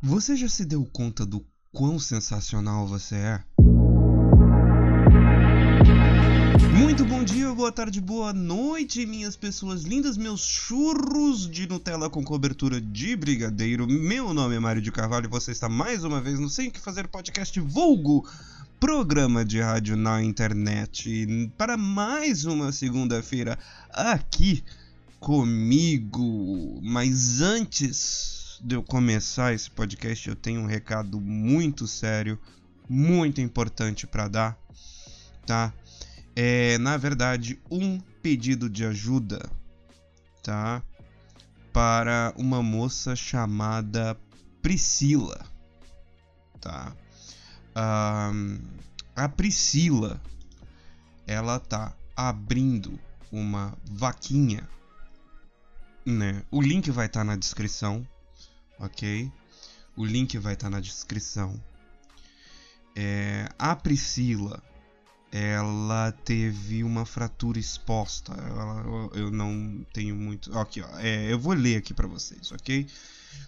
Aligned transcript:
Você 0.00 0.36
já 0.36 0.48
se 0.48 0.64
deu 0.64 0.84
conta 0.92 1.26
do 1.26 1.44
quão 1.72 1.98
sensacional 1.98 2.86
você 2.86 3.16
é? 3.16 3.42
Muito 6.72 7.04
bom 7.04 7.24
dia, 7.24 7.52
boa 7.52 7.72
tarde, 7.72 8.00
boa 8.00 8.32
noite, 8.32 9.04
minhas 9.04 9.34
pessoas 9.34 9.82
lindas, 9.82 10.16
meus 10.16 10.40
churros 10.40 11.50
de 11.50 11.66
Nutella 11.66 12.08
com 12.08 12.22
cobertura 12.22 12.80
de 12.80 13.16
brigadeiro. 13.16 13.88
Meu 13.88 14.32
nome 14.32 14.54
é 14.54 14.60
Mário 14.60 14.80
de 14.80 14.92
Carvalho 14.92 15.26
e 15.26 15.28
você 15.28 15.50
está 15.50 15.68
mais 15.68 16.04
uma 16.04 16.20
vez 16.20 16.38
no 16.38 16.48
Sem 16.48 16.70
Que 16.70 16.78
Fazer 16.78 17.08
Podcast 17.08 17.58
Vulgo, 17.58 18.24
programa 18.78 19.44
de 19.44 19.60
rádio 19.60 19.96
na 19.96 20.22
internet, 20.22 21.50
para 21.58 21.76
mais 21.76 22.44
uma 22.44 22.70
segunda-feira 22.70 23.58
aqui 23.90 24.62
comigo. 25.18 26.78
Mas 26.84 27.40
antes 27.40 28.47
de 28.60 28.74
eu 28.74 28.82
começar 28.82 29.52
esse 29.52 29.70
podcast, 29.70 30.28
eu 30.28 30.36
tenho 30.36 30.60
um 30.60 30.66
recado 30.66 31.20
muito 31.20 31.86
sério, 31.86 32.38
muito 32.88 33.40
importante 33.40 34.06
para 34.06 34.28
dar, 34.28 34.58
tá? 35.46 35.72
É, 36.34 36.78
na 36.78 36.96
verdade, 36.96 37.60
um 37.70 37.98
pedido 38.22 38.68
de 38.68 38.84
ajuda, 38.84 39.48
tá? 40.42 40.82
Para 41.72 42.32
uma 42.36 42.62
moça 42.62 43.14
chamada 43.14 44.16
Priscila, 44.62 45.44
tá? 46.60 46.92
Um, 47.76 48.58
a 49.14 49.28
Priscila, 49.28 50.20
ela 51.26 51.60
tá 51.60 51.92
abrindo 52.16 52.98
uma 53.30 53.76
vaquinha, 53.84 54.68
né? 56.04 56.42
O 56.50 56.60
link 56.60 56.90
vai 56.90 57.06
estar 57.06 57.20
tá 57.20 57.24
na 57.24 57.36
descrição, 57.36 58.06
ok? 58.78 59.30
O 59.96 60.04
link 60.04 60.36
vai 60.38 60.54
estar 60.54 60.66
tá 60.66 60.70
na 60.70 60.80
descrição. 60.80 61.60
É, 62.94 63.48
a 63.58 63.76
Priscila, 63.76 64.62
ela 65.30 66.12
teve 66.24 66.82
uma 66.82 67.04
fratura 67.04 67.58
exposta. 67.58 68.32
Ela, 68.32 69.10
eu 69.14 69.30
não 69.30 69.84
tenho 69.92 70.16
muito. 70.16 70.56
Aqui. 70.58 70.82
É, 70.98 71.32
eu 71.32 71.38
vou 71.38 71.52
ler 71.52 71.76
aqui 71.76 71.92
para 71.92 72.08
vocês, 72.08 72.50
ok? 72.52 72.86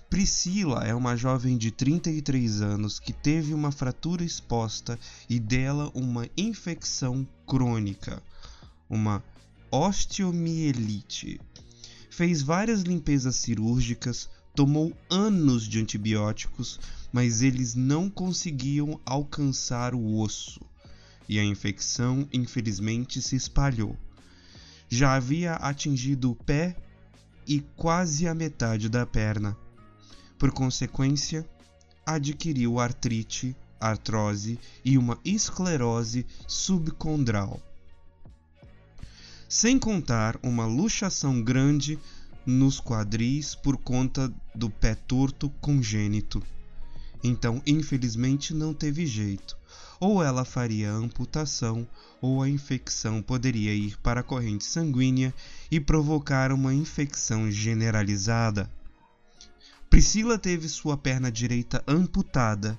Priscila 0.08 0.84
é 0.84 0.94
uma 0.94 1.16
jovem 1.16 1.56
de 1.56 1.70
33 1.70 2.62
anos 2.62 2.98
que 2.98 3.12
teve 3.12 3.54
uma 3.54 3.70
fratura 3.70 4.24
exposta 4.24 4.98
e 5.28 5.38
dela 5.38 5.90
uma 5.94 6.28
infecção 6.36 7.26
crônica, 7.46 8.22
uma 8.88 9.22
osteomielite. 9.70 11.40
Fez 12.10 12.42
várias 12.42 12.82
limpezas 12.82 13.36
cirúrgicas, 13.36 14.28
Tomou 14.54 14.92
anos 15.08 15.66
de 15.66 15.80
antibióticos, 15.80 16.80
mas 17.12 17.42
eles 17.42 17.74
não 17.74 18.10
conseguiam 18.10 19.00
alcançar 19.04 19.94
o 19.94 20.18
osso, 20.18 20.60
e 21.28 21.38
a 21.38 21.44
infecção 21.44 22.28
infelizmente 22.32 23.22
se 23.22 23.36
espalhou. 23.36 23.96
Já 24.88 25.14
havia 25.14 25.54
atingido 25.54 26.32
o 26.32 26.34
pé 26.34 26.76
e 27.46 27.60
quase 27.76 28.26
a 28.26 28.34
metade 28.34 28.88
da 28.88 29.06
perna. 29.06 29.56
Por 30.38 30.50
consequência, 30.50 31.48
adquiriu 32.04 32.80
artrite, 32.80 33.56
artrose 33.80 34.58
e 34.84 34.98
uma 34.98 35.18
esclerose 35.24 36.26
subcondral. 36.46 37.60
Sem 39.48 39.78
contar 39.78 40.38
uma 40.42 40.64
luxação 40.66 41.42
grande 41.42 41.98
nos 42.50 42.80
quadris 42.80 43.54
por 43.54 43.76
conta 43.76 44.32
do 44.54 44.68
pé 44.68 44.94
torto 44.94 45.48
congênito. 45.60 46.42
Então, 47.22 47.62
infelizmente, 47.66 48.52
não 48.52 48.74
teve 48.74 49.06
jeito. 49.06 49.56
Ou 50.00 50.22
ela 50.22 50.44
faria 50.44 50.90
amputação, 50.90 51.86
ou 52.20 52.42
a 52.42 52.48
infecção 52.48 53.22
poderia 53.22 53.74
ir 53.74 53.96
para 53.98 54.20
a 54.20 54.24
corrente 54.24 54.64
sanguínea 54.64 55.32
e 55.70 55.78
provocar 55.78 56.52
uma 56.52 56.74
infecção 56.74 57.50
generalizada. 57.50 58.70
Priscila 59.88 60.38
teve 60.38 60.68
sua 60.68 60.96
perna 60.96 61.30
direita 61.30 61.84
amputada. 61.86 62.78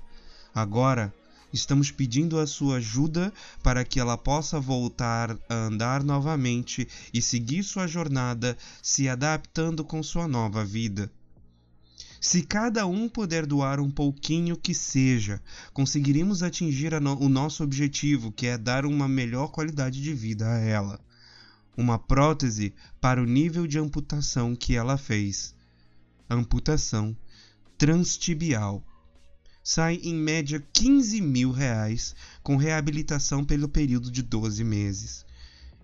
Agora, 0.54 1.14
Estamos 1.54 1.92
pedindo 1.92 2.40
a 2.40 2.48
sua 2.48 2.78
ajuda 2.78 3.34
para 3.62 3.84
que 3.84 4.00
ela 4.00 4.18
possa 4.18 4.60
voltar 4.60 5.38
a 5.50 5.54
andar 5.54 6.04
novamente 6.04 6.88
e 7.14 7.22
seguir 7.22 7.64
sua 7.64 7.88
jornada, 7.88 8.58
se 8.82 9.10
adaptando 9.10 9.84
com 9.84 10.02
sua 10.02 10.28
nova 10.28 10.64
vida. 10.64 11.12
Se 12.22 12.44
cada 12.44 12.86
um 12.86 13.10
puder 13.10 13.48
doar 13.48 13.80
um 13.80 13.90
pouquinho 13.90 14.56
que 14.56 14.76
seja, 14.76 15.42
conseguiremos 15.74 16.44
atingir 16.44 17.00
no 17.02 17.20
o 17.20 17.28
nosso 17.28 17.64
objetivo, 17.64 18.32
que 18.32 18.46
é 18.46 18.60
dar 18.60 18.86
uma 18.86 19.08
melhor 19.08 19.48
qualidade 19.48 20.02
de 20.02 20.14
vida 20.14 20.48
a 20.48 20.60
ela. 20.60 21.00
Uma 21.76 21.98
prótese 21.98 22.74
para 23.02 23.22
o 23.22 23.26
nível 23.26 23.66
de 23.66 23.80
amputação 23.80 24.56
que 24.56 24.76
ela 24.76 24.98
fez. 24.98 25.56
Amputação 26.30 27.18
transtibial 27.76 28.84
sai 29.64 29.96
em 30.04 30.16
média 30.16 30.64
15 30.74 31.22
mil 31.22 31.52
reais 31.52 32.16
com 32.42 32.56
reabilitação 32.56 33.46
pelo 33.46 33.70
período 33.70 34.12
de 34.12 34.22
12 34.22 34.64
meses. 34.64 35.26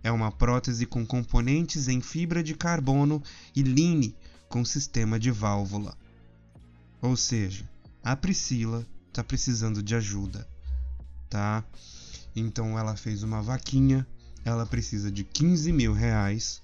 É 0.03 0.11
uma 0.11 0.31
prótese 0.31 0.85
com 0.85 1.05
componentes 1.05 1.87
em 1.87 2.01
fibra 2.01 2.43
de 2.43 2.55
carbono 2.55 3.21
e 3.55 3.61
line 3.61 4.15
com 4.49 4.63
sistema 4.63 5.19
de 5.19 5.31
válvula. 5.31 5.97
Ou 7.01 7.15
seja, 7.15 7.69
a 8.03 8.15
Priscila 8.15 8.85
está 9.09 9.23
precisando 9.23 9.83
de 9.83 9.95
ajuda, 9.95 10.47
tá? 11.29 11.63
Então 12.35 12.77
ela 12.77 12.95
fez 12.95 13.23
uma 13.23 13.41
vaquinha, 13.41 14.07
ela 14.45 14.65
precisa 14.65 15.11
de 15.11 15.23
15 15.23 15.71
mil 15.71 15.93
reais, 15.93 16.61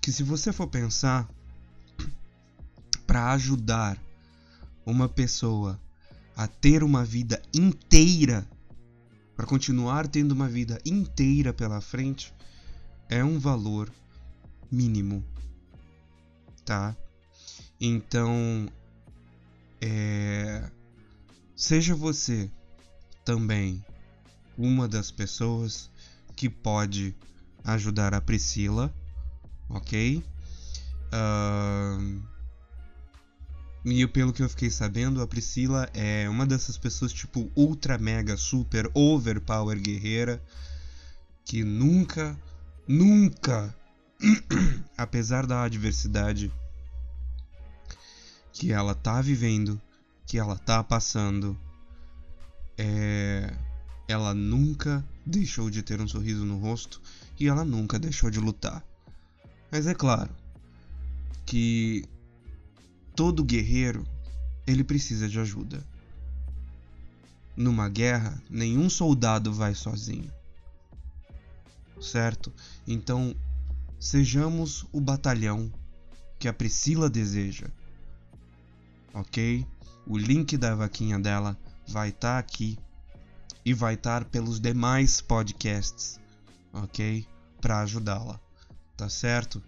que 0.00 0.10
se 0.10 0.22
você 0.22 0.52
for 0.52 0.68
pensar 0.68 1.28
para 3.06 3.32
ajudar 3.32 4.00
uma 4.84 5.08
pessoa 5.08 5.80
a 6.36 6.46
ter 6.46 6.84
uma 6.84 7.04
vida 7.04 7.40
inteira, 7.52 8.46
para 9.34 9.46
continuar 9.46 10.06
tendo 10.06 10.32
uma 10.32 10.48
vida 10.48 10.78
inteira 10.84 11.52
pela 11.52 11.80
frente, 11.80 12.32
é 13.08 13.24
um 13.24 13.38
valor 13.38 13.90
mínimo, 14.70 15.24
tá? 16.64 16.94
Então, 17.80 18.68
é, 19.80 20.70
seja 21.54 21.94
você 21.94 22.50
também 23.24 23.84
uma 24.58 24.86
das 24.86 25.10
pessoas 25.10 25.90
que 26.34 26.48
pode 26.50 27.14
ajudar 27.64 28.14
a 28.14 28.20
Priscila, 28.20 28.94
ok? 29.68 30.22
Uh, 31.12 32.35
e 33.92 34.04
pelo 34.08 34.32
que 34.32 34.42
eu 34.42 34.48
fiquei 34.48 34.68
sabendo, 34.68 35.22
a 35.22 35.28
Priscila 35.28 35.88
é 35.94 36.28
uma 36.28 36.44
dessas 36.44 36.76
pessoas 36.76 37.12
tipo 37.12 37.50
ultra 37.54 37.96
mega 37.96 38.36
super 38.36 38.90
overpower 38.92 39.80
guerreira 39.80 40.42
que 41.44 41.62
nunca, 41.62 42.36
nunca, 42.88 43.72
apesar 44.98 45.46
da 45.46 45.62
adversidade 45.62 46.52
que 48.52 48.72
ela 48.72 48.92
tá 48.92 49.20
vivendo, 49.20 49.80
que 50.26 50.36
ela 50.36 50.58
tá 50.58 50.82
passando, 50.82 51.56
é, 52.76 53.54
ela 54.08 54.34
nunca 54.34 55.06
deixou 55.24 55.70
de 55.70 55.84
ter 55.84 56.00
um 56.00 56.08
sorriso 56.08 56.44
no 56.44 56.58
rosto 56.58 57.00
e 57.38 57.46
ela 57.46 57.64
nunca 57.64 58.00
deixou 58.00 58.30
de 58.30 58.40
lutar. 58.40 58.84
Mas 59.70 59.86
é 59.86 59.94
claro 59.94 60.34
que 61.44 62.04
todo 63.16 63.42
guerreiro 63.42 64.06
ele 64.66 64.84
precisa 64.84 65.28
de 65.28 65.40
ajuda. 65.40 65.82
Numa 67.56 67.88
guerra, 67.88 68.40
nenhum 68.50 68.90
soldado 68.90 69.52
vai 69.52 69.74
sozinho. 69.74 70.30
Certo? 72.00 72.52
Então, 72.86 73.34
sejamos 73.98 74.84
o 74.92 75.00
batalhão 75.00 75.72
que 76.38 76.46
a 76.46 76.52
Priscila 76.52 77.08
deseja. 77.08 77.68
Ok? 79.14 79.66
O 80.06 80.18
link 80.18 80.58
da 80.58 80.74
vaquinha 80.74 81.18
dela 81.18 81.56
vai 81.88 82.10
estar 82.10 82.34
tá 82.34 82.38
aqui 82.38 82.78
e 83.64 83.72
vai 83.72 83.94
estar 83.94 84.24
tá 84.24 84.30
pelos 84.30 84.60
demais 84.60 85.20
podcasts, 85.22 86.20
ok? 86.72 87.26
Para 87.60 87.80
ajudá-la, 87.80 88.38
tá 88.96 89.08
certo? 89.08 89.62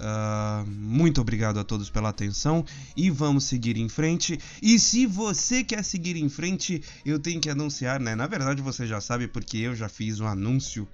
Uh, 0.00 0.66
muito 0.66 1.20
obrigado 1.20 1.60
a 1.60 1.64
todos 1.64 1.90
pela 1.90 2.08
atenção 2.08 2.64
e 2.96 3.10
vamos 3.10 3.44
seguir 3.44 3.76
em 3.76 3.88
frente. 3.88 4.38
E 4.62 4.78
se 4.78 5.04
você 5.04 5.62
quer 5.62 5.84
seguir 5.84 6.16
em 6.16 6.28
frente, 6.28 6.82
eu 7.04 7.18
tenho 7.18 7.40
que 7.40 7.50
anunciar, 7.50 8.00
né? 8.00 8.14
Na 8.14 8.26
verdade, 8.26 8.62
você 8.62 8.86
já 8.86 9.00
sabe 9.00 9.28
porque 9.28 9.58
eu 9.58 9.76
já 9.76 9.88
fiz 9.88 10.18
um 10.18 10.26
anúncio 10.26 10.88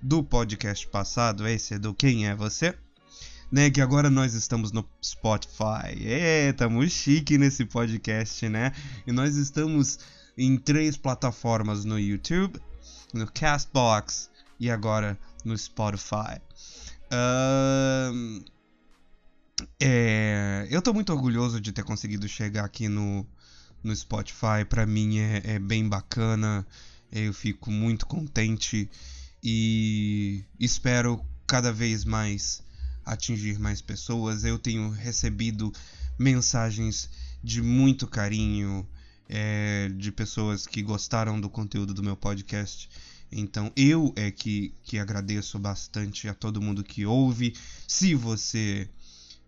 do 0.00 0.22
podcast 0.22 0.86
passado. 0.86 1.46
Esse 1.46 1.74
é 1.74 1.78
do 1.78 1.92
Quem 1.92 2.28
é 2.28 2.34
Você? 2.34 2.74
né? 3.52 3.70
Que 3.70 3.82
agora 3.82 4.08
nós 4.08 4.32
estamos 4.32 4.72
no 4.72 4.88
Spotify. 5.04 5.92
É, 6.00 6.52
tamo 6.54 6.88
chique 6.88 7.36
nesse 7.36 7.66
podcast, 7.66 8.48
né? 8.48 8.72
E 9.06 9.12
nós 9.12 9.36
estamos 9.36 9.98
em 10.36 10.56
três 10.56 10.96
plataformas 10.96 11.84
no 11.84 12.00
YouTube, 12.00 12.58
no 13.12 13.30
Castbox 13.30 14.30
e 14.58 14.70
agora 14.70 15.18
no 15.44 15.56
Spotify. 15.56 16.40
Uh, 17.12 18.42
é, 19.80 20.66
eu 20.70 20.80
tô 20.80 20.92
muito 20.92 21.12
orgulhoso 21.12 21.60
de 21.60 21.72
ter 21.72 21.84
conseguido 21.84 22.28
chegar 22.28 22.64
aqui 22.64 22.88
no, 22.88 23.26
no 23.82 23.94
Spotify. 23.94 24.64
Para 24.68 24.86
mim 24.86 25.18
é, 25.18 25.42
é 25.44 25.58
bem 25.58 25.88
bacana. 25.88 26.66
Eu 27.10 27.32
fico 27.32 27.70
muito 27.70 28.06
contente 28.06 28.90
e 29.42 30.44
espero 30.58 31.24
cada 31.46 31.72
vez 31.72 32.04
mais 32.04 32.62
atingir 33.04 33.58
mais 33.58 33.80
pessoas. 33.80 34.44
Eu 34.44 34.58
tenho 34.58 34.90
recebido 34.90 35.72
mensagens 36.18 37.10
de 37.42 37.60
muito 37.60 38.06
carinho 38.06 38.86
é, 39.28 39.90
de 39.96 40.12
pessoas 40.12 40.66
que 40.66 40.82
gostaram 40.82 41.40
do 41.40 41.48
conteúdo 41.48 41.92
do 41.92 42.02
meu 42.02 42.16
podcast. 42.16 42.88
Então 43.30 43.72
eu 43.74 44.12
é 44.14 44.30
que, 44.30 44.74
que 44.82 44.98
agradeço 44.98 45.58
bastante 45.58 46.28
a 46.28 46.34
todo 46.34 46.60
mundo 46.60 46.84
que 46.84 47.06
ouve. 47.06 47.54
Se 47.88 48.14
você. 48.14 48.88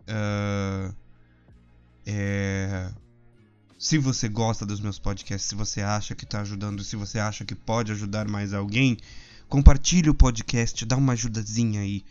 Uh, 0.09 0.95
é, 2.07 2.91
se 3.79 3.99
você 3.99 4.29
gosta 4.29 4.65
dos 4.65 4.81
meus 4.81 4.99
podcasts, 4.99 5.49
se 5.49 5.55
você 5.55 5.81
acha 5.81 6.15
que 6.15 6.25
está 6.25 6.41
ajudando, 6.41 6.85
se 6.85 6.97
você 6.97 7.19
acha 7.19 7.45
que 7.45 7.55
pode 7.55 7.93
ajudar 7.93 8.29
mais 8.29 8.53
alguém, 8.53 8.97
compartilhe 9.49 10.09
o 10.09 10.15
podcast, 10.15 10.85
dá 10.85 10.97
uma 10.97 11.13
ajudazinha 11.15 11.81
aí, 11.81 12.05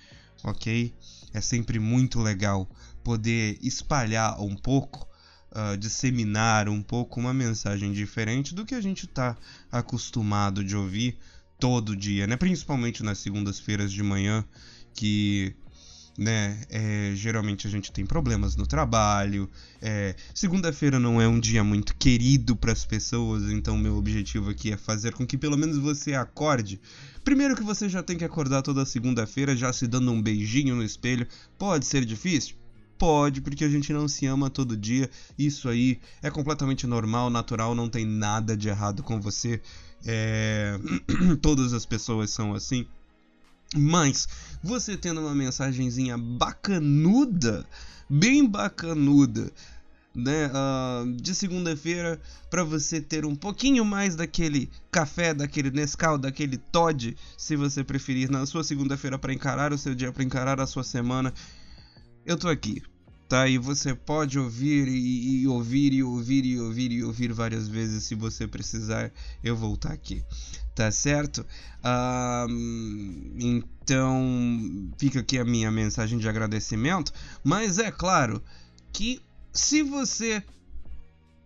ok? 0.43 0.93
É 1.33 1.41
sempre 1.41 1.79
muito 1.79 2.19
legal 2.19 2.69
poder 3.03 3.57
espalhar 3.61 4.39
um 4.39 4.55
pouco, 4.55 5.07
uh, 5.51 5.77
disseminar 5.77 6.69
um 6.69 6.81
pouco 6.81 7.19
uma 7.19 7.33
mensagem 7.33 7.91
diferente 7.91 8.53
do 8.53 8.65
que 8.65 8.75
a 8.75 8.81
gente 8.81 9.05
está 9.05 9.35
acostumado 9.71 10.63
de 10.63 10.75
ouvir 10.75 11.17
todo 11.59 11.95
dia, 11.95 12.27
né? 12.27 12.35
Principalmente 12.35 13.03
nas 13.03 13.19
segundas-feiras 13.19 13.91
de 13.91 14.03
manhã, 14.03 14.45
que 14.93 15.55
né? 16.17 16.59
É, 16.69 17.11
geralmente 17.15 17.67
a 17.67 17.69
gente 17.69 17.91
tem 17.91 18.05
problemas 18.05 18.55
no 18.55 18.67
trabalho. 18.67 19.49
É, 19.81 20.15
Segunda-feira 20.33 20.99
não 20.99 21.21
é 21.21 21.27
um 21.27 21.39
dia 21.39 21.63
muito 21.63 21.95
querido 21.95 22.55
para 22.55 22.71
as 22.71 22.85
pessoas, 22.85 23.49
então 23.51 23.77
meu 23.77 23.97
objetivo 23.97 24.49
aqui 24.49 24.71
é 24.71 24.77
fazer 24.77 25.13
com 25.13 25.25
que 25.25 25.37
pelo 25.37 25.57
menos 25.57 25.77
você 25.77 26.13
acorde. 26.13 26.79
Primeiro 27.23 27.55
que 27.55 27.63
você 27.63 27.87
já 27.87 28.03
tem 28.03 28.17
que 28.17 28.25
acordar 28.25 28.61
toda 28.61 28.85
segunda-feira 28.85 29.55
já 29.55 29.71
se 29.71 29.87
dando 29.87 30.11
um 30.11 30.21
beijinho 30.21 30.75
no 30.75 30.83
espelho. 30.83 31.27
Pode 31.57 31.85
ser 31.85 32.05
difícil? 32.05 32.55
Pode, 32.97 33.41
porque 33.41 33.65
a 33.65 33.69
gente 33.69 33.91
não 33.91 34.07
se 34.07 34.25
ama 34.25 34.49
todo 34.49 34.77
dia. 34.77 35.09
Isso 35.37 35.67
aí 35.67 35.99
é 36.21 36.29
completamente 36.29 36.85
normal, 36.85 37.29
natural, 37.29 37.73
não 37.73 37.89
tem 37.89 38.05
nada 38.05 38.55
de 38.55 38.69
errado 38.69 39.01
com 39.01 39.19
você. 39.19 39.59
É... 40.05 40.77
Todas 41.41 41.73
as 41.73 41.85
pessoas 41.85 42.29
são 42.29 42.53
assim. 42.53 42.85
Mas 43.75 44.27
você 44.63 44.95
tendo 44.95 45.21
uma 45.21 45.33
mensagenzinha 45.33 46.17
bacanuda, 46.17 47.65
bem 48.09 48.47
bacanuda, 48.47 49.51
né, 50.15 50.47
uh, 50.47 51.11
de 51.13 51.33
segunda-feira 51.33 52.21
para 52.49 52.63
você 52.63 53.01
ter 53.01 53.25
um 53.25 53.35
pouquinho 53.35 53.83
mais 53.83 54.15
daquele 54.15 54.69
café, 54.91 55.33
daquele 55.33 55.71
Nescau, 55.71 56.17
daquele 56.17 56.57
Todd, 56.57 57.17
se 57.35 57.55
você 57.55 57.83
preferir, 57.83 58.29
na 58.29 58.45
sua 58.45 58.63
segunda-feira 58.63 59.17
para 59.17 59.33
encarar 59.33 59.73
o 59.73 59.77
seu 59.77 59.95
dia, 59.95 60.11
para 60.11 60.23
encarar 60.23 60.61
a 60.61 60.67
sua 60.67 60.83
semana. 60.83 61.33
Eu 62.25 62.37
tô 62.37 62.47
aqui, 62.47 62.81
tá? 63.33 63.47
E 63.47 63.57
você 63.57 63.95
pode 63.95 64.37
ouvir 64.37 64.87
e, 64.87 65.41
e, 65.41 65.47
ouvir 65.47 65.91
e 65.91 66.03
ouvir 66.03 66.45
e 66.45 66.59
ouvir 66.59 66.91
e 66.91 67.03
ouvir 67.03 67.33
várias 67.33 67.67
vezes 67.67 68.03
se 68.03 68.13
você 68.13 68.47
precisar. 68.47 69.11
Eu 69.43 69.57
vou 69.57 69.73
estar 69.73 69.91
aqui, 69.91 70.23
tá 70.75 70.91
certo? 70.91 71.43
então 73.39 74.93
fica 74.99 75.21
aqui 75.21 75.39
a 75.39 75.43
minha 75.43 75.71
mensagem 75.71 76.19
de 76.19 76.29
agradecimento, 76.29 77.11
mas 77.43 77.79
é 77.79 77.89
claro 77.89 78.39
que 78.91 79.19
se 79.51 79.81
você 79.81 80.43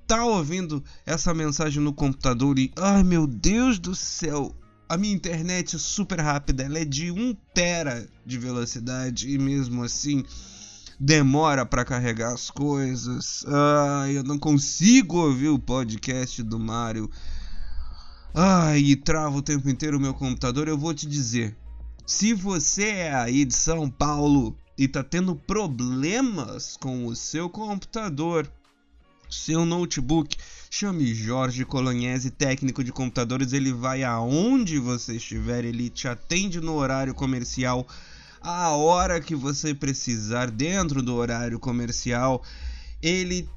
tá 0.06 0.26
ouvindo 0.26 0.84
essa 1.06 1.34
mensagem 1.34 1.82
no 1.82 1.94
computador 1.94 2.60
e 2.60 2.70
ai 2.76 3.02
meu 3.02 3.26
Deus 3.26 3.80
do 3.80 3.96
céu, 3.96 4.54
a 4.90 4.98
minha 4.98 5.16
internet 5.16 5.78
é 5.78 5.80
super 5.80 6.20
rápida, 6.20 6.64
ela 6.64 6.80
é 6.80 6.86
de 6.86 7.12
1 7.12 7.34
tera 7.54 8.08
de 8.26 8.38
velocidade 8.38 9.30
e 9.30 9.38
mesmo 9.38 9.84
assim 9.84 10.24
demora 11.00 11.66
para 11.66 11.86
carregar 11.86 12.34
as 12.34 12.50
coisas. 12.50 13.46
Ai, 13.48 14.18
eu 14.18 14.24
não 14.24 14.38
consigo 14.38 15.18
ouvir 15.18 15.50
o 15.50 15.60
podcast 15.60 16.42
do 16.44 16.60
Mario 16.60 17.10
Ai, 18.40 18.82
e 18.82 18.96
trava 18.96 19.36
o 19.36 19.42
tempo 19.42 19.68
inteiro 19.68 19.98
o 19.98 20.00
meu 20.00 20.14
computador, 20.14 20.68
eu 20.68 20.78
vou 20.78 20.94
te 20.94 21.08
dizer. 21.08 21.58
Se 22.06 22.36
você 22.36 22.84
é 22.84 23.16
aí 23.16 23.44
de 23.44 23.56
São 23.56 23.90
Paulo 23.90 24.56
e 24.78 24.88
tá 24.88 25.04
tendo 25.04 25.36
problemas 25.36 26.78
com 26.78 27.08
o 27.08 27.16
seu 27.16 27.50
computador, 27.50 28.48
seu 29.28 29.66
notebook, 29.66 30.38
chame 30.70 31.16
Jorge 31.16 31.66
Colognese, 31.66 32.30
técnico 32.30 32.84
de 32.84 32.92
computadores, 32.92 33.54
ele 33.54 33.74
vai 33.74 34.04
aonde 34.04 34.78
você 34.78 35.16
estiver, 35.16 35.66
ele 35.66 35.90
te 35.90 36.08
atende 36.08 36.62
no 36.62 36.76
horário 36.76 37.16
comercial, 37.16 37.88
a 38.42 38.72
hora 38.72 39.20
que 39.20 39.36
você 39.36 39.74
precisar, 39.74 40.52
dentro 40.52 41.02
do 41.02 41.16
horário 41.16 41.60
comercial, 41.60 42.44
ele 43.02 43.48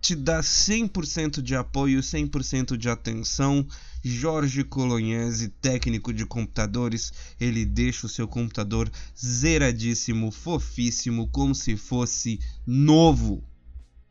te 0.00 0.14
dá 0.14 0.40
100% 0.40 1.42
de 1.42 1.56
apoio, 1.56 2.00
100% 2.00 2.76
de 2.76 2.88
atenção. 2.88 3.66
Jorge 4.04 4.62
Colognese, 4.62 5.48
técnico 5.48 6.12
de 6.12 6.24
computadores, 6.24 7.12
ele 7.40 7.64
deixa 7.64 8.06
o 8.06 8.08
seu 8.08 8.28
computador 8.28 8.88
zeradíssimo, 9.18 10.30
fofíssimo, 10.30 11.26
como 11.28 11.54
se 11.56 11.76
fosse 11.76 12.38
novo. 12.64 13.42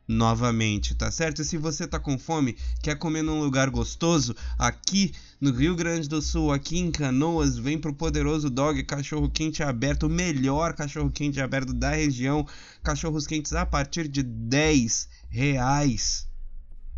Novamente, 0.08 0.94
tá 0.94 1.10
certo? 1.10 1.42
E 1.42 1.44
se 1.44 1.56
você 1.56 1.86
tá 1.86 1.98
com 1.98 2.16
fome, 2.16 2.56
quer 2.80 2.96
comer 2.96 3.22
num 3.22 3.40
lugar 3.40 3.68
gostoso, 3.70 4.36
aqui 4.56 5.12
no 5.40 5.50
Rio 5.50 5.74
Grande 5.74 6.08
do 6.08 6.22
Sul, 6.22 6.52
aqui 6.52 6.78
em 6.78 6.92
Canoas, 6.92 7.58
vem 7.58 7.76
pro 7.76 7.92
Poderoso 7.92 8.48
Dog 8.48 8.82
Cachorro 8.84 9.28
Quente 9.28 9.64
Aberto, 9.64 10.06
o 10.06 10.08
melhor 10.08 10.74
cachorro 10.74 11.10
quente 11.10 11.40
aberto 11.40 11.72
da 11.72 11.90
região. 11.90 12.46
Cachorros 12.84 13.26
quentes 13.26 13.52
a 13.52 13.66
partir 13.66 14.06
de 14.06 14.22
10 14.22 15.08
reais, 15.28 16.28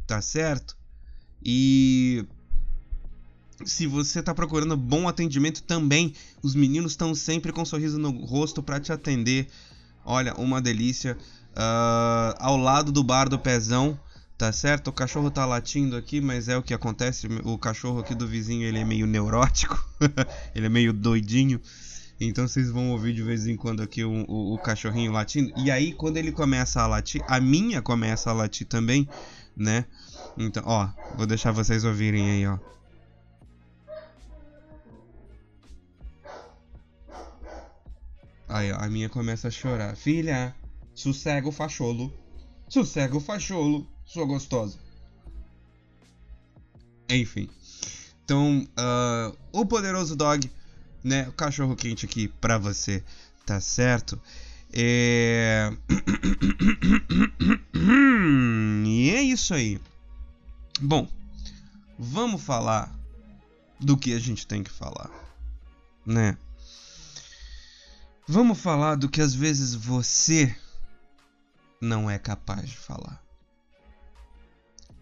tá 0.06 0.20
certo? 0.20 0.76
E 1.42 2.26
se 3.64 3.86
você 3.86 4.20
está 4.20 4.34
procurando 4.34 4.76
bom 4.76 5.08
atendimento 5.08 5.62
também, 5.62 6.14
os 6.42 6.54
meninos 6.54 6.92
estão 6.92 7.14
sempre 7.14 7.52
com 7.52 7.62
um 7.62 7.64
sorriso 7.64 7.98
no 7.98 8.10
rosto 8.10 8.62
para 8.62 8.78
te 8.78 8.92
atender. 8.92 9.48
Olha, 10.04 10.34
uma 10.34 10.60
delícia. 10.60 11.18
Uh, 11.58 12.38
ao 12.38 12.56
lado 12.56 12.92
do 12.92 13.02
bar 13.02 13.28
do 13.28 13.36
Pezão, 13.36 13.98
tá 14.38 14.52
certo? 14.52 14.88
O 14.88 14.92
cachorro 14.92 15.28
tá 15.28 15.44
latindo 15.44 15.96
aqui, 15.96 16.20
mas 16.20 16.48
é 16.48 16.56
o 16.56 16.62
que 16.62 16.72
acontece. 16.72 17.26
O 17.42 17.58
cachorro 17.58 17.98
aqui 17.98 18.14
do 18.14 18.28
vizinho 18.28 18.64
ele 18.64 18.78
é 18.78 18.84
meio 18.84 19.08
neurótico, 19.08 19.84
ele 20.54 20.66
é 20.66 20.68
meio 20.68 20.92
doidinho. 20.92 21.60
Então 22.20 22.46
vocês 22.46 22.70
vão 22.70 22.92
ouvir 22.92 23.12
de 23.12 23.22
vez 23.22 23.48
em 23.48 23.56
quando 23.56 23.82
aqui 23.82 24.04
o, 24.04 24.24
o, 24.28 24.54
o, 24.54 24.58
cachorrinho 24.58 25.10
latindo. 25.10 25.52
E 25.56 25.68
aí, 25.68 25.92
quando 25.92 26.16
ele 26.16 26.30
começa 26.30 26.80
a 26.80 26.86
latir, 26.86 27.24
a 27.26 27.40
minha 27.40 27.82
começa 27.82 28.30
a 28.30 28.32
latir 28.32 28.66
também, 28.66 29.08
né? 29.56 29.84
Então, 30.36 30.62
ó, 30.64 30.88
vou 31.16 31.26
deixar 31.26 31.50
vocês 31.50 31.84
ouvirem 31.84 32.30
aí, 32.30 32.46
ó. 32.46 32.58
Aí, 38.48 38.72
ó, 38.72 38.76
a 38.78 38.88
minha 38.88 39.08
começa 39.08 39.48
a 39.48 39.50
chorar. 39.50 39.96
Filha, 39.96 40.54
sossega 40.98 41.48
o 41.48 41.52
facholo. 41.52 42.12
Sossega 42.68 43.16
o 43.16 43.20
facholo, 43.20 43.88
sua 44.04 44.26
gostosa. 44.26 44.76
Enfim. 47.08 47.48
Então, 48.24 48.66
uh, 48.76 49.38
o 49.52 49.64
poderoso 49.64 50.16
dog, 50.16 50.50
né? 51.02 51.28
O 51.28 51.32
cachorro 51.32 51.76
quente 51.76 52.04
aqui 52.04 52.26
pra 52.26 52.58
você, 52.58 53.04
tá 53.46 53.60
certo? 53.60 54.20
É... 54.72 55.72
e 58.84 59.10
é 59.10 59.22
isso 59.22 59.54
aí. 59.54 59.80
Bom, 60.80 61.08
vamos 61.96 62.42
falar 62.42 62.92
do 63.80 63.96
que 63.96 64.12
a 64.12 64.18
gente 64.18 64.46
tem 64.46 64.64
que 64.64 64.70
falar, 64.70 65.10
né? 66.04 66.36
Vamos 68.26 68.58
falar 68.58 68.96
do 68.96 69.08
que 69.08 69.22
às 69.22 69.32
vezes 69.32 69.74
você 69.74 70.54
não 71.80 72.10
é 72.10 72.18
capaz 72.18 72.68
de 72.68 72.76
falar. 72.76 73.22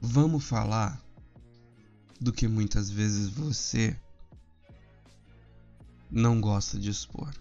Vamos 0.00 0.44
falar 0.44 1.00
do 2.20 2.32
que 2.32 2.46
muitas 2.46 2.90
vezes 2.90 3.28
você 3.28 3.98
não 6.10 6.40
gosta 6.40 6.78
de 6.78 6.90
expor. 6.90 7.32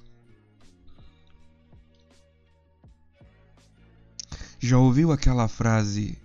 Já 4.60 4.78
ouviu 4.78 5.12
aquela 5.12 5.48
frase 5.48 6.18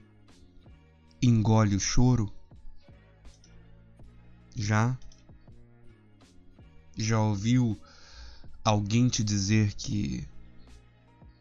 engole 1.20 1.76
o 1.76 1.80
choro? 1.80 2.32
Já? 4.54 4.96
Já 6.96 7.20
ouviu 7.20 7.78
alguém 8.64 9.08
te 9.08 9.22
dizer 9.22 9.74
que 9.74 10.26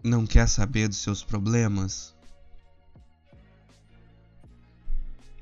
não 0.04 0.26
quer 0.26 0.48
saber 0.48 0.88
dos 0.88 0.98
seus 0.98 1.24
problemas? 1.24 2.16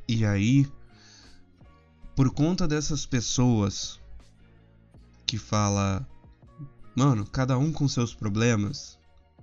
E 0.07 0.25
aí, 0.25 0.65
por 2.15 2.31
conta 2.31 2.67
dessas 2.67 3.05
pessoas 3.05 3.99
que 5.25 5.37
fala, 5.37 6.07
mano, 6.95 7.25
cada 7.25 7.57
um 7.57 7.71
com 7.71 7.87
seus 7.87 8.13
problemas, 8.13 8.97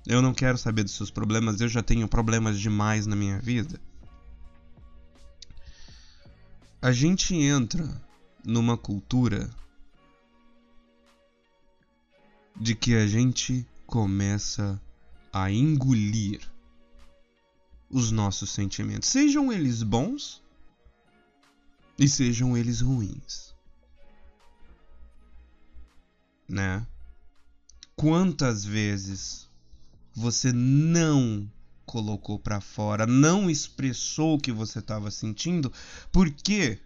eu 0.06 0.20
não 0.20 0.34
quero 0.34 0.58
saber 0.58 0.82
dos 0.82 0.94
seus 0.94 1.10
problemas, 1.10 1.60
eu 1.60 1.68
já 1.68 1.82
tenho 1.82 2.08
problemas 2.08 2.58
demais 2.58 3.06
na 3.06 3.14
minha 3.14 3.38
vida. 3.38 3.80
A 6.80 6.92
gente 6.92 7.34
entra 7.34 7.88
numa 8.44 8.76
cultura 8.76 9.48
de 12.60 12.74
que 12.74 12.94
a 12.94 13.06
gente 13.06 13.66
começa 13.86 14.80
a 15.34 15.50
engolir 15.50 16.40
os 17.90 18.12
nossos 18.12 18.50
sentimentos, 18.50 19.08
sejam 19.08 19.52
eles 19.52 19.82
bons 19.82 20.40
e 21.98 22.08
sejam 22.08 22.56
eles 22.56 22.80
ruins. 22.80 23.52
Né? 26.48 26.86
Quantas 27.96 28.64
vezes 28.64 29.50
você 30.14 30.52
não 30.52 31.50
colocou 31.84 32.38
para 32.38 32.60
fora, 32.60 33.04
não 33.04 33.50
expressou 33.50 34.36
o 34.36 34.40
que 34.40 34.52
você 34.52 34.78
estava 34.78 35.10
sentindo, 35.10 35.72
porque 36.12 36.78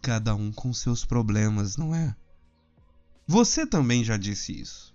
cada 0.00 0.36
um 0.36 0.52
com 0.52 0.72
seus 0.72 1.04
problemas, 1.04 1.76
não 1.76 1.92
é? 1.92 2.14
Você 3.26 3.66
também 3.66 4.04
já 4.04 4.16
disse 4.16 4.52
isso. 4.58 4.89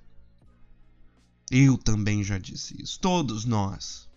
Eu 1.51 1.77
também 1.77 2.23
já 2.23 2.37
disse 2.37 2.81
isso. 2.81 2.99
Todos 2.99 3.45
nós. 3.45 4.09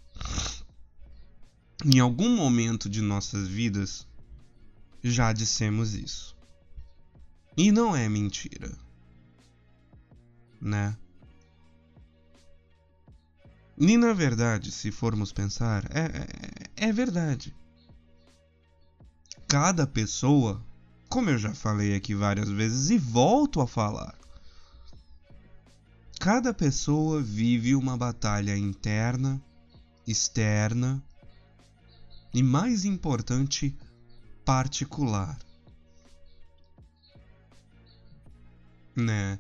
Em 1.85 2.01
algum 2.01 2.35
momento 2.35 2.89
de 2.89 3.01
nossas 3.01 3.47
vidas, 3.47 4.07
já 5.03 5.33
dissemos 5.33 5.95
isso. 5.95 6.37
E 7.57 7.71
não 7.71 7.95
é 7.95 8.09
mentira. 8.09 8.73
Né? 10.61 10.97
E 13.81 13.97
na 13.97 14.13
verdade, 14.13 14.73
se 14.73 14.91
formos 14.91 15.33
pensar, 15.33 15.85
é, 15.91 16.81
é, 16.81 16.89
é 16.89 16.93
verdade. 16.93 17.55
Cada 19.47 19.87
pessoa, 19.87 20.61
como 21.09 21.31
eu 21.31 21.39
já 21.39 21.55
falei 21.55 21.95
aqui 21.95 22.15
várias 22.15 22.49
vezes 22.49 22.91
e 22.91 22.99
volto 22.99 23.61
a 23.61 23.69
falar, 23.69 24.18
cada 26.19 26.53
pessoa 26.53 27.23
vive 27.23 27.77
uma 27.77 27.97
batalha 27.97 28.57
interna, 28.57 29.41
externa 30.07 31.03
e, 32.35 32.43
mais 32.43 32.85
importante, 32.85 33.77
particular. 34.45 35.39
Né? 38.97 39.39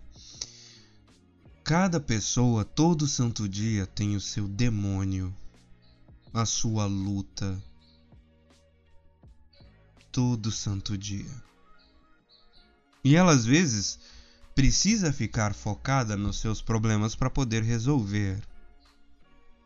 Cada 1.64 1.98
pessoa, 1.98 2.64
todo 2.64 3.08
santo 3.08 3.48
dia, 3.48 3.84
tem 3.86 4.14
o 4.14 4.20
seu 4.20 4.46
demônio, 4.46 5.34
a 6.32 6.46
sua 6.46 6.86
luta. 6.86 7.60
Todo 10.12 10.52
santo 10.52 10.96
dia. 10.96 11.30
E 13.04 13.16
ela 13.16 13.32
às 13.32 13.44
vezes 13.44 13.98
precisa 14.58 15.12
ficar 15.12 15.54
focada 15.54 16.16
nos 16.16 16.40
seus 16.40 16.60
problemas 16.60 17.14
para 17.14 17.30
poder 17.30 17.62
resolver. 17.62 18.42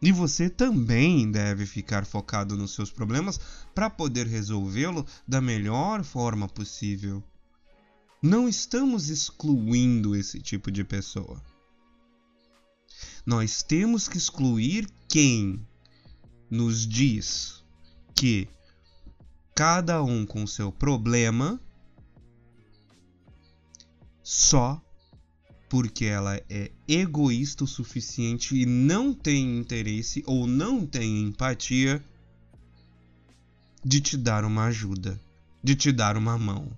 E 0.02 0.12
você 0.12 0.50
também 0.50 1.32
deve 1.32 1.64
ficar 1.64 2.04
focado 2.04 2.58
nos 2.58 2.74
seus 2.74 2.90
problemas 2.90 3.40
para 3.74 3.88
poder 3.88 4.26
resolvê-lo 4.26 5.06
da 5.26 5.40
melhor 5.40 6.04
forma 6.04 6.46
possível. 6.46 7.24
Não 8.20 8.46
estamos 8.46 9.08
excluindo 9.08 10.14
esse 10.14 10.38
tipo 10.42 10.70
de 10.70 10.84
pessoa. 10.84 11.42
Nós 13.24 13.62
temos 13.62 14.06
que 14.06 14.18
excluir 14.18 14.86
quem 15.08 15.66
nos 16.50 16.86
diz 16.86 17.64
que 18.14 18.46
cada 19.54 20.02
um 20.02 20.26
com 20.26 20.46
seu 20.46 20.70
problema 20.70 21.58
só 24.22 24.80
porque 25.68 26.04
ela 26.04 26.36
é 26.50 26.70
egoísta 26.86 27.64
o 27.64 27.66
suficiente 27.66 28.54
e 28.54 28.66
não 28.66 29.14
tem 29.14 29.58
interesse 29.58 30.22
ou 30.26 30.46
não 30.46 30.86
tem 30.86 31.22
empatia 31.22 32.04
de 33.82 34.00
te 34.00 34.16
dar 34.16 34.44
uma 34.44 34.66
ajuda, 34.66 35.18
de 35.64 35.74
te 35.74 35.90
dar 35.90 36.16
uma 36.16 36.36
mão, 36.36 36.70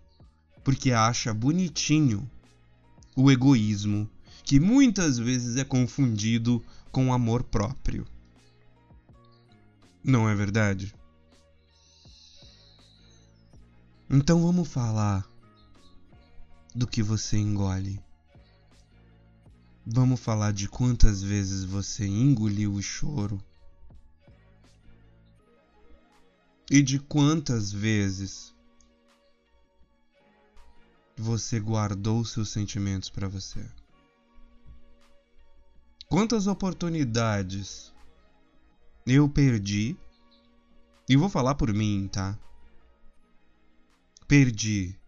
porque 0.62 0.92
acha 0.92 1.34
bonitinho 1.34 2.30
o 3.16 3.30
egoísmo 3.30 4.08
que 4.44 4.60
muitas 4.60 5.18
vezes 5.18 5.56
é 5.56 5.64
confundido 5.64 6.62
com 6.92 7.12
amor 7.12 7.42
próprio. 7.42 8.06
Não 10.04 10.28
é 10.28 10.34
verdade? 10.34 10.94
Então 14.08 14.40
vamos 14.40 14.68
falar 14.68 15.26
do 16.74 16.86
que 16.86 17.02
você 17.02 17.36
engole. 17.36 18.02
Vamos 19.86 20.18
falar 20.18 20.52
de 20.52 20.68
quantas 20.68 21.22
vezes 21.22 21.62
você 21.62 22.06
engoliu 22.06 22.72
o 22.72 22.82
choro. 22.82 23.40
E 26.70 26.82
de 26.82 26.98
quantas 26.98 27.70
vezes 27.70 28.54
você 31.16 31.60
guardou 31.60 32.24
seus 32.24 32.48
sentimentos 32.48 33.08
para 33.08 33.28
você. 33.28 33.64
Quantas 36.08 36.46
oportunidades 36.46 37.92
eu 39.06 39.28
perdi? 39.28 39.96
E 41.08 41.16
vou 41.16 41.28
falar 41.28 41.54
por 41.54 41.72
mim, 41.72 42.08
tá? 42.10 42.36
Perdi 44.26 44.98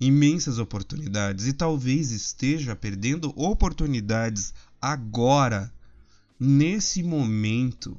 imensas 0.00 0.58
oportunidades 0.58 1.46
e 1.46 1.52
talvez 1.52 2.10
esteja 2.10 2.74
perdendo 2.74 3.32
oportunidades 3.36 4.52
agora, 4.80 5.72
nesse 6.38 7.02
momento, 7.02 7.96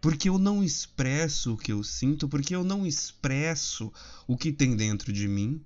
porque 0.00 0.28
eu 0.28 0.38
não 0.38 0.62
expresso 0.62 1.54
o 1.54 1.56
que 1.56 1.72
eu 1.72 1.82
sinto, 1.82 2.28
porque 2.28 2.54
eu 2.54 2.62
não 2.62 2.86
expresso 2.86 3.92
o 4.26 4.36
que 4.36 4.52
tem 4.52 4.76
dentro 4.76 5.12
de 5.12 5.26
mim. 5.26 5.60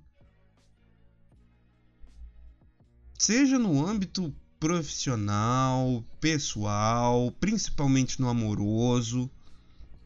Seja 3.17 3.57
no 3.59 3.85
âmbito 3.85 4.33
profissional, 4.59 6.03
pessoal, 6.21 7.31
principalmente 7.39 8.19
no 8.21 8.29
amoroso, 8.29 9.29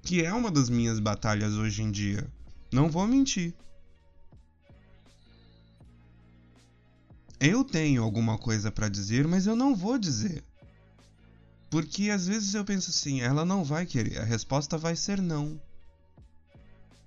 que 0.02 0.24
é 0.24 0.34
uma 0.34 0.50
das 0.50 0.70
minhas 0.70 1.00
batalhas 1.00 1.54
hoje 1.54 1.84
em 1.84 1.92
dia. 1.92 2.28
Não 2.72 2.90
vou 2.90 3.08
mentir. 3.08 3.54
Eu 7.40 7.64
tenho 7.64 8.04
alguma 8.04 8.38
coisa 8.38 8.72
para 8.72 8.90
dizer, 8.90 9.28
mas 9.28 9.46
eu 9.46 9.56
não 9.56 9.76
vou 9.76 9.98
dizer. 9.98 10.44
Porque 11.70 12.10
às 12.10 12.26
vezes 12.28 12.54
eu 12.54 12.64
penso 12.64 12.90
assim, 12.90 13.22
ela 13.22 13.46
não 13.46 13.64
vai 13.64 13.86
querer, 13.86 14.20
a 14.20 14.24
resposta 14.24 14.78
vai 14.78 14.96
ser 14.96 15.22
não. 15.22 15.60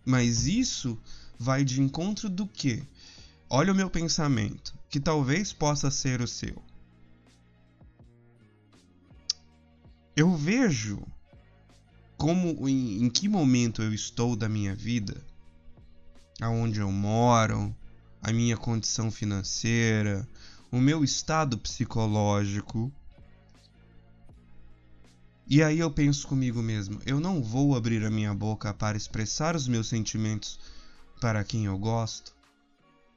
Mas 0.05 0.47
isso 0.47 0.99
vai 1.39 1.65
de 1.65 1.81
encontro 1.81 2.29
do 2.29 2.47
que? 2.47 2.83
Olha 3.49 3.73
o 3.73 3.77
meu 3.77 3.91
pensamento, 3.91 4.79
que 4.89 5.01
talvez 5.01 5.53
possa 5.53 5.91
ser 5.91 6.21
o 6.21 6.29
seu. 6.29 6.63
Eu 10.15 10.37
vejo 10.37 11.03
como 12.17 12.69
em, 12.69 13.03
em 13.05 13.09
que 13.09 13.29
momento 13.29 13.83
eu 13.83 13.95
estou 13.95 14.37
da 14.37 14.49
minha 14.49 14.75
vida, 14.75 15.25
aonde 16.41 16.79
eu 16.81 16.93
moro, 16.93 17.75
a 18.23 18.33
minha 18.33 18.57
condição 18.57 19.11
financeira, 19.11 20.27
o 20.71 20.79
meu 20.79 21.03
estado 21.03 21.59
psicológico. 21.59 22.93
E 25.47 25.63
aí 25.63 25.81
eu 25.81 25.91
penso 25.91 26.29
comigo 26.29 26.63
mesmo, 26.63 27.01
eu 27.05 27.19
não 27.19 27.43
vou 27.43 27.75
abrir 27.75 28.05
a 28.05 28.11
minha 28.11 28.33
boca 28.33 28.73
para 28.73 28.97
expressar 28.97 29.57
os 29.57 29.67
meus 29.67 29.89
sentimentos 29.89 30.61
para 31.21 31.43
quem 31.43 31.67
eu 31.67 31.77
gosto, 31.77 32.33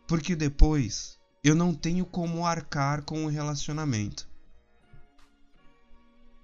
porque 0.07 0.35
depois 0.35 1.19
eu 1.43 1.53
não 1.53 1.73
tenho 1.73 2.05
como 2.05 2.45
arcar 2.45 3.03
com 3.03 3.25
o 3.25 3.29
relacionamento. 3.29 4.27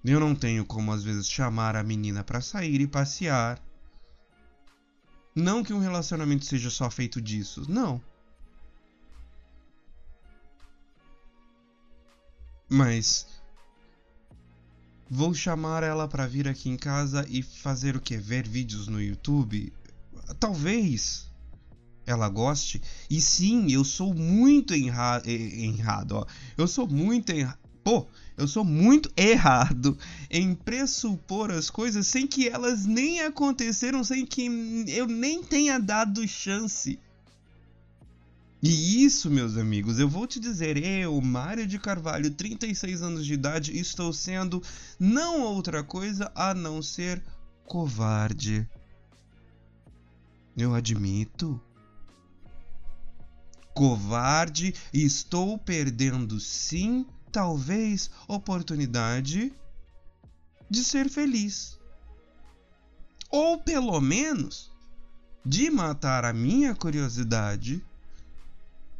Eu 0.03 0.19
não 0.19 0.35
tenho 0.35 0.65
como 0.65 0.91
às 0.91 1.03
vezes 1.03 1.27
chamar 1.27 1.75
a 1.75 1.83
menina 1.83 2.23
para 2.23 2.39
sair 2.39 2.79
e 2.81 2.87
passear. 2.87 3.61
Não 5.35 5.63
que 5.63 5.73
um 5.73 5.79
relacionamento 5.79 6.45
seja 6.45 6.69
só 6.69 6.89
feito 6.89 7.21
disso, 7.21 7.65
não. 7.67 8.01
Mas 12.69 13.25
vou 15.09 15.33
chamar 15.33 15.81
ela 15.81 16.07
para 16.07 16.27
vir 16.27 16.47
aqui 16.47 16.69
em 16.69 16.77
casa 16.77 17.25
e 17.27 17.41
fazer 17.41 17.95
o 17.95 17.99
que? 17.99 18.15
Ver 18.15 18.47
vídeos 18.47 18.87
no 18.87 19.01
YouTube? 19.01 19.73
Talvez 20.39 21.27
ela 22.05 22.29
goste. 22.29 22.81
E 23.09 23.19
sim, 23.19 23.71
eu 23.71 23.83
sou 23.83 24.13
muito 24.13 24.73
enra 24.73 25.21
errado, 25.25 26.11
ó. 26.13 26.25
Eu 26.57 26.67
sou 26.67 26.87
muito 26.87 27.31
errado. 27.31 27.57
Pô, 27.83 28.05
eu 28.37 28.47
sou 28.47 28.63
muito 28.63 29.11
errado 29.17 29.97
em 30.29 30.53
pressupor 30.53 31.49
as 31.49 31.69
coisas 31.69 32.05
sem 32.05 32.27
que 32.27 32.47
elas 32.47 32.85
nem 32.85 33.21
aconteceram, 33.21 34.03
sem 34.03 34.25
que 34.25 34.45
eu 34.87 35.07
nem 35.07 35.43
tenha 35.43 35.79
dado 35.79 36.27
chance. 36.27 36.99
E 38.61 39.05
isso, 39.05 39.31
meus 39.31 39.55
amigos, 39.55 39.99
eu 39.99 40.09
vou 40.09 40.27
te 40.27 40.37
dizer, 40.37 40.75
eu, 40.75 41.19
Mário 41.21 41.65
de 41.65 41.79
Carvalho, 41.79 42.29
36 42.29 43.01
anos 43.01 43.25
de 43.25 43.33
idade, 43.33 43.77
estou 43.77 44.11
sendo 44.11 44.61
não 44.99 45.41
outra 45.41 45.81
coisa 45.81 46.29
a 46.35 46.53
não 46.53 46.81
ser 46.81 47.23
covarde. 47.65 48.69
Eu 50.57 50.75
admito. 50.75 51.61
Covarde, 53.73 54.75
estou 54.91 55.57
perdendo 55.57 56.37
sim, 56.37 57.05
talvez, 57.31 58.11
oportunidade 58.27 59.53
de 60.69 60.83
ser 60.83 61.09
feliz. 61.09 61.79
Ou 63.29 63.57
pelo 63.57 64.01
menos 64.01 64.69
de 65.45 65.69
matar 65.71 66.25
a 66.25 66.33
minha 66.33 66.75
curiosidade 66.75 67.81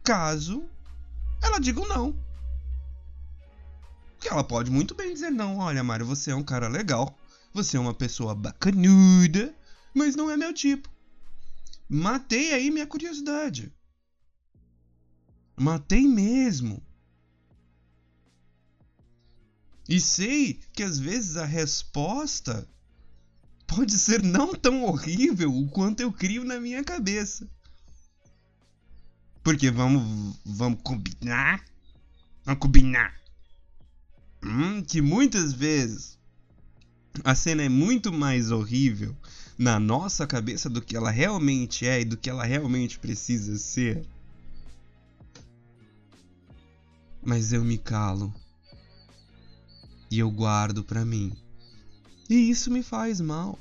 caso 0.04 0.70
ela 1.42 1.60
diga 1.60 1.82
um 1.82 1.88
não. 1.88 2.16
Porque 4.16 4.28
ela 4.28 4.44
pode 4.44 4.70
muito 4.70 4.94
bem 4.94 5.14
dizer 5.14 5.30
não. 5.30 5.58
Olha, 5.58 5.84
Mário, 5.84 6.06
você 6.06 6.32
é 6.32 6.36
um 6.36 6.44
cara 6.44 6.68
legal. 6.68 7.18
Você 7.54 7.78
é 7.78 7.80
uma 7.80 7.94
pessoa 7.94 8.36
bacanuda, 8.36 9.56
mas 9.94 10.16
não 10.16 10.30
é 10.30 10.36
meu 10.36 10.54
tipo. 10.54 10.90
Matei 11.88 12.54
aí 12.54 12.70
minha 12.70 12.86
curiosidade. 12.86 13.74
Matei 15.58 16.08
mesmo. 16.08 16.84
E 19.88 20.00
sei 20.00 20.60
que 20.74 20.84
às 20.84 21.00
vezes 21.00 21.36
a 21.36 21.46
resposta 21.46 22.70
pode 23.66 23.98
ser 23.98 24.22
não 24.22 24.54
tão 24.54 24.84
horrível 24.84 25.52
quanto 25.72 26.02
eu 26.02 26.12
crio 26.12 26.44
na 26.44 26.60
minha 26.60 26.84
cabeça. 26.84 27.50
Porque 29.44 29.72
vamos, 29.72 30.38
vamos 30.46 30.80
combinar. 30.84 31.64
Vamos 32.44 32.60
combinar. 32.60 33.20
Hum, 34.44 34.82
que 34.82 35.02
muitas 35.02 35.54
vezes 35.54 36.18
a 37.24 37.36
cena 37.36 37.64
é 37.64 37.70
muito 37.70 38.12
mais 38.12 38.52
horrível 38.52 39.16
na 39.58 39.80
nossa 39.80 40.26
cabeça 40.26 40.70
do 40.70 40.82
que 40.82 40.96
ela 40.96 41.12
realmente 41.12 41.86
é 41.86 42.02
e 42.02 42.06
do 42.06 42.16
que 42.16 42.30
ela 42.30 42.46
realmente 42.46 42.98
precisa 42.98 43.58
ser. 43.58 44.06
Mas 47.22 47.52
eu 47.52 47.64
me 47.64 47.78
calo. 47.78 48.34
E 50.10 50.18
eu 50.20 50.32
guardo 50.32 50.84
para 50.84 51.06
mim. 51.06 51.36
E 52.30 52.50
isso 52.50 52.72
me 52.72 52.82
faz 52.82 53.20
mal. 53.20 53.60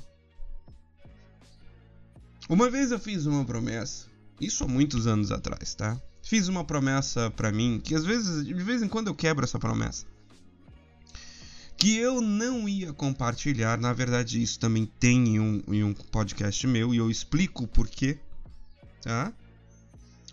Uma 2.47 2.69
vez 2.69 2.91
eu 2.91 2.99
fiz 2.99 3.25
uma 3.25 3.45
promessa 3.45 4.08
isso 4.39 4.63
há 4.63 4.67
muitos 4.67 5.07
anos 5.07 5.31
atrás, 5.31 5.73
tá? 5.73 5.99
Fiz 6.21 6.47
uma 6.47 6.63
promessa 6.63 7.31
para 7.31 7.51
mim 7.51 7.81
que 7.83 7.95
às 7.95 8.05
vezes, 8.05 8.45
de 8.45 8.53
vez 8.53 8.81
em 8.81 8.87
quando 8.87 9.07
eu 9.07 9.15
quebro 9.15 9.43
essa 9.43 9.59
promessa. 9.59 10.05
Que 11.77 11.97
eu 11.97 12.19
não 12.19 12.67
ia 12.67 12.91
compartilhar, 12.91 13.79
na 13.79 13.93
verdade 13.93 14.41
isso 14.41 14.59
também 14.59 14.85
tem 14.85 15.35
em 15.35 15.39
um, 15.39 15.63
em 15.69 15.83
um 15.83 15.93
podcast 15.93 16.67
meu 16.67 16.93
e 16.93 16.97
eu 16.97 17.09
explico 17.09 17.63
o 17.63 17.67
porquê, 17.67 18.17
tá? 19.01 19.33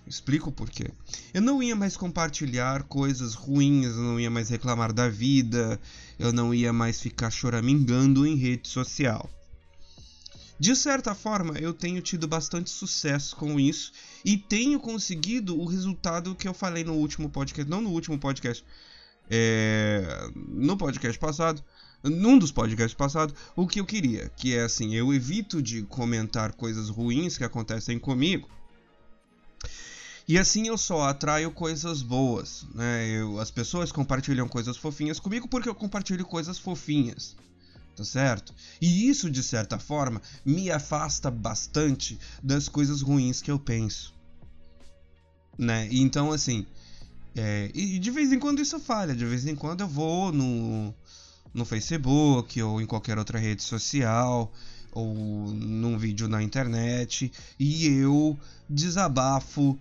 Explico 0.06 0.50
o 0.50 0.52
porquê. 0.52 0.88
Eu 1.34 1.42
não 1.42 1.62
ia 1.62 1.74
mais 1.74 1.96
compartilhar 1.96 2.84
coisas 2.84 3.34
ruins, 3.34 3.86
eu 3.86 4.02
não 4.02 4.20
ia 4.20 4.30
mais 4.30 4.48
reclamar 4.48 4.92
da 4.92 5.08
vida, 5.08 5.80
eu 6.18 6.32
não 6.32 6.54
ia 6.54 6.72
mais 6.72 7.00
ficar 7.00 7.30
choramingando 7.30 8.26
em 8.26 8.36
rede 8.36 8.68
social. 8.68 9.28
De 10.58 10.74
certa 10.74 11.14
forma, 11.14 11.58
eu 11.58 11.74
tenho 11.74 12.00
tido 12.00 12.26
bastante 12.26 12.70
sucesso 12.70 13.36
com 13.36 13.60
isso 13.60 13.92
e 14.24 14.38
tenho 14.38 14.80
conseguido 14.80 15.58
o 15.58 15.66
resultado 15.66 16.34
que 16.34 16.48
eu 16.48 16.54
falei 16.54 16.82
no 16.82 16.94
último 16.94 17.28
podcast, 17.28 17.70
não 17.70 17.82
no 17.82 17.90
último 17.90 18.18
podcast, 18.18 18.64
é, 19.30 20.30
no 20.34 20.76
podcast 20.76 21.18
passado, 21.18 21.62
num 22.02 22.38
dos 22.38 22.50
podcasts 22.50 22.94
passados, 22.94 23.34
o 23.54 23.66
que 23.66 23.80
eu 23.80 23.84
queria, 23.84 24.30
que 24.30 24.54
é 24.54 24.62
assim, 24.62 24.94
eu 24.94 25.12
evito 25.12 25.60
de 25.60 25.82
comentar 25.82 26.54
coisas 26.54 26.88
ruins 26.88 27.36
que 27.36 27.44
acontecem 27.44 27.98
comigo. 27.98 28.48
E 30.26 30.38
assim 30.38 30.66
eu 30.68 30.78
só 30.78 31.02
atraio 31.02 31.50
coisas 31.50 32.02
boas, 32.02 32.66
né? 32.74 33.08
Eu, 33.08 33.38
as 33.38 33.50
pessoas 33.50 33.92
compartilham 33.92 34.48
coisas 34.48 34.76
fofinhas 34.76 35.20
comigo 35.20 35.46
porque 35.46 35.68
eu 35.68 35.74
compartilho 35.74 36.24
coisas 36.24 36.58
fofinhas 36.58 37.36
tá 37.96 38.04
certo? 38.04 38.54
E 38.80 39.08
isso, 39.08 39.30
de 39.30 39.42
certa 39.42 39.78
forma, 39.78 40.20
me 40.44 40.70
afasta 40.70 41.30
bastante 41.30 42.18
das 42.42 42.68
coisas 42.68 43.00
ruins 43.00 43.40
que 43.40 43.50
eu 43.50 43.58
penso, 43.58 44.14
né? 45.58 45.88
Então, 45.90 46.30
assim, 46.30 46.66
é, 47.34 47.70
e 47.74 47.98
de 47.98 48.10
vez 48.10 48.32
em 48.32 48.38
quando 48.38 48.60
isso 48.60 48.78
falha, 48.78 49.16
de 49.16 49.24
vez 49.24 49.46
em 49.46 49.54
quando 49.54 49.80
eu 49.80 49.88
vou 49.88 50.30
no, 50.30 50.94
no 51.54 51.64
Facebook 51.64 52.62
ou 52.62 52.80
em 52.80 52.86
qualquer 52.86 53.18
outra 53.18 53.38
rede 53.38 53.62
social 53.62 54.52
ou 54.92 55.14
num 55.52 55.98
vídeo 55.98 56.28
na 56.28 56.42
internet 56.42 57.32
e 57.58 57.86
eu 57.86 58.38
desabafo, 58.68 59.78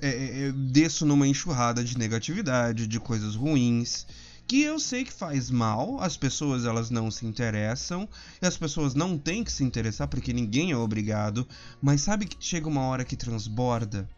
é, 0.00 0.48
é 0.48 0.52
desço 0.52 1.04
numa 1.04 1.26
enxurrada 1.26 1.82
de 1.82 1.98
negatividade, 1.98 2.86
de 2.86 3.00
coisas 3.00 3.34
ruins 3.34 4.06
que 4.46 4.62
eu 4.62 4.78
sei 4.78 5.04
que 5.04 5.12
faz 5.12 5.50
mal, 5.50 6.00
as 6.00 6.16
pessoas 6.16 6.64
elas 6.64 6.88
não 6.88 7.10
se 7.10 7.26
interessam, 7.26 8.08
e 8.40 8.46
as 8.46 8.56
pessoas 8.56 8.94
não 8.94 9.18
têm 9.18 9.42
que 9.42 9.50
se 9.50 9.64
interessar 9.64 10.06
porque 10.06 10.32
ninguém 10.32 10.70
é 10.70 10.76
obrigado, 10.76 11.46
mas 11.82 12.02
sabe 12.02 12.26
que 12.26 12.36
chega 12.38 12.68
uma 12.68 12.82
hora 12.82 13.04
que 13.04 13.16
transborda? 13.16 14.08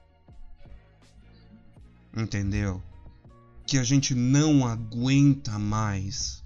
Entendeu? 2.14 2.82
Que 3.66 3.78
a 3.78 3.82
gente 3.82 4.14
não 4.14 4.66
aguenta 4.66 5.58
mais. 5.58 6.42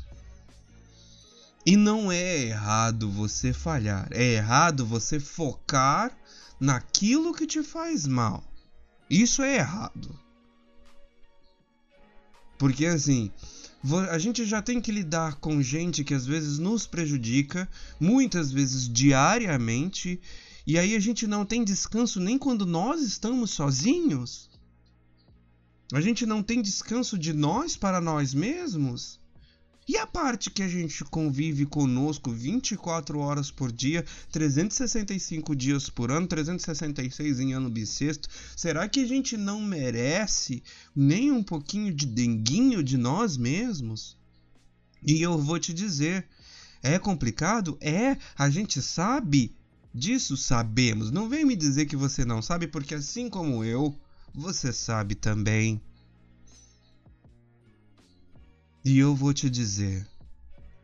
E 1.65 1.77
não 1.77 2.11
é 2.11 2.39
errado 2.39 3.11
você 3.11 3.53
falhar, 3.53 4.09
é 4.13 4.35
errado 4.35 4.85
você 4.85 5.19
focar 5.19 6.17
naquilo 6.59 7.35
que 7.35 7.47
te 7.47 7.63
faz 7.63 8.07
mal. 8.07 8.43
Isso 9.09 9.43
é 9.43 9.57
errado. 9.57 10.19
Porque 12.59 12.87
assim, 12.87 13.33
a 14.11 14.19
gente 14.19 14.45
já 14.45 14.63
tem 14.63 14.81
que 14.81 14.93
lidar 14.93 15.37
com 15.37 15.61
gente 15.61 16.05
que 16.05 16.15
às 16.15 16.25
vezes 16.25 16.59
nos 16.59 16.87
prejudica, 16.87 17.69
muitas 17.99 18.53
vezes 18.53 18.89
diariamente, 18.89 20.21
e 20.67 20.79
aí 20.79 20.95
a 20.95 21.01
gente 21.01 21.27
não 21.27 21.45
tem 21.45 21.65
descanso 21.65 22.21
nem 22.21 22.39
quando 22.39 22.65
nós 22.65 23.03
estamos 23.03 23.51
sozinhos. 23.51 24.49
A 25.93 26.01
gente 26.01 26.25
não 26.25 26.43
tem 26.43 26.63
descanso 26.63 27.19
de 27.19 27.33
nós 27.33 27.77
para 27.77 28.01
nós 28.01 28.33
mesmos. 28.33 29.21
E 29.89 29.97
a 29.97 30.07
parte 30.07 30.49
que 30.49 30.63
a 30.63 30.69
gente 30.69 31.05
convive 31.05 31.67
conosco 31.67 32.31
24 32.31 33.19
horas 33.19 33.51
por 33.51 33.73
dia, 33.73 34.05
365 34.31 35.57
dias 35.57 35.91
por 35.91 36.13
ano, 36.13 36.27
366 36.29 37.41
em 37.41 37.53
ano 37.53 37.69
bissexto, 37.69 38.29
será 38.57 38.89
que 38.89 39.01
a 39.01 39.07
gente 39.07 39.37
não 39.37 39.61
merece 39.61 40.63
nem 40.95 41.33
um 41.33 41.43
pouquinho 41.43 41.93
de 41.93 42.07
denguinho 42.07 42.83
de 42.83 42.97
nós 42.97 43.37
mesmos? 43.37 44.17
E 45.05 45.21
eu 45.21 45.37
vou 45.37 45.59
te 45.59 45.75
dizer, 45.75 46.29
é 46.81 46.97
complicado? 46.97 47.77
É, 47.81 48.17
a 48.39 48.49
gente 48.49 48.81
sabe 48.81 49.53
disso, 49.93 50.37
sabemos. 50.37 51.11
Não 51.11 51.29
vem 51.29 51.45
me 51.45 51.57
dizer 51.57 51.87
que 51.87 51.97
você 51.97 52.25
não 52.25 52.41
sabe, 52.41 52.69
porque 52.69 52.95
assim 52.95 53.29
como 53.29 53.65
eu, 53.65 53.99
você 54.33 54.73
sabe 54.73 55.17
também. 55.17 55.81
E 58.85 58.99
eu 58.99 59.15
vou 59.15 59.33
te 59.33 59.49
dizer, 59.49 60.05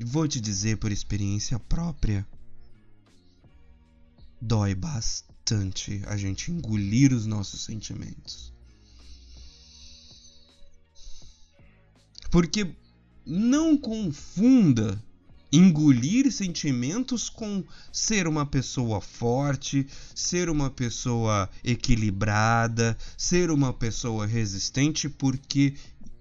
vou 0.00 0.28
te 0.28 0.40
dizer 0.40 0.76
por 0.76 0.92
experiência 0.92 1.58
própria, 1.58 2.24
dói 4.40 4.72
bastante 4.72 6.00
a 6.06 6.16
gente 6.16 6.52
engolir 6.52 7.12
os 7.12 7.26
nossos 7.26 7.64
sentimentos. 7.64 8.52
Porque 12.30 12.72
não 13.26 13.76
confunda 13.76 15.02
engolir 15.50 16.30
sentimentos 16.30 17.28
com 17.28 17.64
ser 17.92 18.28
uma 18.28 18.46
pessoa 18.46 19.00
forte, 19.00 19.86
ser 20.14 20.48
uma 20.48 20.70
pessoa 20.70 21.50
equilibrada, 21.64 22.96
ser 23.16 23.50
uma 23.50 23.72
pessoa 23.72 24.26
resistente, 24.26 25.08
porque 25.08 25.74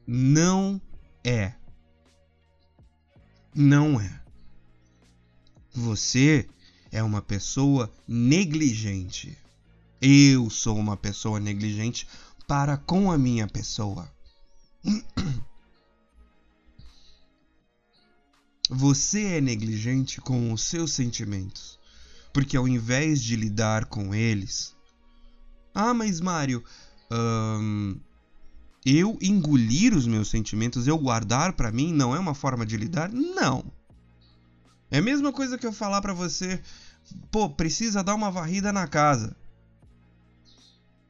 não 0.08 0.82
é. 1.24 1.57
Não 3.60 4.00
é. 4.00 4.22
Você 5.74 6.48
é 6.92 7.02
uma 7.02 7.24
pessoa 7.24 7.92
negligente. 8.08 9.36
Eu 10.00 10.48
sou 10.52 10.78
uma 10.78 10.96
pessoa 10.96 11.40
negligente 11.40 12.08
para 12.48 12.78
com 12.78 13.12
a 13.12 13.18
minha 13.18 13.48
pessoa. 13.48 14.08
Você 18.70 19.24
é 19.24 19.42
negligente 19.42 20.22
com 20.22 20.54
os 20.54 20.62
seus 20.62 20.92
sentimentos, 20.92 21.80
porque 22.32 22.56
ao 22.56 22.68
invés 22.68 23.24
de 23.24 23.36
lidar 23.36 23.86
com 23.86 24.14
eles. 24.14 24.76
Ah, 25.74 25.96
mas 25.96 26.22
Mário, 26.22 26.64
hum, 27.12 28.00
eu 28.90 29.18
engolir 29.22 29.94
os 29.94 30.08
meus 30.08 30.30
sentimentos, 30.30 30.88
eu 30.88 30.98
guardar 30.98 31.54
para 31.54 31.72
mim, 31.72 31.94
não 31.94 32.16
é 32.16 32.20
uma 32.20 32.34
forma 32.34 32.66
de 32.66 32.78
lidar? 32.78 33.10
Não. 33.12 33.64
É 34.90 35.00
a 35.00 35.02
mesma 35.02 35.34
coisa 35.34 35.58
que 35.58 35.66
eu 35.66 35.74
falar 35.74 36.02
para 36.02 36.14
você, 36.14 36.62
pô, 37.30 37.50
precisa 37.50 38.04
dar 38.04 38.16
uma 38.16 38.32
varrida 38.32 38.72
na 38.72 38.88
casa. 38.88 39.36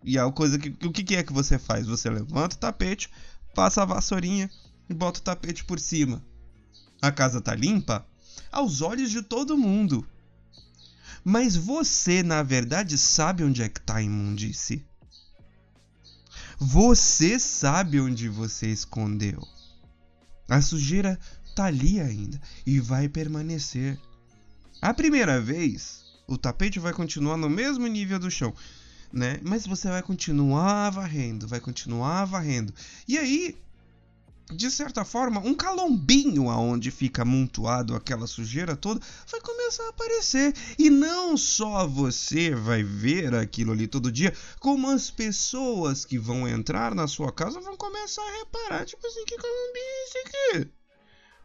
E 0.03 0.17
a 0.17 0.31
coisa 0.31 0.57
que 0.57 0.69
o 0.85 0.91
que 0.91 1.15
é 1.15 1.23
que 1.23 1.33
você 1.33 1.59
faz? 1.59 1.85
Você 1.85 2.09
levanta 2.09 2.55
o 2.55 2.59
tapete, 2.59 3.09
passa 3.53 3.81
a 3.81 3.85
vassourinha 3.85 4.49
e 4.89 4.93
bota 4.93 5.19
o 5.19 5.23
tapete 5.23 5.65
por 5.65 5.79
cima 5.79 6.23
a 7.01 7.11
casa 7.11 7.41
tá 7.41 7.53
limpa 7.53 8.05
aos 8.51 8.81
olhos 8.81 9.11
de 9.11 9.21
todo 9.21 9.57
mundo. 9.57 10.07
Mas 11.23 11.55
você, 11.55 12.23
na 12.23 12.41
verdade, 12.41 12.97
sabe 12.97 13.43
onde 13.43 13.61
é 13.61 13.69
que 13.69 13.81
tá 13.81 13.97
a 13.97 14.01
imundice. 14.01 14.85
Você 16.59 17.39
sabe 17.39 17.99
onde 17.99 18.27
você 18.27 18.67
escondeu. 18.67 19.47
A 20.49 20.59
sujeira 20.59 21.19
tá 21.55 21.65
ali 21.65 21.99
ainda 21.99 22.41
e 22.65 22.79
vai 22.79 23.07
permanecer. 23.07 23.99
A 24.81 24.91
primeira 24.91 25.39
vez, 25.39 26.03
o 26.27 26.35
tapete 26.35 26.79
vai 26.79 26.93
continuar 26.93 27.37
no 27.37 27.47
mesmo 27.47 27.85
nível 27.85 28.17
do 28.17 28.31
chão, 28.31 28.53
né? 29.13 29.39
Mas 29.43 29.67
você 29.67 29.87
vai 29.87 30.01
continuar 30.01 30.89
varrendo, 30.89 31.47
vai 31.47 31.59
continuar 31.59 32.25
varrendo. 32.25 32.73
E 33.07 33.19
aí, 33.19 33.55
de 34.53 34.71
certa 34.71 35.03
forma, 35.03 35.41
um 35.41 35.53
calombinho 35.53 36.49
aonde 36.49 36.89
fica 36.89 37.23
amontoado 37.23 37.95
aquela 37.95 38.27
sujeira 38.27 38.75
toda 38.75 39.01
vai 39.29 39.41
começar 39.41 39.83
a 39.83 39.89
aparecer. 39.89 40.53
E 40.77 40.89
não 40.89 41.35
só 41.35 41.85
você 41.85 42.55
vai 42.55 42.83
ver 42.83 43.35
aquilo 43.35 43.71
ali 43.71 43.87
todo 43.87 44.11
dia, 44.11 44.33
como 44.59 44.89
as 44.89 45.09
pessoas 45.09 46.05
que 46.05 46.17
vão 46.17 46.47
entrar 46.47 46.95
na 46.95 47.07
sua 47.07 47.31
casa 47.31 47.59
vão 47.59 47.75
começar 47.75 48.21
a 48.21 48.37
reparar, 48.39 48.85
tipo 48.85 49.05
assim, 49.05 49.25
que 49.25 49.35
calombinho 49.35 49.85
é 49.85 50.03
esse 50.03 50.17
aqui? 50.17 50.76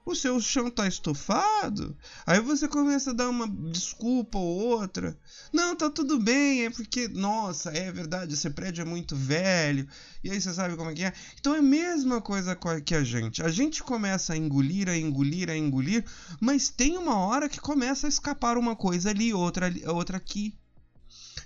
O 0.05 0.15
seu 0.15 0.41
chão 0.41 0.71
tá 0.71 0.87
estufado. 0.87 1.97
Aí 2.27 2.41
você 2.41 2.67
começa 2.67 3.11
a 3.11 3.15
dar 3.15 3.29
uma 3.29 3.49
desculpa 3.49 4.39
ou 4.39 4.79
outra. 4.79 5.17
Não, 5.53 5.77
tá 5.77 5.89
tudo 5.89 6.19
bem, 6.19 6.65
é 6.65 6.71
porque, 6.71 7.09
nossa, 7.09 7.71
é 7.71 7.91
verdade, 7.93 8.35
esse 8.35 8.51
prédio 8.51 8.83
é 8.83 8.85
muito 8.85 9.15
velho. 9.15 9.89
E 10.25 10.31
aí 10.31 10.41
você 10.41 10.53
sabe 10.53 10.77
como 10.77 10.91
é 10.91 10.95
que 10.95 11.05
é. 11.05 11.13
Então 11.39 11.55
é 11.55 11.59
a 11.59 11.63
mesma 11.63 12.21
coisa 12.21 12.57
que 12.85 12.95
a 12.95 13.05
gente. 13.05 13.43
A 13.43 13.49
gente 13.49 13.83
começa 13.83 14.33
a 14.33 14.37
engolir, 14.37 14.89
a 14.89 14.97
engolir, 14.97 15.49
a 15.49 15.57
engolir, 15.57 16.05
mas 16.41 16.69
tem 16.69 16.99
uma 16.99 17.17
hora 17.17 17.49
que 17.49 17.61
começa 17.61 18.07
a 18.07 18.09
escapar 18.09 18.59
uma 18.59 18.75
coisa 18.75 19.11
ali, 19.11 19.33
outra 19.33 19.67
ali, 19.67 19.87
outra 19.87 20.17
aqui. 20.17 20.55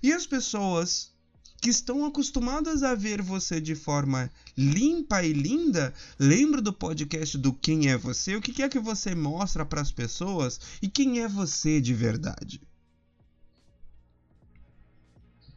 E 0.03 0.13
as 0.13 0.27
pessoas 0.27 1.16
que 1.61 1.71
estão 1.71 2.05
acostumadas 2.05 2.83
a 2.83 2.95
ver 2.95 3.23
você 3.23 3.61
de 3.61 3.75
forma 3.75 4.31
limpa 4.57 5.23
e 5.23 5.33
linda, 5.33 5.93
lembra 6.19 6.61
do 6.61 6.73
podcast 6.73 7.37
do 7.39 7.53
Quem 7.53 7.89
é 7.89 7.97
Você? 7.97 8.37
O 8.37 8.41
que 8.41 8.63
é 8.63 8.69
que 8.69 8.79
você 8.79 9.15
mostra 9.15 9.65
para 9.65 9.81
as 9.81 9.91
pessoas 9.91 10.61
e 10.81 10.89
quem 10.89 11.21
é 11.21 11.29
você 11.29 11.81
de 11.81 11.95
verdade? 11.95 12.61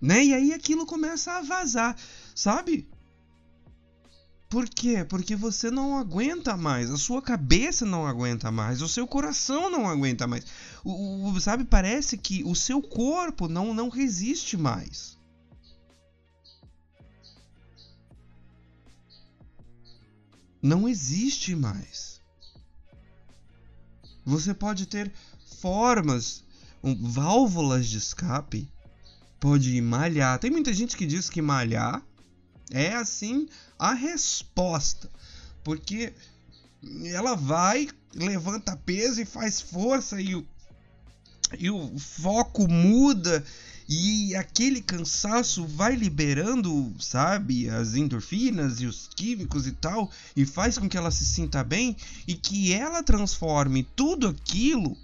Né? 0.01 0.25
E 0.25 0.33
aí 0.33 0.53
aquilo 0.53 0.85
começa 0.85 1.33
a 1.33 1.41
vazar, 1.41 1.95
sabe? 2.33 2.87
Por 4.49 4.67
quê? 4.67 5.05
Porque 5.07 5.35
você 5.35 5.69
não 5.69 5.95
aguenta 5.95 6.57
mais, 6.57 6.89
a 6.89 6.97
sua 6.97 7.21
cabeça 7.21 7.85
não 7.85 8.07
aguenta 8.07 8.49
mais, 8.49 8.81
o 8.81 8.87
seu 8.87 9.05
coração 9.05 9.69
não 9.69 9.87
aguenta 9.87 10.25
mais. 10.25 10.43
O, 10.83 11.29
o, 11.29 11.39
sabe, 11.39 11.65
parece 11.65 12.17
que 12.17 12.43
o 12.43 12.55
seu 12.55 12.81
corpo 12.81 13.47
não, 13.47 13.75
não 13.75 13.89
resiste 13.89 14.57
mais. 14.57 15.18
Não 20.61 20.87
existe 20.87 21.55
mais. 21.55 22.21
Você 24.25 24.53
pode 24.53 24.85
ter 24.85 25.11
formas, 25.59 26.43
um, 26.83 27.09
válvulas 27.09 27.87
de 27.87 27.97
escape, 27.97 28.71
pode 29.39 29.81
malhar. 29.81 30.37
Tem 30.39 30.51
muita 30.51 30.73
gente 30.73 30.95
que 30.95 31.05
diz 31.05 31.29
que 31.29 31.41
malhar 31.41 32.03
é 32.71 32.93
assim 32.93 33.47
a 33.77 33.93
resposta, 33.93 35.09
porque 35.63 36.13
ela 37.05 37.35
vai, 37.35 37.87
levanta 38.13 38.77
peso 38.77 39.21
e 39.21 39.25
faz 39.25 39.59
força 39.59 40.21
e 40.21 40.35
o, 40.35 40.45
e 41.57 41.69
o 41.69 41.97
foco 41.97 42.67
muda 42.67 43.43
e 43.91 44.35
aquele 44.35 44.81
cansaço 44.81 45.65
vai 45.65 45.95
liberando, 45.95 46.93
sabe, 46.99 47.67
as 47.67 47.95
endorfinas 47.95 48.79
e 48.79 48.85
os 48.85 49.09
químicos 49.15 49.65
e 49.65 49.71
tal, 49.71 50.11
e 50.35 50.45
faz 50.45 50.77
com 50.77 50.87
que 50.87 50.95
ela 50.95 51.09
se 51.09 51.25
sinta 51.25 51.63
bem 51.63 51.97
e 52.27 52.35
que 52.35 52.71
ela 52.71 53.01
transforme 53.01 53.81
tudo 53.95 54.27
aquilo 54.27 54.95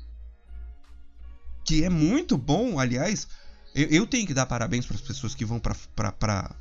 que 1.65 1.83
é 1.83 1.89
muito 1.89 2.37
bom, 2.37 2.79
aliás, 2.79 3.27
eu, 3.73 3.87
eu 3.87 4.05
tenho 4.05 4.27
que 4.27 4.35
dar 4.35 4.45
parabéns 4.45 4.85
para 4.85 4.97
as 4.97 5.01
pessoas 5.01 5.33
que 5.33 5.43
vão 5.43 5.59
para 5.59 5.75
para 6.15 6.55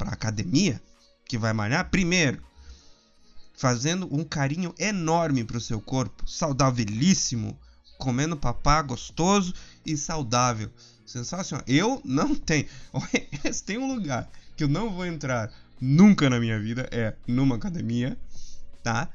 academia, 0.00 0.82
que 1.24 1.38
vai 1.38 1.52
malhar, 1.52 1.88
primeiro, 1.88 2.42
fazendo 3.56 4.12
um 4.12 4.24
carinho 4.24 4.74
enorme 4.76 5.44
para 5.44 5.58
o 5.58 5.60
seu 5.60 5.80
corpo, 5.80 6.28
saudavelíssimo, 6.28 7.56
comendo 7.96 8.36
papá 8.36 8.82
gostoso 8.82 9.54
e 9.86 9.96
saudável. 9.96 10.68
Sensacional. 11.06 11.64
Eu 11.68 12.00
não 12.04 12.34
tenho. 12.34 12.66
Se 13.52 13.62
tem 13.62 13.78
um 13.78 13.92
lugar 13.92 14.28
que 14.56 14.64
eu 14.64 14.68
não 14.68 14.90
vou 14.90 15.06
entrar 15.06 15.52
nunca 15.80 16.30
na 16.30 16.40
minha 16.40 16.58
vida 16.58 16.88
é 16.90 17.14
numa 17.26 17.56
academia, 17.56 18.18
tá? 18.82 19.08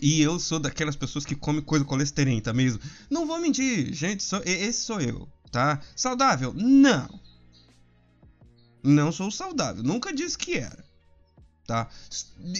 E 0.00 0.20
eu 0.20 0.38
sou 0.38 0.60
daquelas 0.60 0.94
pessoas 0.94 1.24
que 1.24 1.34
comem 1.34 1.62
coisa 1.62 1.84
colesterenta 1.84 2.52
mesmo. 2.52 2.80
Não 3.08 3.26
vou 3.26 3.40
mentir, 3.40 3.92
gente, 3.92 4.22
sou, 4.22 4.40
esse 4.44 4.82
sou 4.82 5.00
eu, 5.00 5.28
tá? 5.50 5.80
Saudável? 5.96 6.54
Não. 6.54 7.20
Não 8.82 9.10
sou 9.10 9.30
saudável, 9.30 9.82
nunca 9.82 10.12
disse 10.12 10.38
que 10.38 10.56
era. 10.56 10.84
Tá? 11.66 11.88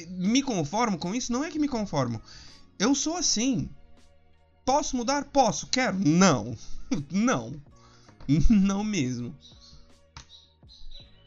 Me 0.09 0.43
conformo 0.43 0.99
com 0.99 1.15
isso? 1.15 1.33
Não 1.33 1.45
é 1.45 1.51
que 1.51 1.59
me 1.59 1.69
conformo. 1.69 2.21
Eu 2.79 2.95
sou 2.95 3.17
assim. 3.17 3.69
Posso 4.65 4.97
mudar? 4.97 5.25
Posso. 5.25 5.67
Quero? 5.67 5.99
Não. 5.99 6.57
Não. 7.11 7.61
Não 8.49 8.85
mesmo. 8.85 9.35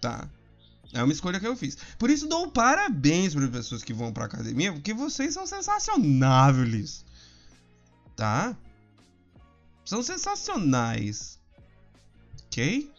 Tá. 0.01 0.29
É 0.93 1.03
uma 1.03 1.11
escolha 1.11 1.39
que 1.39 1.47
eu 1.47 1.55
fiz. 1.55 1.77
Por 1.97 2.09
isso 2.09 2.27
dou 2.27 2.49
parabéns 2.49 3.33
para 3.33 3.45
as 3.45 3.51
pessoas 3.51 3.83
que 3.83 3.93
vão 3.93 4.13
para 4.13 4.25
academia, 4.25 4.71
porque 4.71 4.93
vocês 4.93 5.33
são 5.33 5.45
sensacionáveis. 5.47 7.03
Tá? 8.15 8.55
São 9.83 10.03
sensacionais. 10.03 11.39
OK? 12.45 12.91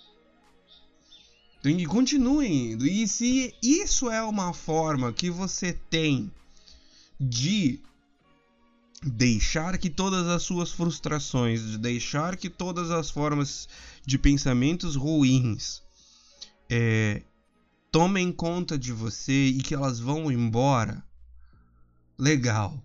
Então, 1.61 1.73
e 1.73 1.87
continuem 1.87 2.73
indo. 2.73 2.87
E 2.87 3.07
se 3.07 3.55
isso 3.63 4.11
é 4.11 4.23
uma 4.23 4.53
forma 4.53 5.13
que 5.13 5.31
você 5.31 5.73
tem 5.89 6.31
de 7.19 7.81
deixar 9.05 9.77
que 9.79 9.91
todas 9.91 10.27
as 10.27 10.43
suas 10.43 10.73
frustrações, 10.73 11.61
de 11.63 11.79
deixar 11.79 12.37
que 12.37 12.49
todas 12.49 12.91
as 12.91 13.11
formas 13.11 13.69
de 14.05 14.19
pensamentos 14.19 14.97
ruins 14.97 15.83
é, 16.71 17.23
tomem 17.91 18.33
conta 18.33 18.79
de 18.79 18.93
você 18.93 19.47
e 19.47 19.63
que 19.63 19.75
elas 19.75 20.01
vão 20.01 20.33
embora, 20.33 21.05
legal. 22.19 22.83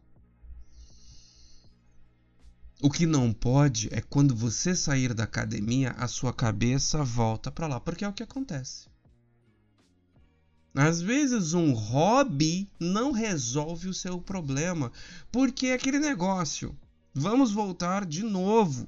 O 2.81 2.89
que 2.89 3.05
não 3.05 3.33
pode 3.33 3.89
é 3.91 4.01
quando 4.01 4.35
você 4.35 4.75
sair 4.75 5.13
da 5.13 5.23
academia, 5.23 5.91
a 5.97 6.07
sua 6.07 6.33
cabeça 6.33 7.03
volta 7.03 7.51
para 7.51 7.67
lá, 7.67 7.79
porque 7.79 8.05
é 8.05 8.07
o 8.07 8.13
que 8.13 8.23
acontece. 8.23 8.87
Às 10.73 11.01
vezes 11.01 11.53
um 11.53 11.71
hobby 11.73 12.69
não 12.79 13.11
resolve 13.11 13.87
o 13.87 13.93
seu 13.93 14.21
problema, 14.21 14.91
porque 15.31 15.67
é 15.67 15.73
aquele 15.73 15.99
negócio. 15.99 16.77
Vamos 17.13 17.51
voltar 17.51 18.05
de 18.05 18.23
novo 18.23 18.87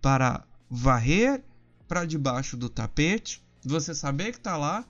para 0.00 0.44
varrer 0.68 1.44
para 1.86 2.06
debaixo 2.06 2.56
do 2.56 2.68
tapete, 2.70 3.42
você 3.62 3.94
saber 3.94 4.32
que 4.32 4.40
tá 4.40 4.56
lá. 4.56 4.84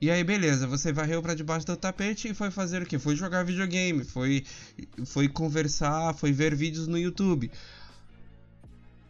E 0.00 0.10
aí 0.10 0.24
beleza, 0.24 0.66
você 0.66 0.92
varreu 0.92 1.22
para 1.22 1.34
debaixo 1.34 1.66
do 1.66 1.76
tapete 1.76 2.28
e 2.28 2.34
foi 2.34 2.50
fazer 2.50 2.82
o 2.82 2.86
que? 2.86 2.98
Foi 2.98 3.14
jogar 3.14 3.44
videogame, 3.44 4.04
foi 4.04 4.44
foi 5.04 5.28
conversar, 5.28 6.14
foi 6.14 6.32
ver 6.32 6.54
vídeos 6.54 6.86
no 6.86 6.98
YouTube. 6.98 7.50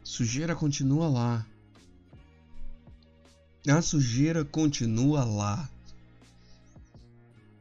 Sujeira 0.02 0.54
continua 0.54 1.08
lá. 1.08 1.46
A 3.68 3.82
sujeira 3.82 4.44
continua 4.44 5.24
lá. 5.24 5.68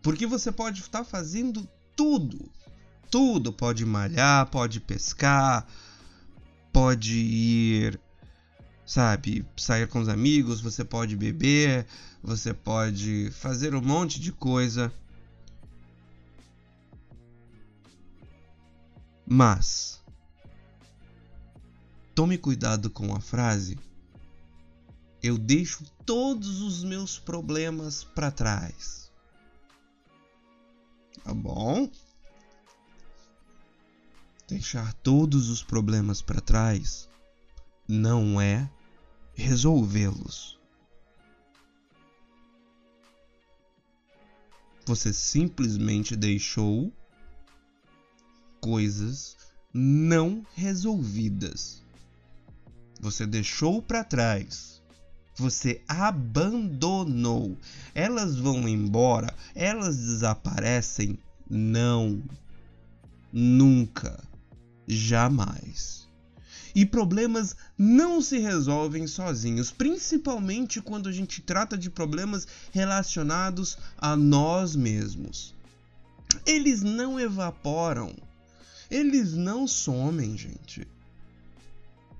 Porque 0.05 0.27
você 0.27 0.51
pode 0.51 0.81
estar 0.81 1.03
fazendo 1.03 1.67
tudo. 1.95 2.47
Tudo. 3.09 3.51
Pode 3.51 3.83
malhar, 3.83 4.45
pode 4.51 4.79
pescar, 4.79 5.65
pode 6.71 7.17
ir, 7.17 7.99
sabe, 8.85 9.43
sair 9.57 9.87
com 9.87 9.99
os 9.99 10.07
amigos, 10.07 10.61
você 10.61 10.85
pode 10.85 11.15
beber, 11.15 11.87
você 12.21 12.53
pode 12.53 13.31
fazer 13.31 13.73
um 13.73 13.81
monte 13.81 14.19
de 14.19 14.31
coisa. 14.31 14.93
Mas 19.25 20.03
tome 22.13 22.37
cuidado 22.37 22.91
com 22.91 23.15
a 23.15 23.19
frase. 23.19 23.75
Eu 25.23 25.35
deixo 25.35 25.83
todos 26.05 26.61
os 26.61 26.83
meus 26.83 27.17
problemas 27.17 28.03
para 28.03 28.29
trás. 28.29 29.04
Tá 31.25 31.33
bom? 31.33 31.89
Deixar 34.47 34.93
todos 34.93 35.49
os 35.49 35.63
problemas 35.63 36.21
para 36.21 36.39
trás 36.39 37.09
não 37.87 38.39
é 38.39 38.69
resolvê-los. 39.33 40.59
Você 44.85 45.11
simplesmente 45.11 46.15
deixou 46.15 46.93
coisas 48.61 49.35
não 49.73 50.45
resolvidas. 50.53 51.83
Você 52.99 53.25
deixou 53.25 53.81
para 53.81 54.03
trás. 54.03 54.74
Você 55.37 55.81
abandonou. 55.87 57.57
Elas 57.93 58.37
vão 58.37 58.67
embora, 58.67 59.33
elas 59.53 59.97
desaparecem? 59.97 61.19
Não. 61.49 62.23
Nunca. 63.31 64.23
Jamais. 64.87 66.07
E 66.73 66.85
problemas 66.85 67.55
não 67.77 68.21
se 68.21 68.37
resolvem 68.37 69.07
sozinhos, 69.07 69.71
principalmente 69.71 70.81
quando 70.81 71.07
a 71.07 71.11
gente 71.11 71.41
trata 71.41 71.77
de 71.77 71.89
problemas 71.89 72.47
relacionados 72.71 73.77
a 73.97 74.15
nós 74.15 74.75
mesmos. 74.75 75.53
Eles 76.45 76.81
não 76.81 77.19
evaporam. 77.19 78.13
Eles 78.89 79.33
não 79.33 79.67
somem, 79.67 80.37
gente. 80.37 80.87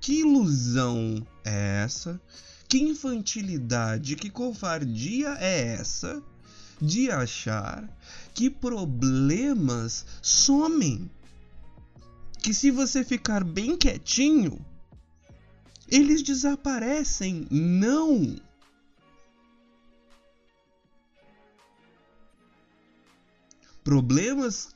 Que 0.00 0.20
ilusão 0.20 1.26
é 1.44 1.82
essa 1.84 2.20
que 2.68 2.78
infantilidade, 2.78 4.16
que 4.16 4.30
covardia 4.30 5.36
é 5.38 5.74
essa 5.74 6.22
de 6.80 7.10
achar 7.10 7.88
que 8.34 8.50
problemas 8.50 10.04
somem? 10.20 11.10
Que 12.42 12.52
se 12.52 12.70
você 12.70 13.02
ficar 13.02 13.42
bem 13.42 13.76
quietinho, 13.76 14.64
eles 15.88 16.22
desaparecem. 16.22 17.46
Não! 17.50 18.36
Problemas 23.82 24.75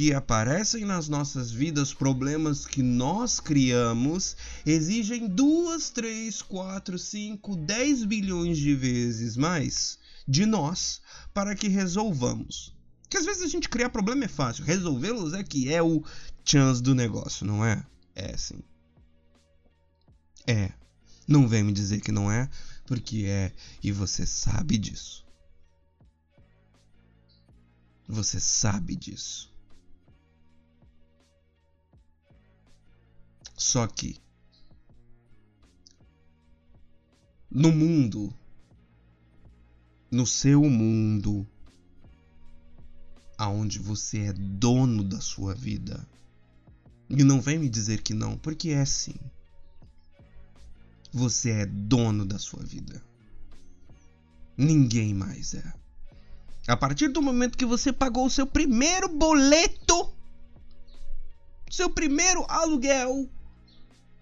que 0.00 0.14
aparecem 0.14 0.86
nas 0.86 1.10
nossas 1.10 1.50
vidas, 1.50 1.92
problemas 1.92 2.64
que 2.64 2.82
nós 2.82 3.38
criamos, 3.38 4.34
exigem 4.64 5.28
duas, 5.28 5.90
três, 5.90 6.40
quatro, 6.40 6.98
cinco, 6.98 7.54
dez 7.54 8.02
bilhões 8.02 8.56
de 8.56 8.74
vezes 8.74 9.36
mais 9.36 9.98
de 10.26 10.46
nós 10.46 11.02
para 11.34 11.54
que 11.54 11.68
resolvamos. 11.68 12.74
Que 13.10 13.18
às 13.18 13.26
vezes 13.26 13.42
a 13.42 13.46
gente 13.46 13.68
criar 13.68 13.90
problema 13.90 14.24
é 14.24 14.28
fácil, 14.28 14.64
resolvê-los 14.64 15.34
é 15.34 15.44
que 15.44 15.70
é 15.70 15.82
o 15.82 16.02
chance 16.46 16.82
do 16.82 16.94
negócio, 16.94 17.44
não 17.44 17.62
é? 17.62 17.84
É 18.14 18.34
sim. 18.38 18.62
É. 20.46 20.72
Não 21.28 21.46
vem 21.46 21.62
me 21.62 21.74
dizer 21.74 22.00
que 22.00 22.10
não 22.10 22.32
é, 22.32 22.48
porque 22.86 23.26
é 23.26 23.52
e 23.82 23.92
você 23.92 24.24
sabe 24.24 24.78
disso. 24.78 25.26
Você 28.08 28.40
sabe 28.40 28.96
disso. 28.96 29.49
Só 33.60 33.86
que 33.86 34.16
no 37.50 37.70
mundo, 37.70 38.34
no 40.10 40.26
seu 40.26 40.62
mundo, 40.62 41.46
aonde 43.36 43.78
você 43.78 44.20
é 44.20 44.32
dono 44.32 45.04
da 45.04 45.20
sua 45.20 45.54
vida. 45.54 46.08
E 47.10 47.22
não 47.22 47.38
vem 47.38 47.58
me 47.58 47.68
dizer 47.68 48.00
que 48.00 48.14
não, 48.14 48.38
porque 48.38 48.70
é 48.70 48.86
sim. 48.86 49.20
Você 51.12 51.50
é 51.50 51.66
dono 51.66 52.24
da 52.24 52.38
sua 52.38 52.64
vida. 52.64 53.04
Ninguém 54.56 55.12
mais 55.12 55.52
é. 55.52 55.74
A 56.66 56.78
partir 56.78 57.08
do 57.08 57.20
momento 57.20 57.58
que 57.58 57.66
você 57.66 57.92
pagou 57.92 58.24
o 58.24 58.30
seu 58.30 58.46
primeiro 58.46 59.06
boleto, 59.06 60.14
seu 61.70 61.90
primeiro 61.90 62.42
aluguel, 62.48 63.28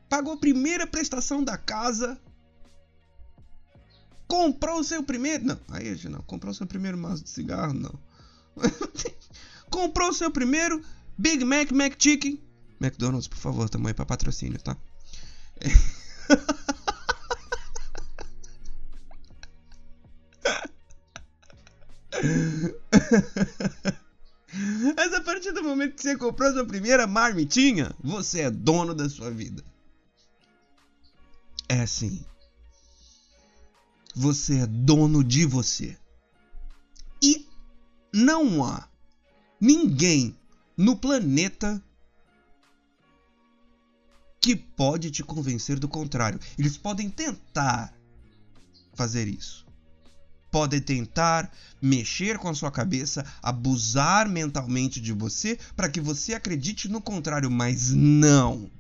pagou 0.09 0.33
a 0.35 0.39
primeira 0.39 0.87
prestação 0.87 1.45
da 1.45 1.57
casa, 1.57 2.19
comprou 4.27 4.81
o 4.81 4.85
seu 4.85 5.03
primeiro. 5.03 5.45
Não, 5.45 5.59
aí 5.69 5.95
não, 6.09 6.23
comprou 6.23 6.53
o 6.53 6.55
seu 6.55 6.67
primeiro 6.67 6.97
maço 6.97 7.23
de 7.23 7.31
cigarro, 7.31 7.75
não. 7.75 7.99
comprou 9.71 10.09
o 10.11 10.15
seu 10.15 10.31
primeiro 10.31 10.83
Big 11.17 11.45
Mac 11.45 11.71
Mac 11.71 11.95
Chicken. 11.99 12.43
McDonald's, 12.81 13.29
por 13.29 13.39
favor, 13.39 13.69
tamo 13.69 13.89
aí 13.89 13.95
pra 13.95 14.07
patrocínio, 14.07 14.61
tá? 14.61 14.77
Mas 24.97 25.13
a 25.13 25.21
partir 25.21 25.53
do 25.53 25.63
momento 25.63 25.95
que 25.95 26.03
você 26.03 26.17
comprou 26.17 26.53
sua 26.53 26.65
primeira 26.65 27.07
marmitinha, 27.07 27.95
você 28.03 28.41
é 28.43 28.51
dono 28.51 28.95
da 28.95 29.09
sua 29.09 29.31
vida 29.31 29.63
é 31.69 31.81
assim. 31.81 32.25
Você 34.15 34.61
é 34.61 34.67
dono 34.67 35.23
de 35.23 35.45
você. 35.45 35.97
E 37.23 37.47
não 38.13 38.65
há 38.65 38.89
ninguém 39.61 40.37
no 40.77 40.97
planeta 40.97 41.83
que 44.41 44.57
pode 44.57 45.11
te 45.11 45.23
convencer 45.23 45.79
do 45.79 45.89
contrário. 45.89 46.41
Eles 46.59 46.77
podem 46.77 47.11
tentar 47.11 47.93
fazer 48.95 49.29
isso. 49.29 49.67
Podem 50.51 50.81
tentar 50.81 51.53
mexer 51.83 52.39
com 52.39 52.49
a 52.49 52.55
sua 52.55 52.71
cabeça, 52.71 53.25
abusar 53.43 54.29
mentalmente 54.29 55.01
de 55.01 55.13
você 55.13 55.59
para 55.77 55.91
que 55.91 56.01
você 56.01 56.35
acredite 56.35 56.89
no 56.89 57.03
contrário, 57.03 57.51
mas 57.51 57.93
não. 57.93 58.71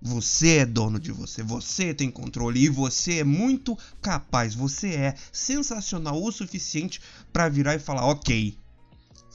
Você 0.00 0.58
é 0.58 0.66
dono 0.66 1.00
de 1.00 1.10
você, 1.10 1.42
você 1.42 1.94
tem 1.94 2.10
controle 2.10 2.60
e 2.60 2.68
você 2.68 3.20
é 3.20 3.24
muito 3.24 3.76
capaz, 4.00 4.54
você 4.54 4.94
é 4.94 5.14
sensacional 5.32 6.22
o 6.22 6.30
suficiente 6.30 7.00
para 7.32 7.48
virar 7.48 7.74
e 7.74 7.78
falar: 7.78 8.06
"OK, 8.06 8.58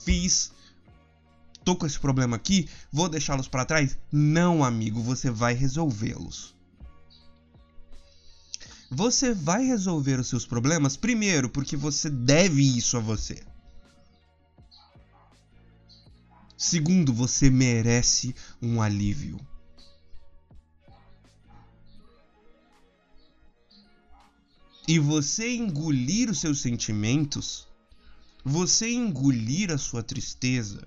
fiz 0.04 0.52
tô 1.64 1.76
com 1.76 1.86
esse 1.86 1.98
problema 1.98 2.36
aqui, 2.36 2.68
vou 2.92 3.08
deixá-los 3.08 3.48
para 3.48 3.64
trás?" 3.64 3.98
Não, 4.10 4.64
amigo, 4.64 5.02
você 5.02 5.30
vai 5.30 5.54
resolvê-los. 5.54 6.54
Você 8.90 9.32
vai 9.32 9.64
resolver 9.64 10.20
os 10.20 10.28
seus 10.28 10.46
problemas 10.46 10.96
primeiro 10.96 11.48
porque 11.48 11.76
você 11.76 12.10
deve 12.10 12.62
isso 12.62 12.96
a 12.96 13.00
você. 13.00 13.42
Segundo, 16.56 17.12
você 17.12 17.50
merece 17.50 18.34
um 18.60 18.80
alívio. 18.80 19.40
E 24.92 24.98
você 24.98 25.56
engolir 25.56 26.28
os 26.28 26.38
seus 26.38 26.60
sentimentos, 26.60 27.66
você 28.44 28.90
engolir 28.90 29.70
a 29.72 29.78
sua 29.78 30.02
tristeza, 30.02 30.86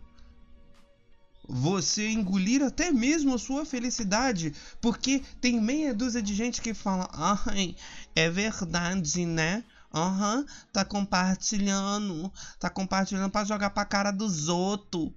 você 1.49 2.09
engolir 2.09 2.61
até 2.61 2.91
mesmo 2.91 3.33
a 3.33 3.39
sua 3.39 3.65
felicidade, 3.65 4.53
porque 4.79 5.23
tem 5.41 5.59
meia 5.59 5.91
dúzia 5.91 6.21
de 6.21 6.35
gente 6.35 6.61
que 6.61 6.71
fala: 6.71 7.09
"Ai, 7.11 7.75
é 8.15 8.29
verdade, 8.29 9.25
né? 9.25 9.63
Aham, 9.91 10.41
uhum, 10.41 10.45
tá 10.71 10.85
compartilhando, 10.85 12.31
tá 12.59 12.69
compartilhando 12.69 13.31
para 13.31 13.43
jogar 13.43 13.71
pra 13.71 13.85
cara 13.85 14.11
dos 14.11 14.49
outros, 14.49 15.09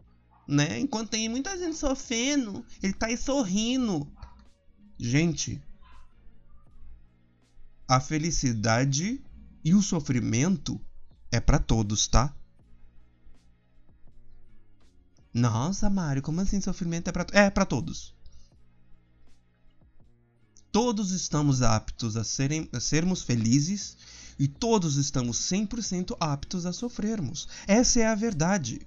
né? 0.46 0.80
Enquanto 0.80 1.10
tem 1.10 1.28
muita 1.28 1.58
gente 1.58 1.76
sofrendo, 1.76 2.64
ele 2.82 2.94
tá 2.94 3.08
aí 3.08 3.18
sorrindo. 3.18 4.10
Gente, 4.98 5.62
a 7.88 7.98
felicidade 7.98 9.20
e 9.64 9.74
o 9.74 9.80
sofrimento 9.80 10.78
é 11.32 11.40
para 11.40 11.58
todos, 11.58 12.06
tá? 12.06 12.34
Nossa, 15.32 15.88
Mário, 15.88 16.20
como 16.20 16.40
assim 16.40 16.60
sofrimento 16.60 17.08
é 17.08 17.12
para 17.12 17.26
É 17.32 17.48
para 17.50 17.64
todos. 17.64 18.14
Todos 20.70 21.12
estamos 21.12 21.62
aptos 21.62 22.16
a, 22.16 22.24
serem, 22.24 22.68
a 22.72 22.80
sermos 22.80 23.22
felizes 23.22 23.96
e 24.38 24.46
todos 24.46 24.96
estamos 24.96 25.38
100% 25.38 26.14
aptos 26.20 26.66
a 26.66 26.72
sofrermos. 26.72 27.48
Essa 27.66 28.00
é 28.00 28.06
a 28.06 28.14
verdade. 28.14 28.86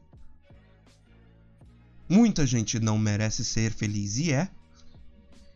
Muita 2.08 2.46
gente 2.46 2.80
não 2.80 2.98
merece 2.98 3.44
ser 3.44 3.72
feliz 3.72 4.18
e 4.18 4.32
é. 4.32 4.50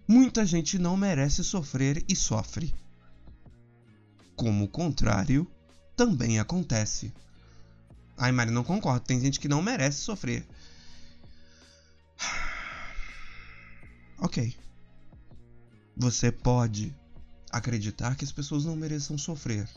Muita 0.08 0.46
gente 0.46 0.80
não 0.80 0.98
merece 0.98 1.44
sofrer 1.44 2.04
e 2.08 2.16
sofre. 2.16 2.74
Como 4.36 4.66
o 4.66 4.70
contrário 4.70 5.50
também 5.96 6.40
acontece. 6.40 7.14
Ai, 8.18 8.32
Mari, 8.32 8.52
não 8.52 8.64
concordo. 8.64 9.06
Tem 9.06 9.20
gente 9.20 9.40
que 9.40 9.48
não 9.48 9.62
merece 9.62 10.02
sofrer. 10.02 10.46
Ok. 14.18 14.56
Você 15.98 16.32
pode 16.32 16.96
acreditar 17.52 18.16
que 18.16 18.24
as 18.24 18.32
pessoas 18.32 18.64
não 18.66 18.76
mereçam 18.76 19.18
sofrer. 19.18 19.70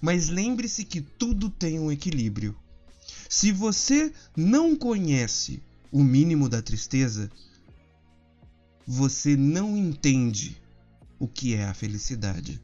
Mas 0.00 0.28
lembre-se 0.28 0.84
que 0.84 1.00
tudo 1.00 1.48
tem 1.48 1.80
um 1.80 1.90
equilíbrio. 1.90 2.56
Se 3.28 3.52
você 3.52 4.12
não 4.36 4.76
conhece 4.76 5.62
o 5.90 6.02
mínimo 6.02 6.48
da 6.48 6.60
tristeza, 6.60 7.30
você 8.86 9.36
não 9.36 9.76
entende 9.76 10.60
o 11.18 11.26
que 11.26 11.54
é 11.54 11.64
a 11.64 11.74
felicidade. 11.74 12.62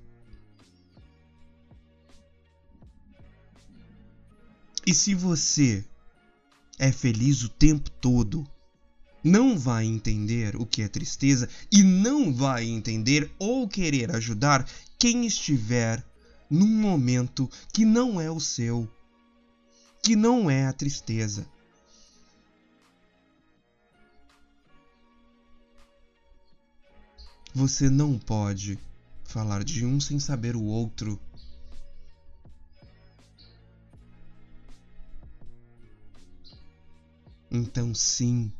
E 4.87 4.93
se 4.95 5.15
você 5.15 5.85
é 6.79 6.91
feliz 6.91 7.43
o 7.43 7.49
tempo 7.49 7.91
todo, 7.91 8.47
não 9.23 9.57
vai 9.57 9.85
entender 9.85 10.57
o 10.57 10.67
que 10.67 10.83
é 10.83 10.89
tristeza 10.89 11.49
e 11.71 11.83
não 11.83 12.35
vai 12.35 12.65
entender 12.65 13.31
ou 13.39 13.69
querer 13.69 14.15
ajudar 14.15 14.69
quem 14.99 15.25
estiver 15.25 16.05
num 16.51 16.67
momento 16.67 17.49
que 17.73 17.85
não 17.85 18.21
é 18.21 18.31
o 18.31 18.41
seu, 18.41 18.91
que 20.03 20.17
não 20.17 20.51
é 20.51 20.67
a 20.67 20.73
tristeza. 20.73 21.47
Você 27.55 27.89
não 27.89 28.19
pode 28.19 28.79
falar 29.25 29.63
de 29.63 29.85
um 29.85 30.01
sem 30.01 30.19
saber 30.19 30.57
o 30.57 30.63
outro. 30.63 31.21
Então, 37.55 37.95
sim, 37.95 38.51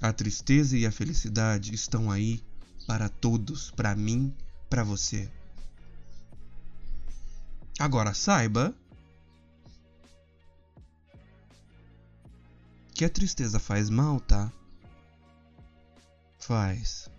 a 0.00 0.12
tristeza 0.12 0.78
e 0.78 0.86
a 0.86 0.92
felicidade 0.92 1.74
estão 1.74 2.08
aí 2.08 2.40
para 2.86 3.08
todos, 3.08 3.72
para 3.72 3.96
mim, 3.96 4.32
para 4.70 4.84
você. 4.84 5.28
Agora 7.80 8.14
saiba 8.14 8.72
que 12.94 13.04
a 13.04 13.10
tristeza 13.10 13.58
faz 13.58 13.90
mal, 13.90 14.20
tá? 14.20 14.52
Faz. 16.38 17.10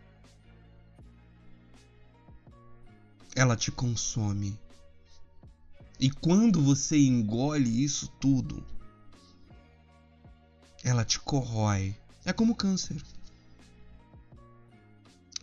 Ela 3.35 3.57
te 3.57 3.71
consome. 3.71 4.57
E 5.99 6.09
quando 6.09 6.63
você 6.63 6.97
engole 6.97 7.83
isso 7.83 8.07
tudo, 8.21 8.65
ela 10.87 11.03
te 11.03 11.19
corrói. 11.19 11.93
É 12.23 12.31
como 12.31 12.55
câncer. 12.55 13.03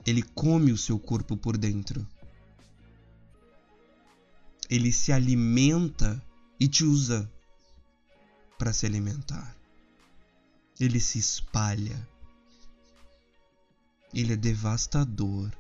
Ele 0.07 0.23
come 0.23 0.73
o 0.73 0.79
seu 0.79 0.99
corpo 0.99 1.37
por 1.37 1.59
dentro. 1.59 2.07
Ele 4.71 4.91
se 4.91 5.13
alimenta 5.13 6.23
e 6.59 6.67
te 6.67 6.83
usa 6.83 7.31
para 8.59 8.73
se 8.73 8.87
alimentar. 8.87 9.55
Ele 10.81 10.99
se 10.99 11.19
espalha. 11.19 12.09
Ele 14.15 14.33
é 14.33 14.37
devastador. 14.37 15.51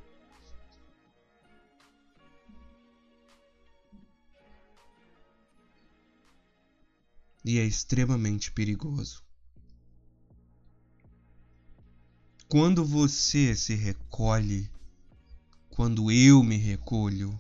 E 7.45 7.59
é 7.59 7.65
extremamente 7.65 8.51
perigoso. 8.51 9.24
Quando 12.49 12.85
você 12.85 13.57
se 13.57 13.75
recolhe, 13.75 14.71
quando 15.71 16.11
eu 16.11 16.43
me 16.43 16.57
recolho, 16.57 17.39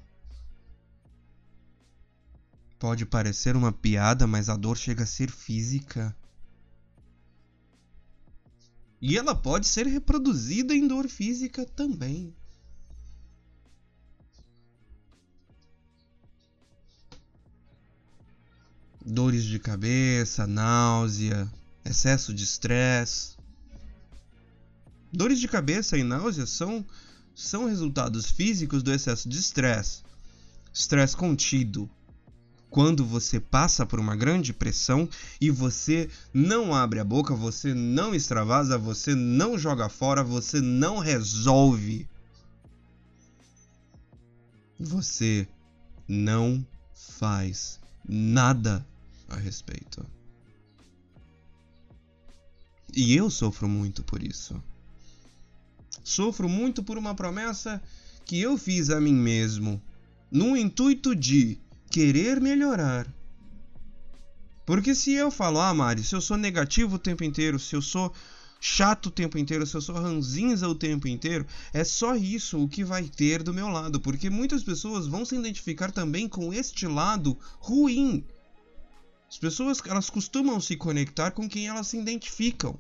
pode 2.78 3.06
parecer 3.06 3.54
uma 3.54 3.72
piada, 3.72 4.26
mas 4.26 4.48
a 4.48 4.56
dor 4.56 4.76
chega 4.76 5.04
a 5.04 5.06
ser 5.06 5.30
física. 5.30 6.14
E 9.00 9.16
ela 9.16 9.34
pode 9.34 9.66
ser 9.66 9.86
reproduzida 9.86 10.74
em 10.74 10.88
dor 10.88 11.08
física 11.08 11.64
também. 11.64 12.34
Dores 19.04 19.44
de 19.44 19.58
cabeça, 19.58 20.46
náusea, 20.46 21.52
excesso 21.84 22.32
de 22.32 22.44
estresse. 22.44 23.34
Dores 25.14 25.38
de 25.38 25.46
cabeça 25.46 25.96
e 25.96 26.03
náusea 26.03 26.44
são, 26.44 26.85
são 27.37 27.68
resultados 27.68 28.33
físicos 28.33 28.83
do 28.83 28.92
excesso 28.92 29.29
de 29.29 29.38
estresse. 29.38 30.03
Estresse 30.72 31.16
contido. 31.16 31.88
Quando 32.68 33.05
você 33.05 33.38
passa 33.38 33.87
por 33.87 34.00
uma 34.00 34.16
grande 34.16 34.53
pressão 34.53 35.09
e 35.40 35.53
você 35.53 36.11
não 36.33 36.74
abre 36.74 36.98
a 36.98 37.05
boca, 37.05 37.33
você 37.33 37.72
não 37.72 38.12
extravasa, 38.12 38.77
você 38.77 39.14
não 39.14 39.57
joga 39.57 39.88
fora, 39.88 40.24
você 40.24 40.61
não 40.61 40.98
resolve. 40.98 42.09
Você 44.81 45.46
não 46.09 46.66
faz 46.92 47.79
nada 48.05 48.85
a 49.29 49.37
respeito. 49.37 50.05
E 52.92 53.14
eu 53.14 53.31
sofro 53.31 53.68
muito 53.68 54.03
por 54.03 54.20
isso. 54.20 54.61
Sofro 56.02 56.48
muito 56.48 56.83
por 56.83 56.98
uma 56.98 57.14
promessa 57.14 57.83
que 58.24 58.40
eu 58.40 58.57
fiz 58.57 58.90
a 58.90 59.00
mim 59.00 59.14
mesmo, 59.14 59.80
no 60.30 60.57
intuito 60.57 61.14
de 61.14 61.59
querer 61.90 62.40
melhorar. 62.40 63.07
Porque 64.66 64.95
se 64.95 65.12
eu 65.12 65.30
falo, 65.30 65.61
ah, 65.61 65.74
Mari, 65.74 66.03
se 66.03 66.14
eu 66.14 66.20
sou 66.20 66.36
negativo 66.36 66.97
o 66.97 66.99
tempo 66.99 67.22
inteiro, 67.22 67.59
se 67.59 67.76
eu 67.76 67.82
sou 67.82 68.12
chato 68.61 69.07
o 69.07 69.11
tempo 69.11 69.36
inteiro, 69.36 69.66
se 69.66 69.76
eu 69.76 69.80
sou 69.82 69.95
ranzinza 69.95 70.66
o 70.66 70.74
tempo 70.74 71.07
inteiro, 71.07 71.47
é 71.72 71.84
só 71.84 72.16
isso 72.16 72.59
o 72.59 72.68
que 72.68 72.82
vai 72.82 73.05
ter 73.05 73.42
do 73.42 73.53
meu 73.53 73.68
lado, 73.68 74.01
porque 74.01 74.30
muitas 74.30 74.62
pessoas 74.62 75.07
vão 75.07 75.22
se 75.22 75.36
identificar 75.36 75.92
também 75.92 76.26
com 76.26 76.51
este 76.51 76.86
lado 76.86 77.38
ruim. 77.59 78.24
As 79.28 79.36
pessoas, 79.36 79.82
elas 79.84 80.09
costumam 80.09 80.59
se 80.61 80.76
conectar 80.76 81.32
com 81.32 81.47
quem 81.47 81.68
elas 81.68 81.88
se 81.88 81.99
identificam. 81.99 82.78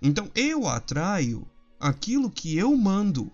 Então 0.00 0.30
eu 0.34 0.66
atraio 0.66 1.46
aquilo 1.78 2.30
que 2.30 2.56
eu 2.56 2.74
mando. 2.76 3.30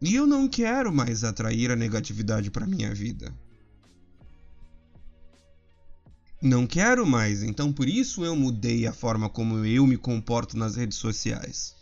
E 0.00 0.14
eu 0.14 0.26
não 0.26 0.48
quero 0.48 0.92
mais 0.92 1.24
atrair 1.24 1.70
a 1.70 1.76
negatividade 1.76 2.50
para 2.50 2.66
minha 2.66 2.94
vida. 2.94 3.34
Não 6.40 6.68
quero 6.68 7.04
mais, 7.04 7.42
então 7.42 7.72
por 7.72 7.88
isso 7.88 8.24
eu 8.24 8.36
mudei 8.36 8.86
a 8.86 8.92
forma 8.92 9.28
como 9.28 9.64
eu 9.64 9.84
me 9.84 9.96
comporto 9.96 10.56
nas 10.56 10.76
redes 10.76 10.96
sociais. 10.96 11.77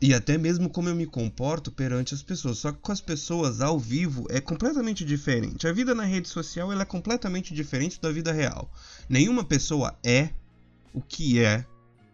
E 0.00 0.12
até 0.12 0.36
mesmo 0.36 0.68
como 0.68 0.88
eu 0.88 0.94
me 0.94 1.06
comporto 1.06 1.72
perante 1.72 2.14
as 2.14 2.22
pessoas. 2.22 2.58
Só 2.58 2.70
que 2.70 2.80
com 2.80 2.92
as 2.92 3.00
pessoas 3.00 3.60
ao 3.60 3.78
vivo 3.78 4.26
é 4.28 4.40
completamente 4.40 5.04
diferente. 5.04 5.66
A 5.66 5.72
vida 5.72 5.94
na 5.94 6.04
rede 6.04 6.28
social 6.28 6.70
ela 6.70 6.82
é 6.82 6.86
completamente 6.86 7.54
diferente 7.54 8.00
da 8.00 8.10
vida 8.10 8.32
real. 8.32 8.70
Nenhuma 9.08 9.44
pessoa 9.44 9.98
é 10.04 10.30
o 10.92 11.00
que 11.00 11.42
é 11.42 11.64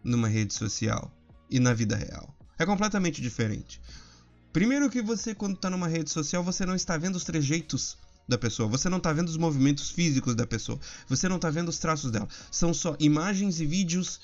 numa 0.04 0.28
rede 0.28 0.54
social 0.54 1.12
e 1.50 1.58
na 1.58 1.74
vida 1.74 1.96
real. 1.96 2.34
É 2.58 2.64
completamente 2.64 3.20
diferente. 3.20 3.80
Primeiro 4.52 4.90
que 4.90 5.02
você, 5.02 5.34
quando 5.34 5.54
está 5.54 5.70
numa 5.70 5.88
rede 5.88 6.10
social, 6.10 6.44
você 6.44 6.66
não 6.66 6.74
está 6.74 6.96
vendo 6.96 7.16
os 7.16 7.24
trejeitos 7.24 7.96
da 8.28 8.38
pessoa, 8.38 8.68
você 8.68 8.88
não 8.88 8.98
está 8.98 9.12
vendo 9.12 9.28
os 9.28 9.36
movimentos 9.36 9.90
físicos 9.90 10.34
da 10.34 10.46
pessoa, 10.46 10.78
você 11.08 11.28
não 11.28 11.36
está 11.36 11.50
vendo 11.50 11.68
os 11.68 11.78
traços 11.78 12.10
dela. 12.10 12.28
São 12.50 12.72
só 12.72 12.96
imagens 13.00 13.60
e 13.60 13.66
vídeos 13.66 14.20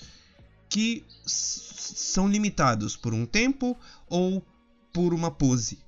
que 0.69 1.05
são 1.27 2.29
limitados 2.29 2.97
por 2.97 3.15
um 3.15 3.25
tempo 3.25 3.77
ou 4.07 4.45
por 4.93 5.15
uma 5.15 5.31
pose. 5.31 5.79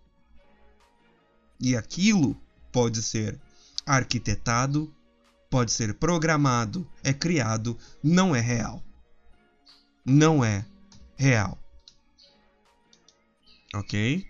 E 1.60 1.76
aquilo 1.76 2.36
pode 2.72 3.02
ser 3.02 3.38
arquitetado, 3.84 4.92
pode 5.50 5.72
ser 5.72 5.94
programado, 5.94 6.88
é 7.02 7.12
criado, 7.12 7.76
não 8.02 8.34
é 8.34 8.40
real. 8.40 8.82
Não 10.04 10.44
é 10.44 10.64
real. 11.16 11.58
Ok? 13.74 14.26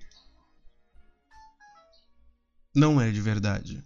Não 2.75 3.01
é 3.01 3.11
de 3.11 3.21
verdade. 3.21 3.85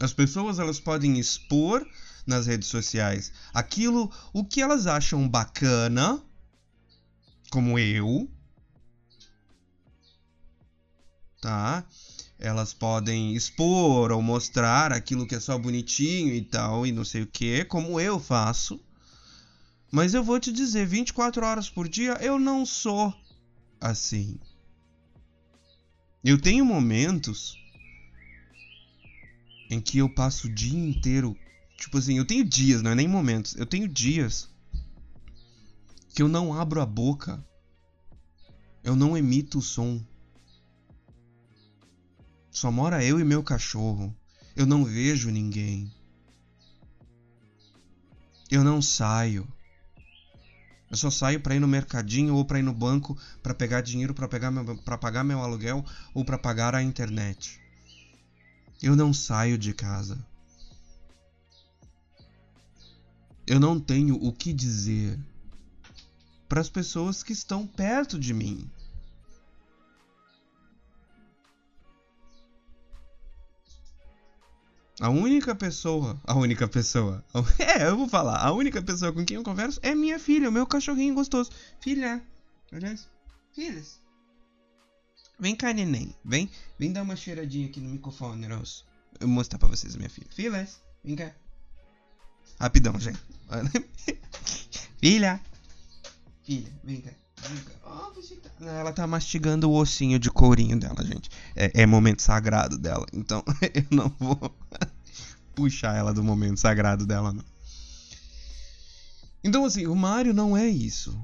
As 0.00 0.12
pessoas 0.12 0.58
elas 0.58 0.80
podem 0.80 1.18
expor 1.18 1.86
nas 2.26 2.46
redes 2.46 2.68
sociais 2.68 3.32
aquilo 3.52 4.10
o 4.32 4.44
que 4.44 4.60
elas 4.60 4.86
acham 4.86 5.28
bacana, 5.28 6.22
como 7.50 7.78
eu, 7.78 8.28
tá? 11.40 11.84
Elas 12.38 12.74
podem 12.74 13.34
expor 13.34 14.10
ou 14.10 14.20
mostrar 14.20 14.92
aquilo 14.92 15.26
que 15.26 15.34
é 15.34 15.40
só 15.40 15.56
bonitinho 15.58 16.34
e 16.34 16.42
tal 16.42 16.86
e 16.86 16.92
não 16.92 17.04
sei 17.04 17.22
o 17.22 17.26
que, 17.26 17.64
como 17.64 18.00
eu 18.00 18.18
faço. 18.18 18.80
Mas 19.92 20.14
eu 20.14 20.24
vou 20.24 20.40
te 20.40 20.50
dizer, 20.50 20.86
24 20.86 21.46
horas 21.46 21.70
por 21.70 21.88
dia 21.88 22.14
eu 22.20 22.38
não 22.40 22.66
sou 22.66 23.14
assim. 23.80 24.38
Eu 26.24 26.40
tenho 26.40 26.64
momentos 26.64 27.56
em 29.70 29.80
que 29.80 29.98
eu 29.98 30.08
passo 30.08 30.46
o 30.46 30.50
dia 30.50 30.78
inteiro. 30.78 31.36
Tipo 31.76 31.98
assim, 31.98 32.16
eu 32.16 32.24
tenho 32.24 32.44
dias, 32.44 32.82
não 32.82 32.92
é 32.92 32.94
nem 32.94 33.08
momentos. 33.08 33.54
Eu 33.56 33.66
tenho 33.66 33.88
dias 33.88 34.48
que 36.14 36.22
eu 36.22 36.28
não 36.28 36.54
abro 36.54 36.80
a 36.80 36.86
boca. 36.86 37.44
Eu 38.82 38.94
não 38.94 39.16
emito 39.16 39.58
o 39.58 39.62
som. 39.62 40.00
Só 42.50 42.70
mora 42.70 43.04
eu 43.04 43.18
e 43.18 43.24
meu 43.24 43.42
cachorro. 43.42 44.14
Eu 44.54 44.64
não 44.64 44.84
vejo 44.84 45.30
ninguém. 45.30 45.92
Eu 48.48 48.62
não 48.62 48.80
saio. 48.80 49.48
Eu 50.88 50.96
só 50.96 51.10
saio 51.10 51.40
para 51.40 51.56
ir 51.56 51.60
no 51.60 51.66
mercadinho 51.66 52.36
ou 52.36 52.44
para 52.44 52.60
ir 52.60 52.62
no 52.62 52.72
banco 52.72 53.18
para 53.42 53.52
pegar 53.52 53.80
dinheiro 53.80 54.14
para 54.14 54.28
pegar 54.28 54.52
para 54.84 54.96
pagar 54.96 55.24
meu 55.24 55.42
aluguel 55.42 55.84
ou 56.14 56.24
para 56.24 56.38
pagar 56.38 56.72
a 56.72 56.82
internet. 56.82 57.60
Eu 58.80 58.94
não 58.94 59.12
saio 59.12 59.58
de 59.58 59.74
casa. 59.74 60.24
Eu 63.46 63.60
não 63.60 63.78
tenho 63.78 64.16
o 64.16 64.32
que 64.32 64.52
dizer 64.52 65.18
para 66.48 66.60
as 66.60 66.68
pessoas 66.68 67.22
que 67.22 67.32
estão 67.32 67.66
perto 67.66 68.18
de 68.18 68.32
mim. 68.32 68.70
A 75.00 75.10
única 75.10 75.54
pessoa, 75.54 76.18
a 76.24 76.34
única 76.34 76.68
pessoa, 76.68 77.22
é, 77.58 77.88
eu 77.88 77.96
vou 77.96 78.08
falar, 78.08 78.38
a 78.38 78.52
única 78.52 78.80
pessoa 78.80 79.12
com 79.12 79.24
quem 79.24 79.36
eu 79.36 79.42
converso 79.42 79.80
é 79.82 79.94
minha 79.94 80.18
filha, 80.18 80.48
o 80.48 80.52
meu 80.52 80.66
cachorrinho 80.66 81.14
gostoso. 81.14 81.50
Filha. 81.80 82.22
Filhas. 83.52 84.00
Vem 85.38 85.54
cá, 85.54 85.72
neném. 85.72 86.14
Vem, 86.24 86.48
vem 86.78 86.92
dar 86.92 87.02
uma 87.02 87.16
cheiradinha 87.16 87.66
aqui 87.66 87.80
no 87.80 87.90
microfone, 87.90 88.46
Ross. 88.46 88.84
Eu 89.20 89.26
vou 89.26 89.34
mostrar 89.34 89.58
pra 89.58 89.68
vocês, 89.68 89.96
minha 89.96 90.08
filha. 90.08 90.28
Filhas, 90.30 90.80
vem 91.02 91.16
cá. 91.16 91.34
Rapidão, 92.58 92.98
gente. 92.98 93.18
filha. 95.00 95.40
Filha, 96.44 96.72
vem 96.82 97.00
cá. 97.00 97.10
Oh. 97.86 98.14
Ela 98.60 98.92
tá 98.92 99.06
mastigando 99.06 99.68
o 99.68 99.74
ossinho 99.74 100.18
de 100.18 100.30
courinho 100.30 100.78
dela, 100.78 101.04
gente. 101.04 101.28
É, 101.54 101.82
é 101.82 101.86
momento 101.86 102.22
sagrado 102.22 102.78
dela. 102.78 103.06
Então 103.12 103.42
eu 103.74 103.84
não 103.90 104.08
vou 104.18 104.54
puxar 105.54 105.96
ela 105.96 106.12
do 106.12 106.22
momento 106.22 106.58
sagrado 106.58 107.06
dela, 107.06 107.32
não. 107.32 107.44
Então, 109.42 109.64
assim, 109.64 109.86
o 109.86 109.94
Mario 109.94 110.32
não 110.32 110.56
é 110.56 110.66
isso. 110.66 111.14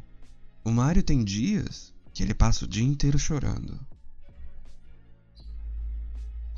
O 0.62 0.70
Mario 0.70 1.02
tem 1.02 1.24
dias 1.24 1.92
que 2.12 2.22
ele 2.22 2.34
passa 2.34 2.66
o 2.66 2.68
dia 2.68 2.84
inteiro 2.84 3.18
chorando. 3.18 3.80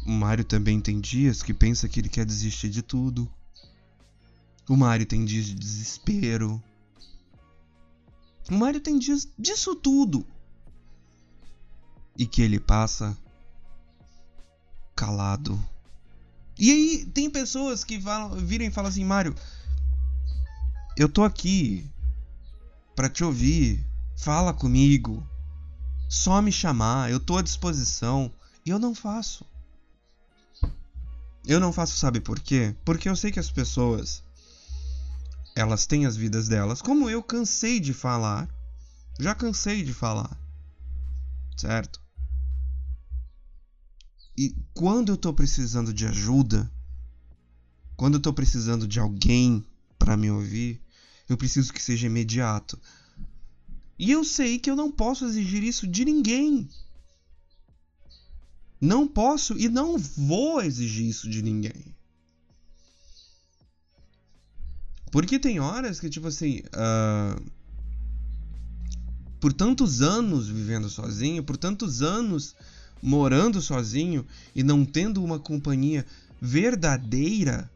O 0.04 0.10
Mario 0.10 0.44
também 0.44 0.80
tem 0.80 1.00
dias 1.00 1.40
que 1.40 1.54
pensa 1.54 1.88
que 1.88 2.00
ele 2.00 2.08
quer 2.08 2.26
desistir 2.26 2.68
de 2.68 2.82
tudo. 2.82 3.30
O 4.68 4.76
Mario 4.76 5.06
tem 5.06 5.24
dias 5.24 5.46
de 5.46 5.54
desespero. 5.54 6.62
O 8.50 8.54
Mario 8.54 8.80
tem 8.80 8.98
dias 8.98 9.28
disso 9.38 9.74
tudo. 9.74 10.26
E 12.16 12.26
que 12.26 12.42
ele 12.42 12.60
passa 12.60 13.16
calado. 14.94 15.58
E 16.58 16.70
aí 16.70 17.06
tem 17.06 17.30
pessoas 17.30 17.82
que 17.82 18.00
falam, 18.00 18.36
viram 18.36 18.64
e 18.64 18.70
falam 18.70 18.90
assim, 18.90 19.04
Mario, 19.04 19.34
eu 20.96 21.08
tô 21.08 21.24
aqui 21.24 21.90
para 22.94 23.08
te 23.08 23.24
ouvir. 23.24 23.84
Fala 24.16 24.52
comigo. 24.52 25.26
Só 26.08 26.40
me 26.40 26.52
chamar, 26.52 27.10
eu 27.10 27.18
tô 27.18 27.36
à 27.36 27.42
disposição. 27.42 28.32
E 28.64 28.70
eu 28.70 28.78
não 28.78 28.94
faço. 28.94 29.44
Eu 31.44 31.58
não 31.58 31.72
faço, 31.72 31.96
sabe 31.96 32.20
por 32.20 32.38
quê? 32.38 32.76
Porque 32.84 33.08
eu 33.08 33.16
sei 33.16 33.32
que 33.32 33.40
as 33.40 33.50
pessoas 33.50 34.22
elas 35.54 35.86
têm 35.86 36.06
as 36.06 36.16
vidas 36.16 36.48
delas, 36.48 36.80
como 36.80 37.10
eu 37.10 37.22
cansei 37.22 37.78
de 37.78 37.92
falar. 37.92 38.48
Já 39.20 39.34
cansei 39.34 39.82
de 39.82 39.92
falar. 39.92 40.38
Certo? 41.56 42.00
E 44.36 44.56
quando 44.72 45.12
eu 45.12 45.16
tô 45.16 45.32
precisando 45.32 45.92
de 45.92 46.06
ajuda, 46.06 46.70
quando 47.96 48.14
eu 48.14 48.20
tô 48.20 48.32
precisando 48.32 48.88
de 48.88 48.98
alguém 48.98 49.64
para 49.98 50.16
me 50.16 50.30
ouvir, 50.30 50.80
eu 51.28 51.36
preciso 51.36 51.72
que 51.72 51.82
seja 51.82 52.06
imediato. 52.06 52.80
E 53.98 54.10
eu 54.10 54.24
sei 54.24 54.58
que 54.58 54.70
eu 54.70 54.76
não 54.76 54.90
posso 54.90 55.26
exigir 55.26 55.62
isso 55.62 55.86
de 55.86 56.04
ninguém. 56.04 56.68
Não 58.80 59.06
posso 59.06 59.56
e 59.56 59.68
não 59.68 59.96
vou 59.96 60.60
exigir 60.60 61.06
isso 61.06 61.28
de 61.28 61.42
ninguém. 61.42 61.94
Porque 65.12 65.38
tem 65.38 65.60
horas 65.60 66.00
que, 66.00 66.10
tipo 66.10 66.26
assim. 66.26 66.62
Uh, 66.74 67.40
por 69.38 69.52
tantos 69.52 70.00
anos 70.00 70.48
vivendo 70.48 70.88
sozinho, 70.88 71.42
por 71.42 71.56
tantos 71.56 72.00
anos 72.00 72.56
morando 73.02 73.60
sozinho 73.60 74.24
e 74.54 74.62
não 74.62 74.84
tendo 74.84 75.22
uma 75.22 75.38
companhia 75.38 76.06
verdadeira. 76.40 77.70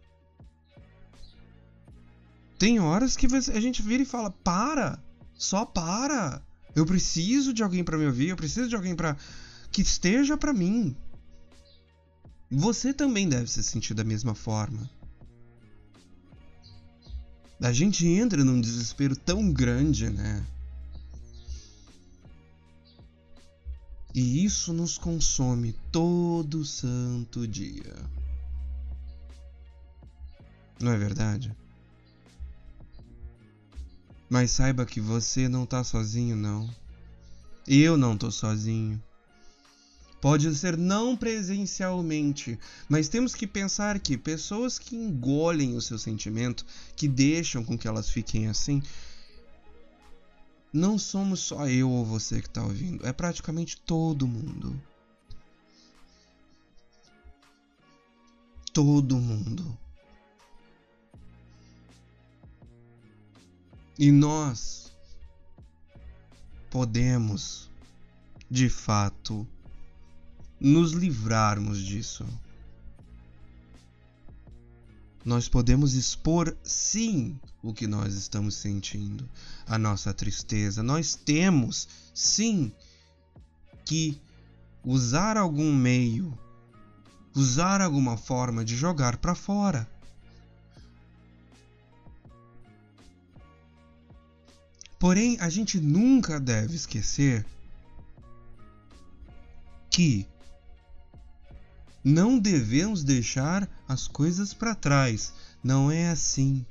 Tem 2.59 2.81
horas 2.81 3.17
que 3.17 3.27
a 3.27 3.61
gente 3.61 3.83
vira 3.83 4.03
e 4.03 4.07
fala: 4.07 4.31
para, 4.31 4.99
só 5.35 5.67
para. 5.67 6.41
Eu 6.75 6.87
preciso 6.87 7.53
de 7.53 7.63
alguém 7.63 7.85
para 7.85 7.99
me 7.99 8.07
ouvir, 8.07 8.29
eu 8.29 8.37
preciso 8.37 8.69
de 8.69 8.77
alguém 8.77 8.95
para 8.95 9.17
que 9.71 9.83
esteja 9.83 10.39
para 10.39 10.55
mim. 10.55 10.97
Você 12.51 12.95
também 12.95 13.29
deve 13.29 13.51
se 13.51 13.63
sentir 13.63 13.93
da 13.93 14.05
mesma 14.05 14.35
forma. 14.35 14.89
A 17.61 17.73
gente 17.73 18.07
entra 18.07 18.45
num 18.45 18.61
desespero 18.61 19.17
tão 19.17 19.51
grande, 19.53 20.11
né? 20.11 20.47
E 24.15 24.45
isso 24.45 24.73
nos 24.73 24.97
consome 24.97 25.75
todo 25.91 26.65
santo 26.65 27.47
dia. 27.47 27.95
Não 30.81 30.93
é 30.93 30.97
verdade? 30.97 31.55
Mas 34.29 34.51
saiba 34.51 34.85
que 34.85 35.01
você 35.01 35.49
não 35.49 35.65
tá 35.65 35.85
sozinho, 35.85 36.37
não. 36.37 36.69
Eu 37.67 37.97
não 37.97 38.17
tô 38.17 38.31
sozinho. 38.31 39.03
Pode 40.21 40.55
ser 40.55 40.77
não 40.77 41.17
presencialmente, 41.17 42.59
mas 42.89 43.09
temos 43.09 43.35
que 43.35 43.47
pensar 43.47 43.99
que 44.01 44.17
pessoas 44.17 44.79
que 44.79 44.97
engolem 44.97 45.77
o 45.77 45.81
seu 45.81 45.99
sentimento, 45.99 46.65
que 46.97 47.07
deixam 47.07 47.63
com 47.63 47.77
que 47.77 47.87
elas 47.87 48.09
fiquem 48.09 48.49
assim, 48.49 48.83
não 50.73 50.99
somos 50.99 51.41
só 51.41 51.69
eu 51.69 51.91
ou 51.91 52.05
você 52.05 52.41
que 52.41 52.49
está 52.49 52.63
ouvindo, 52.63 53.07
é 53.07 53.13
praticamente 53.13 53.77
todo 53.81 54.27
mundo. 54.27 54.81
Todo 58.73 59.17
mundo. 59.17 59.79
E 63.99 64.13
nós 64.13 64.93
podemos, 66.71 67.71
de 68.51 68.69
fato, 68.69 69.49
nos 70.61 70.93
livrarmos 70.93 71.79
disso. 71.79 72.27
Nós 75.25 75.49
podemos 75.49 75.95
expor, 75.95 76.57
sim, 76.63 77.39
o 77.63 77.75
que 77.75 77.87
nós 77.87 78.15
estamos 78.15 78.55
sentindo, 78.55 79.29
a 79.67 79.77
nossa 79.77 80.15
tristeza. 80.15 80.83
Nós 80.83 81.17
temos, 81.17 81.89
sim, 82.15 82.73
que 83.85 84.21
usar 84.85 85.37
algum 85.37 85.75
meio, 85.75 86.39
usar 87.35 87.81
alguma 87.81 88.17
forma 88.17 88.65
de 88.65 88.77
jogar 88.77 89.17
para 89.17 89.35
fora. 89.35 89.89
Porém, 94.99 95.37
a 95.41 95.49
gente 95.49 95.79
nunca 95.79 96.41
deve 96.41 96.77
esquecer 96.77 97.45
que 99.91 100.27
não 102.09 102.39
devemos 102.39 103.03
deixar 103.03 103.69
as 103.89 104.07
coisas 104.07 104.55
para 104.55 104.77
trás. 104.77 105.33
Não 105.61 105.91
é 105.91 106.09
assim. 106.09 106.65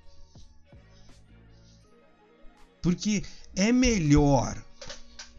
Porque 2.81 3.21
é 3.53 3.69
melhor 3.69 4.57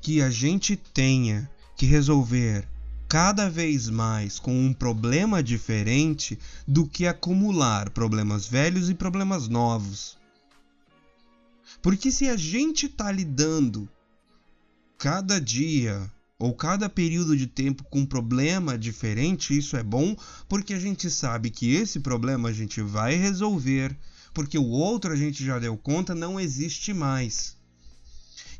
que 0.02 0.20
a 0.20 0.28
gente 0.28 0.76
tenha 0.76 1.50
que 1.74 1.86
resolver 1.86 2.68
cada 3.08 3.48
vez 3.48 3.88
mais 3.88 4.38
com 4.38 4.66
um 4.66 4.74
problema 4.74 5.42
diferente 5.42 6.38
do 6.68 6.86
que 6.86 7.06
acumular 7.06 7.88
problemas 7.88 8.46
velhos 8.46 8.90
e 8.90 8.94
problemas 8.94 9.48
novos. 9.48 10.18
Porque 11.80 12.12
se 12.12 12.28
a 12.28 12.36
gente 12.36 12.84
está 12.84 13.10
lidando 13.10 13.88
cada 14.98 15.40
dia 15.40 16.12
ou 16.38 16.54
cada 16.54 16.88
período 16.88 17.36
de 17.36 17.46
tempo 17.46 17.84
com 17.84 18.00
um 18.00 18.06
problema 18.06 18.76
diferente, 18.76 19.56
isso 19.56 19.76
é 19.76 19.82
bom, 19.82 20.14
porque 20.48 20.74
a 20.74 20.78
gente 20.78 21.10
sabe 21.10 21.50
que 21.50 21.74
esse 21.74 22.00
problema 22.00 22.50
a 22.50 22.52
gente 22.52 22.82
vai 22.82 23.14
resolver, 23.14 23.96
porque 24.34 24.58
o 24.58 24.66
outro 24.66 25.12
a 25.12 25.16
gente 25.16 25.44
já 25.44 25.58
deu 25.58 25.76
conta 25.76 26.14
não 26.14 26.38
existe 26.38 26.92
mais. 26.92 27.56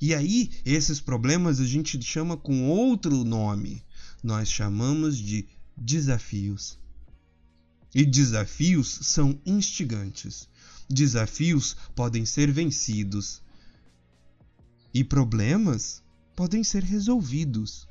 E 0.01 0.15
aí, 0.15 0.51
esses 0.65 1.01
problemas 1.01 1.61
a 1.61 1.67
gente 1.67 2.01
chama 2.03 2.37
com 2.37 2.69
outro 2.69 3.25
nome. 3.25 3.83
Nós 4.23 4.51
chamamos 4.51 5.17
de 5.19 5.47
desafios. 5.77 6.79
E 7.95 8.05
desafios 8.05 8.99
são 9.03 9.41
instigantes. 9.47 10.49
Desafios 10.89 11.77
podem 11.95 12.27
ser 12.27 12.51
vencidos. 12.53 13.43
E 14.93 15.03
problemas 15.03 16.03
podem 16.37 16.63
ser 16.63 16.85
resolvidos. 16.85 17.89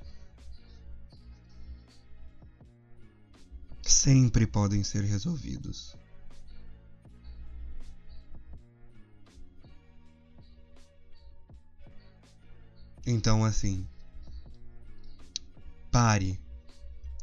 Sempre 3.81 4.45
podem 4.45 4.83
ser 4.83 5.03
resolvidos. 5.03 5.95
Então, 13.05 13.43
assim, 13.43 13.87
pare 15.91 16.39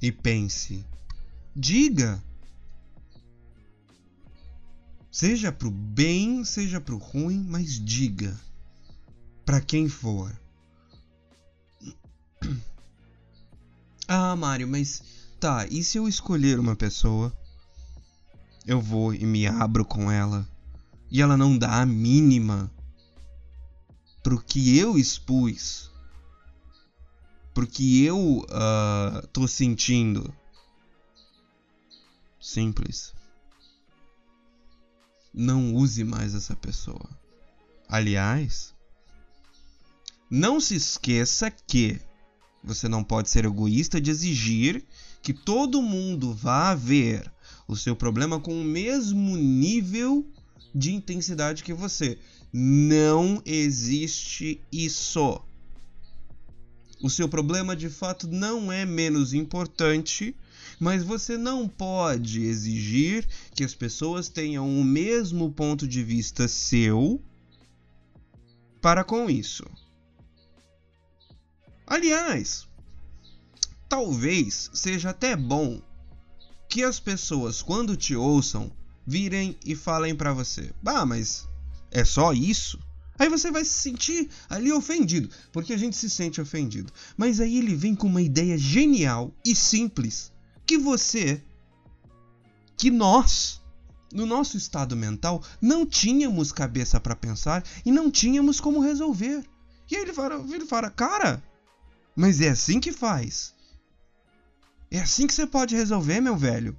e 0.01 0.13
pense. 0.13 0.85
Diga 1.55 2.23
Seja 5.13 5.53
pro 5.53 5.71
bem, 5.71 6.43
seja 6.43 6.81
pro 6.81 6.97
ruim, 6.97 7.45
mas 7.47 7.79
diga 7.79 8.35
para 9.45 9.61
quem 9.61 9.87
for. 9.87 10.35
Ah, 14.09 14.37
Mário, 14.37 14.69
mas 14.69 15.03
tá, 15.41 15.67
e 15.71 15.83
se 15.83 15.99
eu 15.99 16.07
escolher 16.07 16.59
uma 16.59 16.77
pessoa? 16.77 17.33
Eu 18.67 18.81
vou 18.81 19.15
e 19.15 19.25
me 19.25 19.47
abro 19.47 19.85
com 19.85 20.11
ela 20.11 20.47
e 21.11 21.23
ela 21.23 21.37
não 21.37 21.57
dá 21.57 21.81
a 21.81 21.87
mínima 21.87 22.71
pro 24.23 24.41
que 24.43 24.79
eu 24.79 24.99
expus, 24.99 25.91
pro 27.55 27.67
que 27.67 28.05
eu 28.05 28.39
uh, 28.39 29.27
tô 29.33 29.49
sentindo. 29.49 30.33
Simples 32.41 33.13
não 35.33 35.75
use 35.75 36.05
mais 36.05 36.35
essa 36.35 36.55
pessoa. 36.55 37.09
Aliás, 37.89 38.75
não 40.31 40.61
se 40.61 40.77
esqueça 40.77 41.51
que 41.51 42.01
você 42.63 42.89
não 42.89 43.03
pode 43.03 43.29
ser 43.29 43.45
egoísta 43.45 44.01
de 44.01 44.11
exigir 44.11 44.85
que 45.23 45.33
todo 45.33 45.83
mundo 45.83 46.33
vá 46.33 46.75
ver 46.75 47.31
o 47.67 47.77
seu 47.77 47.95
problema 47.95 48.41
com 48.41 48.61
o 48.61 48.65
mesmo 48.65 49.37
nível 49.37 50.27
de 50.75 50.93
intensidade 50.93 51.63
que 51.63 51.73
você. 51.73 52.19
Não 52.53 53.43
existe 53.45 54.61
isso. 54.71 55.41
O 57.03 57.11
seu 57.11 57.29
problema 57.29 57.75
de 57.75 57.89
fato 57.89 58.29
não 58.29 58.71
é 58.71 58.85
menos 58.85 59.33
importante 59.35 60.35
mas 60.83 61.05
você 61.05 61.39
não 61.39 61.69
pode 61.69 62.43
exigir 62.43 63.25
que 63.55 63.63
as 63.63 63.73
pessoas 63.73 64.29
tenham 64.29 64.69
o 64.69 64.83
mesmo 64.83 65.53
ponto 65.53 65.87
de 65.87 66.03
vista 66.03 66.49
seu 66.49 67.23
para 68.81 69.05
com 69.05 69.31
isso. 69.31 69.65
Aliás, 71.93 72.67
talvez 73.87 74.71
seja 74.73 75.11
até 75.11 75.37
bom 75.37 75.79
que 76.67 76.83
as 76.83 76.99
pessoas, 76.99 77.61
quando 77.61 77.99
te 77.99 78.17
ouçam, 78.17 78.73
virem 79.07 79.59
e 79.63 79.77
falem 79.77 80.15
para 80.15 80.33
você: 80.33 80.73
"Bah, 80.83 81.05
mas 81.05 81.47
é 81.91 82.03
só 82.03 82.33
isso?" 82.33 82.79
Aí 83.19 83.29
você 83.29 83.51
vai 83.51 83.63
se 83.63 83.75
sentir 83.75 84.31
ali 84.49 84.73
ofendido, 84.73 85.29
porque 85.53 85.75
a 85.75 85.77
gente 85.77 85.95
se 85.95 86.09
sente 86.09 86.41
ofendido. 86.41 86.91
Mas 87.15 87.41
aí 87.41 87.59
ele 87.59 87.75
vem 87.75 87.95
com 87.95 88.07
uma 88.07 88.23
ideia 88.23 88.57
genial 88.57 89.31
e 89.45 89.55
simples 89.55 90.33
que 90.65 90.79
você, 90.79 91.45
que 92.75 92.91
nós, 92.91 93.61
no 94.11 94.25
nosso 94.25 94.57
estado 94.57 94.97
mental, 94.97 95.43
não 95.61 95.85
tínhamos 95.85 96.53
cabeça 96.53 96.99
para 96.99 97.15
pensar 97.15 97.63
e 97.85 97.93
não 97.93 98.11
tínhamos 98.11 98.61
como 98.61 98.81
resolver. 98.81 99.45
E 99.91 99.95
aí 99.95 100.01
ele 100.01 100.15
fala, 100.15 100.43
ele 100.55 100.65
fala, 100.65 100.89
cara, 100.89 101.52
mas 102.15 102.41
é 102.41 102.51
assim 102.51 102.81
que 102.81 102.93
faz. 102.93 103.55
É 104.91 105.01
assim 105.01 105.27
que 105.27 105.35
você 105.35 105.47
pode 105.47 105.75
resolver, 105.75 106.21
meu 106.21 106.37
velho. 106.37 106.77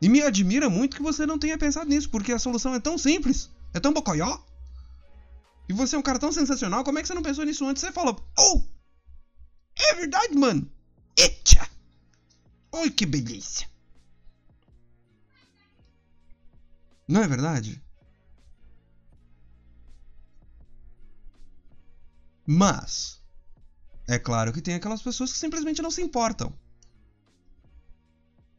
E 0.00 0.08
me 0.08 0.20
admira 0.20 0.68
muito 0.68 0.96
que 0.96 1.02
você 1.02 1.24
não 1.24 1.38
tenha 1.38 1.56
pensado 1.56 1.88
nisso, 1.88 2.10
porque 2.10 2.32
a 2.32 2.38
solução 2.38 2.74
é 2.74 2.80
tão 2.80 2.98
simples, 2.98 3.50
é 3.72 3.80
tão 3.80 3.92
bocoió. 3.92 4.38
E 5.68 5.72
você 5.72 5.96
é 5.96 5.98
um 5.98 6.02
cara 6.02 6.18
tão 6.18 6.30
sensacional, 6.30 6.84
como 6.84 6.98
é 6.98 7.02
que 7.02 7.08
você 7.08 7.14
não 7.14 7.22
pensou 7.22 7.44
nisso 7.44 7.66
antes? 7.66 7.80
Você 7.80 7.90
falou, 7.90 8.22
oh, 8.38 8.62
é 9.76 9.94
verdade, 9.94 10.36
mano. 10.36 10.70
Eita! 11.16 11.66
Oi, 12.72 12.90
que 12.90 13.06
beleza! 13.06 13.64
Não 17.08 17.22
é 17.22 17.28
verdade? 17.28 17.82
Mas, 22.46 23.22
é 24.06 24.18
claro 24.18 24.52
que 24.52 24.60
tem 24.60 24.74
aquelas 24.74 25.02
pessoas 25.02 25.32
que 25.32 25.38
simplesmente 25.38 25.82
não 25.82 25.90
se 25.90 26.02
importam. 26.02 26.52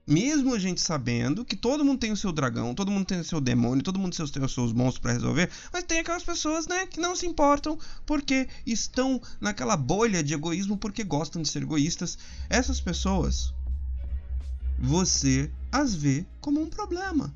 Mesmo 0.08 0.54
a 0.54 0.60
gente 0.60 0.82
sabendo 0.82 1.44
que 1.44 1.56
todo 1.56 1.84
mundo 1.84 2.00
tem 2.00 2.12
o 2.12 2.18
seu 2.18 2.32
dragão, 2.32 2.76
todo 2.76 2.92
mundo 2.92 3.08
tem 3.08 3.20
o 3.20 3.24
seu 3.24 3.42
demônio, 3.42 3.84
todo 3.84 3.98
mundo 3.98 4.16
tem 4.16 4.44
os 4.44 4.54
seus 4.54 4.72
monstros 4.72 5.00
para 5.00 5.14
resolver, 5.14 5.50
mas 5.74 5.84
tem 5.84 5.98
aquelas 5.98 6.24
pessoas, 6.24 6.68
né, 6.68 6.86
que 6.86 7.00
não 7.00 7.16
se 7.16 7.26
importam 7.26 7.80
porque 8.06 8.48
estão 8.68 9.20
naquela 9.42 9.76
bolha 9.76 10.24
de 10.24 10.36
egoísmo 10.36 10.78
porque 10.78 11.04
gostam 11.04 11.42
de 11.42 11.50
ser 11.50 11.64
egoístas. 11.64 12.20
Essas 12.50 12.80
pessoas 12.80 13.52
você 14.78 15.52
as 15.72 15.96
vê 15.96 16.24
como 16.40 16.62
um 16.62 16.70
problema. 16.70 17.34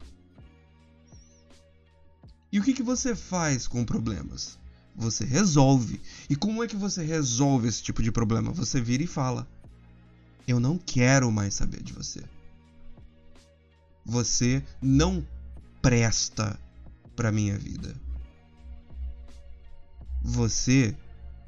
E 2.51 2.59
o 2.59 2.63
que, 2.63 2.73
que 2.73 2.83
você 2.83 3.15
faz 3.15 3.67
com 3.67 3.83
problemas? 3.83 4.58
Você 4.99 5.23
resolve. 5.23 6.01
E 6.29 6.35
como 6.35 6.61
é 6.61 6.67
que 6.67 6.75
você 6.75 7.03
resolve 7.03 7.69
esse 7.69 7.81
tipo 7.81 8.03
de 8.03 8.11
problema? 8.11 8.51
Você 8.51 8.81
vira 8.81 9.01
e 9.01 9.07
fala: 9.07 9.47
Eu 10.45 10.59
não 10.59 10.77
quero 10.77 11.31
mais 11.31 11.53
saber 11.55 11.81
de 11.81 11.93
você. 11.93 12.21
Você 14.05 14.61
não 14.81 15.25
presta 15.81 16.59
para 17.15 17.31
minha 17.31 17.57
vida. 17.57 17.95
você 20.21 20.95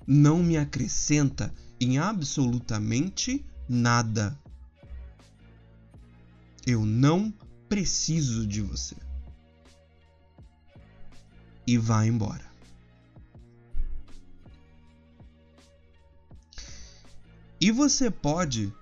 não 0.07 0.41
me 0.41 0.57
acrescenta 0.57 1.53
em 1.79 1.97
absolutamente 1.97 3.45
nada. 3.67 4.39
Eu 6.65 6.85
não 6.85 7.33
preciso 7.67 8.47
de 8.47 8.61
você. 8.61 8.95
E 11.67 11.77
vá 11.77 12.05
embora. 12.05 12.50
E 17.61 17.69
você 17.69 18.09
pode 18.09 18.73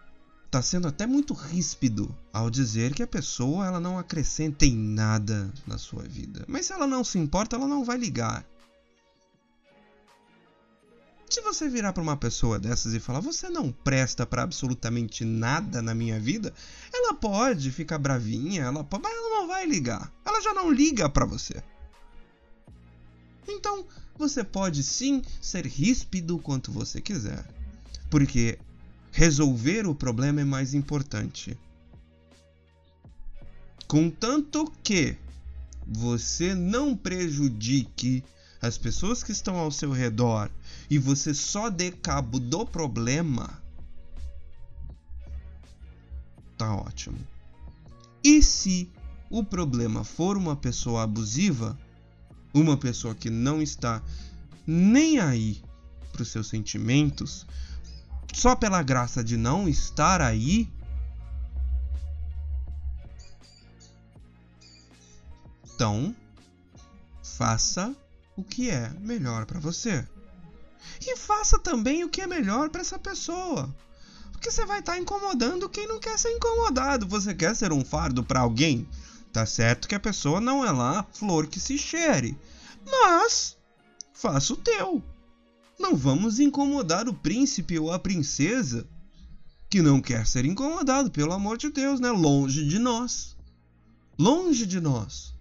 estar 0.45 0.59
tá 0.59 0.61
sendo 0.61 0.87
até 0.87 1.05
muito 1.05 1.33
ríspido 1.33 2.15
ao 2.31 2.49
dizer 2.49 2.93
que 2.93 3.03
a 3.03 3.07
pessoa 3.07 3.67
ela 3.67 3.77
não 3.77 3.99
acrescenta 3.99 4.65
em 4.65 4.73
nada 4.73 5.51
na 5.67 5.77
sua 5.77 6.03
vida. 6.03 6.45
Mas 6.47 6.67
se 6.67 6.71
ela 6.71 6.87
não 6.87 7.03
se 7.03 7.19
importa, 7.19 7.57
ela 7.57 7.67
não 7.67 7.83
vai 7.83 7.97
ligar. 7.97 8.45
Se 11.29 11.41
você 11.41 11.67
virar 11.67 11.91
para 11.91 12.01
uma 12.01 12.15
pessoa 12.15 12.57
dessas 12.57 12.93
e 12.93 13.01
falar, 13.01 13.19
você 13.19 13.49
não 13.49 13.69
presta 13.69 14.25
para 14.25 14.43
absolutamente 14.43 15.25
nada 15.25 15.81
na 15.81 15.93
minha 15.93 16.17
vida, 16.17 16.53
ela 16.91 17.13
pode 17.13 17.71
ficar 17.71 17.99
bravinha, 17.99 18.63
ela 18.63 18.81
pode, 18.81 19.03
mas 19.03 19.13
ela 19.13 19.41
não 19.41 19.47
vai 19.47 19.65
ligar. 19.65 20.09
Ela 20.25 20.41
já 20.41 20.53
não 20.53 20.71
liga 20.71 21.09
para 21.09 21.25
você. 21.25 21.61
Então, 23.45 23.85
você 24.17 24.41
pode 24.41 24.83
sim 24.83 25.21
ser 25.41 25.67
ríspido 25.67 26.39
quanto 26.39 26.71
você 26.71 27.01
quiser, 27.01 27.45
porque 28.09 28.57
resolver 29.11 29.87
o 29.87 29.95
problema 29.95 30.41
é 30.41 30.45
mais 30.45 30.73
importante. 30.73 31.57
Contanto 33.87 34.71
que 34.83 35.17
você 35.87 36.53
não 36.53 36.95
prejudique 36.95 38.23
as 38.61 38.77
pessoas 38.77 39.23
que 39.23 39.31
estão 39.31 39.55
ao 39.57 39.71
seu 39.71 39.91
redor 39.91 40.49
e 40.89 40.97
você 40.97 41.33
só 41.33 41.69
dê 41.69 41.91
cabo 41.91 42.39
do 42.39 42.65
problema, 42.65 43.61
tá 46.57 46.75
ótimo. 46.75 47.17
E 48.23 48.43
se 48.43 48.91
o 49.29 49.43
problema 49.43 50.03
for 50.03 50.37
uma 50.37 50.55
pessoa 50.55 51.03
abusiva, 51.03 51.77
uma 52.53 52.75
pessoa 52.75 53.15
que 53.15 53.29
não 53.29 53.61
está 53.61 54.03
nem 54.67 55.19
aí 55.19 55.63
para 56.11 56.21
os 56.21 56.29
seus 56.29 56.47
sentimentos, 56.47 57.47
só 58.33 58.55
pela 58.55 58.81
graça 58.81 59.23
de 59.23 59.37
não 59.37 59.67
estar 59.67 60.21
aí, 60.21 60.71
então 65.63 66.15
faça 67.23 67.95
o 68.35 68.43
que 68.43 68.69
é 68.69 68.89
melhor 68.99 69.45
para 69.45 69.59
você. 69.59 70.05
E 71.01 71.15
faça 71.15 71.57
também 71.57 72.03
o 72.03 72.09
que 72.09 72.21
é 72.21 72.27
melhor 72.27 72.69
para 72.69 72.81
essa 72.81 72.99
pessoa. 72.99 73.73
Porque 74.31 74.51
você 74.51 74.65
vai 74.65 74.79
estar 74.79 74.93
tá 74.93 74.99
incomodando 74.99 75.69
quem 75.69 75.87
não 75.87 75.99
quer 75.99 76.17
ser 76.17 76.31
incomodado. 76.31 77.07
Você 77.07 77.33
quer 77.33 77.55
ser 77.55 77.71
um 77.71 77.83
fardo 77.83 78.23
para 78.23 78.41
alguém? 78.41 78.87
Tá 79.31 79.45
certo 79.45 79.87
que 79.87 79.95
a 79.95 79.99
pessoa 79.99 80.41
não 80.41 80.65
é 80.65 80.71
lá 80.71 81.05
flor 81.13 81.47
que 81.47 81.59
se 81.59 81.77
cheire. 81.77 82.37
Mas 82.85 83.57
faça 84.13 84.53
o 84.53 84.57
teu. 84.57 85.03
Não 85.79 85.95
vamos 85.95 86.41
incomodar 86.41 87.07
o 87.07 87.13
príncipe 87.13 87.79
ou 87.79 87.89
a 87.89 87.97
princesa 87.97 88.85
que 89.69 89.81
não 89.81 90.01
quer 90.01 90.27
ser 90.27 90.43
incomodado, 90.43 91.09
pelo 91.09 91.31
amor 91.31 91.57
de 91.57 91.69
Deus, 91.69 92.01
né? 92.01 92.11
Longe 92.11 92.67
de 92.67 92.77
nós. 92.77 93.37
Longe 94.17 94.65
de 94.65 94.81
nós. 94.81 95.33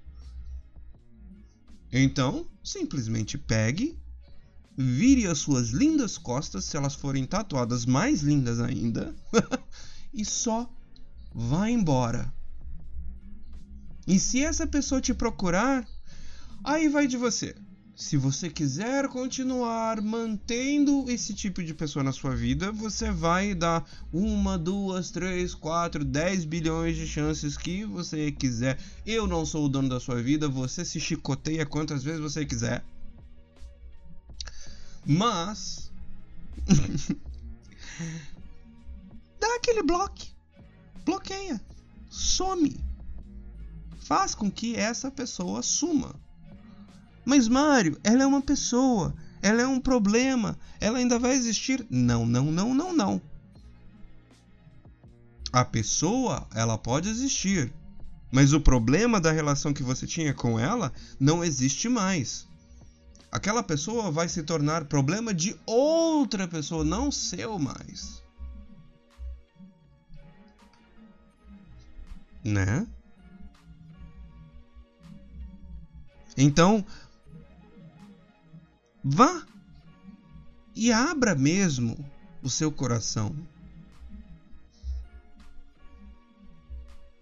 Então, 1.91 2.47
simplesmente 2.63 3.37
pegue, 3.37 3.99
vire 4.77 5.27
as 5.27 5.39
suas 5.39 5.71
lindas 5.71 6.17
costas, 6.17 6.65
se 6.67 6.77
elas 6.77 6.95
forem 6.95 7.27
tatuadas 7.27 7.85
mais 7.85 8.21
lindas 8.21 8.61
ainda, 8.61 9.17
e 10.15 10.25
só 10.25 10.71
vá 11.35 11.69
embora. 11.69 12.33
E 14.07 14.21
se 14.21 14.43
essa 14.43 14.67
pessoa 14.67 15.01
te 15.01 15.13
procurar, 15.13 15.89
aí 16.63 16.89
vai 16.89 17.09
de 17.09 17.17
você 17.17 17.57
se 17.99 18.17
você 18.17 18.49
quiser 18.49 19.09
continuar 19.09 20.01
mantendo 20.01 21.11
esse 21.11 21.35
tipo 21.35 21.65
de 21.65 21.75
pessoa 21.75 22.05
na 22.05 22.13
sua 22.13 22.33
vida, 22.33 22.71
você 22.71 23.11
vai 23.11 23.57
dar 23.57 23.85
uma, 24.13 24.57
duas, 24.57 25.11
três, 25.11 25.53
quatro, 25.53 26.05
dez 26.05 26.45
bilhões 26.45 26.95
de 26.95 27.09
chances 27.09 27.57
que 27.57 27.85
você 27.85 28.31
quiser. 28.31 28.79
Eu 29.05 29.27
não 29.27 29.45
sou 29.45 29.67
o 29.67 29.69
dono 29.69 29.89
da 29.89 29.99
sua 29.99 30.23
vida, 30.23 30.49
você 30.49 30.85
se 30.85 31.01
chicoteia 31.01 31.67
quantas 31.67 32.05
vezes 32.05 32.21
você 32.21 32.47
quiser. 32.47 32.85
Mas. 35.05 35.91
dá 39.41 39.57
aquele 39.57 39.83
bloco. 39.83 40.25
Bloqueia. 41.05 41.61
Some. 42.09 42.79
Faz 43.99 44.37
com 44.37 44.49
que 44.49 44.77
essa 44.77 45.11
pessoa 45.11 45.65
suma. 45.65 46.15
Mas 47.29 47.47
Mário, 47.47 48.01
ela 48.03 48.23
é 48.23 48.27
uma 48.27 48.41
pessoa, 48.41 49.15
ela 49.43 49.61
é 49.61 49.67
um 49.67 49.79
problema, 49.79 50.59
ela 50.81 50.97
ainda 50.97 51.19
vai 51.19 51.35
existir? 51.35 51.87
Não, 51.91 52.25
não, 52.25 52.47
não, 52.47 52.73
não, 52.73 52.97
não. 52.97 53.21
A 55.53 55.63
pessoa, 55.63 56.49
ela 56.55 56.79
pode 56.79 57.11
existir, 57.11 57.71
mas 58.33 58.55
o 58.55 58.61
problema 58.63 59.21
da 59.21 59.31
relação 59.31 59.75
que 59.75 59.83
você 59.83 60.07
tinha 60.07 60.33
com 60.33 60.59
ela 60.59 60.91
não 61.21 61.45
existe 61.45 61.87
mais. 61.87 62.49
Aquela 63.31 63.63
pessoa 63.63 64.11
vai 64.11 64.27
se 64.27 64.43
tornar 64.43 64.87
problema 64.87 65.35
de 65.35 65.55
outra 65.67 66.49
pessoa, 66.49 66.83
não 66.83 67.13
seu 67.13 67.59
mais. 67.59 68.23
Né? 72.43 72.87
Então, 76.39 76.87
Vá 79.11 79.47
e 80.77 80.93
abra 80.93 81.35
mesmo 81.35 81.97
o 82.43 82.51
seu 82.51 82.71
coração. 82.71 83.35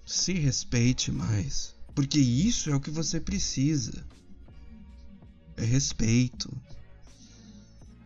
Se 0.05 0.33
respeite 0.33 1.13
mais, 1.13 1.77
porque 1.95 2.19
isso 2.19 2.71
é 2.71 2.75
o 2.75 2.81
que 2.81 2.91
você 2.91 3.21
precisa. 3.21 4.05
É 5.57 5.65
respeito. 5.65 6.53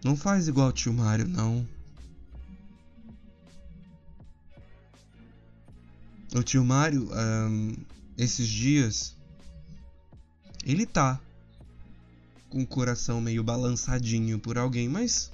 Não 0.04 0.14
faz 0.14 0.46
igual 0.46 0.68
o 0.68 0.72
tio 0.72 0.92
Mário, 0.92 1.26
não. 1.26 1.66
O 6.34 6.42
tio 6.42 6.62
Mário, 6.62 7.08
um, 7.12 7.74
esses 8.18 8.46
dias, 8.46 9.16
ele 10.66 10.84
tá 10.84 11.18
com 12.50 12.62
o 12.62 12.66
coração 12.66 13.20
meio 13.20 13.44
balançadinho 13.44 14.38
por 14.38 14.58
alguém, 14.58 14.88
mas 14.88 15.30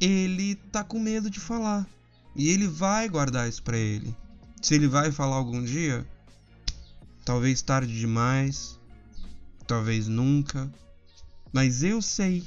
ele 0.00 0.54
tá 0.54 0.84
com 0.84 0.98
medo 1.00 1.28
de 1.28 1.40
falar. 1.40 1.86
E 2.34 2.48
ele 2.48 2.68
vai 2.68 3.08
guardar 3.08 3.48
isso 3.48 3.62
para 3.62 3.76
ele. 3.76 4.14
Se 4.62 4.74
ele 4.74 4.86
vai 4.86 5.10
falar 5.10 5.36
algum 5.36 5.62
dia, 5.62 6.06
talvez 7.24 7.60
tarde 7.60 7.98
demais, 7.98 8.78
talvez 9.66 10.06
nunca, 10.06 10.72
mas 11.52 11.82
eu 11.82 12.00
sei 12.00 12.44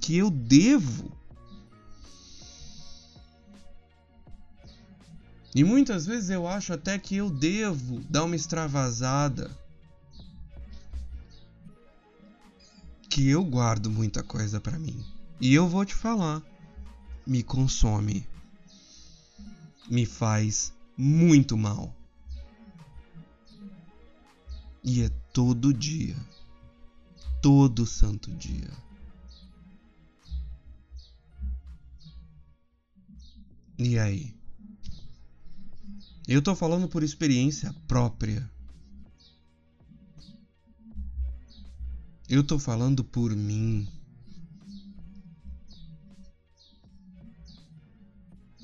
que 0.00 0.16
eu 0.16 0.30
devo. 0.30 1.10
E 5.54 5.64
muitas 5.64 6.06
vezes 6.06 6.30
eu 6.30 6.46
acho 6.46 6.72
até 6.72 6.98
que 6.98 7.16
eu 7.16 7.30
devo 7.30 8.00
dar 8.10 8.24
uma 8.24 8.36
extravasada 8.36 9.50
que 13.14 13.28
eu 13.28 13.44
guardo 13.44 13.88
muita 13.88 14.24
coisa 14.24 14.60
para 14.60 14.76
mim. 14.76 15.06
E 15.40 15.54
eu 15.54 15.68
vou 15.68 15.84
te 15.84 15.94
falar, 15.94 16.42
me 17.24 17.44
consome. 17.44 18.26
Me 19.88 20.04
faz 20.04 20.72
muito 20.96 21.56
mal. 21.56 21.94
E 24.82 25.02
é 25.02 25.08
todo 25.32 25.72
dia. 25.72 26.16
Todo 27.40 27.86
santo 27.86 28.32
dia. 28.32 28.68
E 33.78 33.96
aí? 33.96 34.34
Eu 36.26 36.42
tô 36.42 36.56
falando 36.56 36.88
por 36.88 37.04
experiência 37.04 37.72
própria. 37.86 38.50
Eu 42.28 42.42
tô 42.42 42.58
falando 42.58 43.04
por 43.04 43.34
mim. 43.34 43.88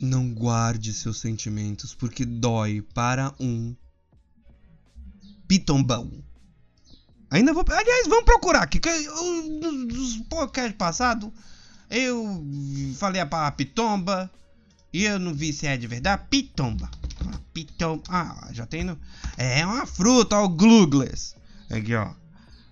Não 0.01 0.33
guarde 0.33 0.95
seus 0.95 1.19
sentimentos, 1.19 1.95
porque 1.95 2.25
dói 2.25 2.81
para 2.81 3.35
um 3.39 3.77
pitombão. 5.47 6.11
Ainda 7.31 7.53
vou. 7.53 7.65
Aliás, 7.69 8.09
vamos 8.09 8.25
procurar 8.25 8.63
aqui. 8.63 8.81
Que 8.81 8.91
nos 8.91 10.17
podcasts 10.29 10.77
passados 10.77 11.31
eu 11.91 12.45
falei 12.97 13.21
a 13.21 13.51
pitomba 13.51 14.31
e 14.93 15.05
eu 15.05 15.19
não 15.19 15.35
vi 15.35 15.53
se 15.53 15.67
é 15.67 15.77
de 15.77 15.87
verdade. 15.87 16.25
Pitomba. 16.31 16.91
Pitomba. 17.53 18.03
Ah, 18.09 18.49
já 18.53 18.65
tem 18.65 18.85
no. 18.85 18.99
É 19.37 19.67
uma 19.67 19.87
fruta, 19.87 20.37
ó, 20.37 20.45
o 20.45 20.49
glugles. 20.49 21.37
Aqui, 21.69 21.95
ó. 21.95 22.20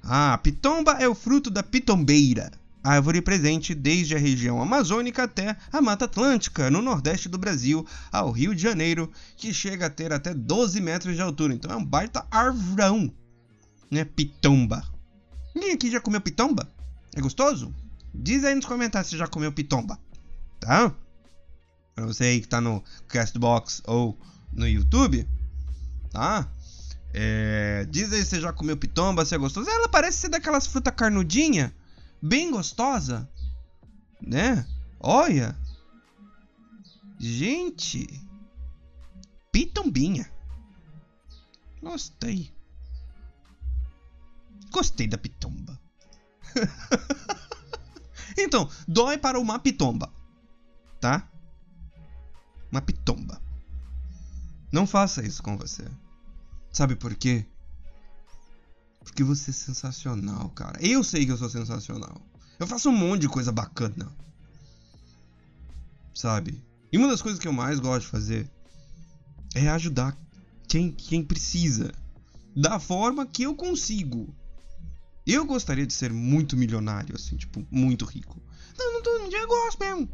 Ah, 0.03 0.39
pitomba 0.43 0.93
é 0.93 1.09
o 1.09 1.15
fruto 1.15 1.51
da 1.51 1.63
pitombeira. 1.63 2.51
Árvore 2.83 3.21
presente 3.21 3.75
desde 3.75 4.15
a 4.15 4.19
região 4.19 4.63
amazônica 4.63 5.23
até 5.23 5.57
a 5.73 5.81
Mata 5.81 6.07
Atlântica, 6.07 6.71
no 6.71 6.81
nordeste 6.81 7.29
do 7.29 7.37
Brasil, 7.37 7.87
ao 8.11 8.31
Rio 8.31 8.55
de 8.55 8.63
Janeiro, 8.63 9.11
que 9.37 9.53
chega 9.53 9.87
a 9.87 9.91
ter 9.91 10.13
até 10.13 10.33
12 10.33 10.81
metros 10.81 11.15
de 11.15 11.21
altura. 11.21 11.53
Então 11.53 11.71
é 11.71 11.77
um 11.77 11.85
baita 11.85 12.25
arvrão 12.31 13.13
né? 13.91 14.05
Pitomba. 14.05 14.85
Ninguém 15.55 15.73
aqui 15.73 15.91
já 15.91 16.01
comeu 16.01 16.21
pitomba? 16.21 16.71
É 17.15 17.21
gostoso? 17.21 17.75
Diz 18.15 18.45
aí 18.45 18.55
nos 18.55 18.67
comentários 18.67 19.11
se 19.11 19.17
já 19.17 19.27
comeu 19.27 19.53
pitomba, 19.53 19.99
tá? 20.61 20.95
Pra 21.95 22.07
você 22.07 22.25
aí 22.25 22.41
que 22.41 22.49
tá 22.49 22.61
no 22.61 22.83
Castbox 23.09 23.83
ou 23.87 24.19
no 24.53 24.67
YouTube, 24.67 25.27
tá? 26.11 26.49
É, 27.13 27.87
diz 27.91 28.13
aí 28.13 28.23
se 28.23 28.31
você 28.31 28.41
já 28.41 28.53
comeu 28.53 28.77
pitomba, 28.77 29.25
se 29.25 29.35
é 29.35 29.39
gostoso. 29.39 29.69
Ela 29.69 29.89
parece 29.89 30.19
ser 30.19 30.29
daquelas 30.29 30.67
frutas 30.67 30.95
carnudinha, 30.95 31.75
bem 32.21 32.51
gostosa, 32.51 33.29
né? 34.21 34.67
Olha, 35.01 35.57
gente, 37.19 38.07
pitombinha. 39.51 40.31
Gostei. 41.81 42.53
Gostei 44.71 45.07
da 45.07 45.17
pitomba. 45.17 45.79
então, 48.37 48.69
dói 48.87 49.17
para 49.17 49.39
uma 49.39 49.59
pitomba. 49.59 50.13
Tá? 51.01 51.29
Uma 52.71 52.83
pitomba. 52.83 53.41
Não 54.71 54.87
faça 54.87 55.25
isso 55.25 55.43
com 55.43 55.57
você. 55.57 55.89
Sabe 56.79 56.95
por 56.95 57.13
quê? 57.17 57.45
Porque 59.03 59.25
você 59.25 59.51
é 59.51 59.53
sensacional, 59.53 60.49
cara. 60.51 60.79
Eu 60.81 61.03
sei 61.03 61.27
que 61.27 61.33
eu 61.33 61.37
sou 61.37 61.51
sensacional. 61.51 62.23
Eu 62.57 62.69
faço 62.69 62.89
um 62.89 62.97
monte 62.97 63.23
de 63.23 63.29
coisa 63.29 63.51
bacana. 63.51 64.09
Sabe? 66.15 66.65
E 66.93 66.97
uma 66.97 67.09
das 67.09 67.21
coisas 67.21 67.41
que 67.41 67.49
eu 67.49 67.53
mais 67.53 67.81
gosto 67.81 68.03
de 68.03 68.13
fazer 68.13 68.49
é 69.57 69.69
ajudar 69.71 70.17
quem, 70.69 70.93
quem 70.93 71.21
precisa. 71.21 71.93
Da 72.55 72.79
forma 72.79 73.27
que 73.27 73.43
eu 73.43 73.57
consigo. 73.57 74.33
Eu 75.27 75.45
gostaria 75.47 75.85
de 75.85 75.93
ser 75.93 76.13
muito 76.13 76.57
milionário, 76.57 77.17
assim, 77.17 77.37
tipo, 77.37 77.67
muito 77.73 78.05
rico. 78.05 78.41
Não, 78.79 78.93
não 78.93 79.03
tô, 79.03 79.11
eu 79.11 79.49
gosto 79.49 79.81
mesmo. 79.81 80.09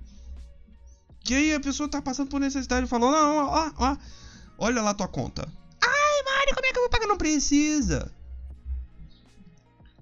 Que 1.20 1.34
aí 1.34 1.54
a 1.54 1.60
pessoa 1.60 1.90
tá 1.90 2.00
passando 2.00 2.30
por 2.30 2.40
necessidade 2.40 2.86
e 2.86 2.88
falou: 2.88 3.12
Não, 3.12 3.36
ó, 3.36 3.70
ó, 3.76 3.96
olha 4.56 4.80
lá 4.80 4.94
tua 4.94 5.08
conta. 5.08 5.46
Como 6.52 6.66
é 6.66 6.72
que 6.72 6.78
eu 6.78 6.82
vou 6.82 6.90
pagar? 6.90 7.06
Não 7.06 7.16
precisa. 7.16 8.12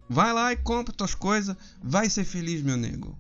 Vai 0.09 0.33
lá 0.33 0.53
e 0.53 0.57
compra 0.57 0.95
tuas 0.95 1.15
coisas. 1.15 1.57
Vai 1.83 2.09
ser 2.09 2.25
feliz, 2.25 2.63
meu 2.63 2.77
nego. 2.77 3.19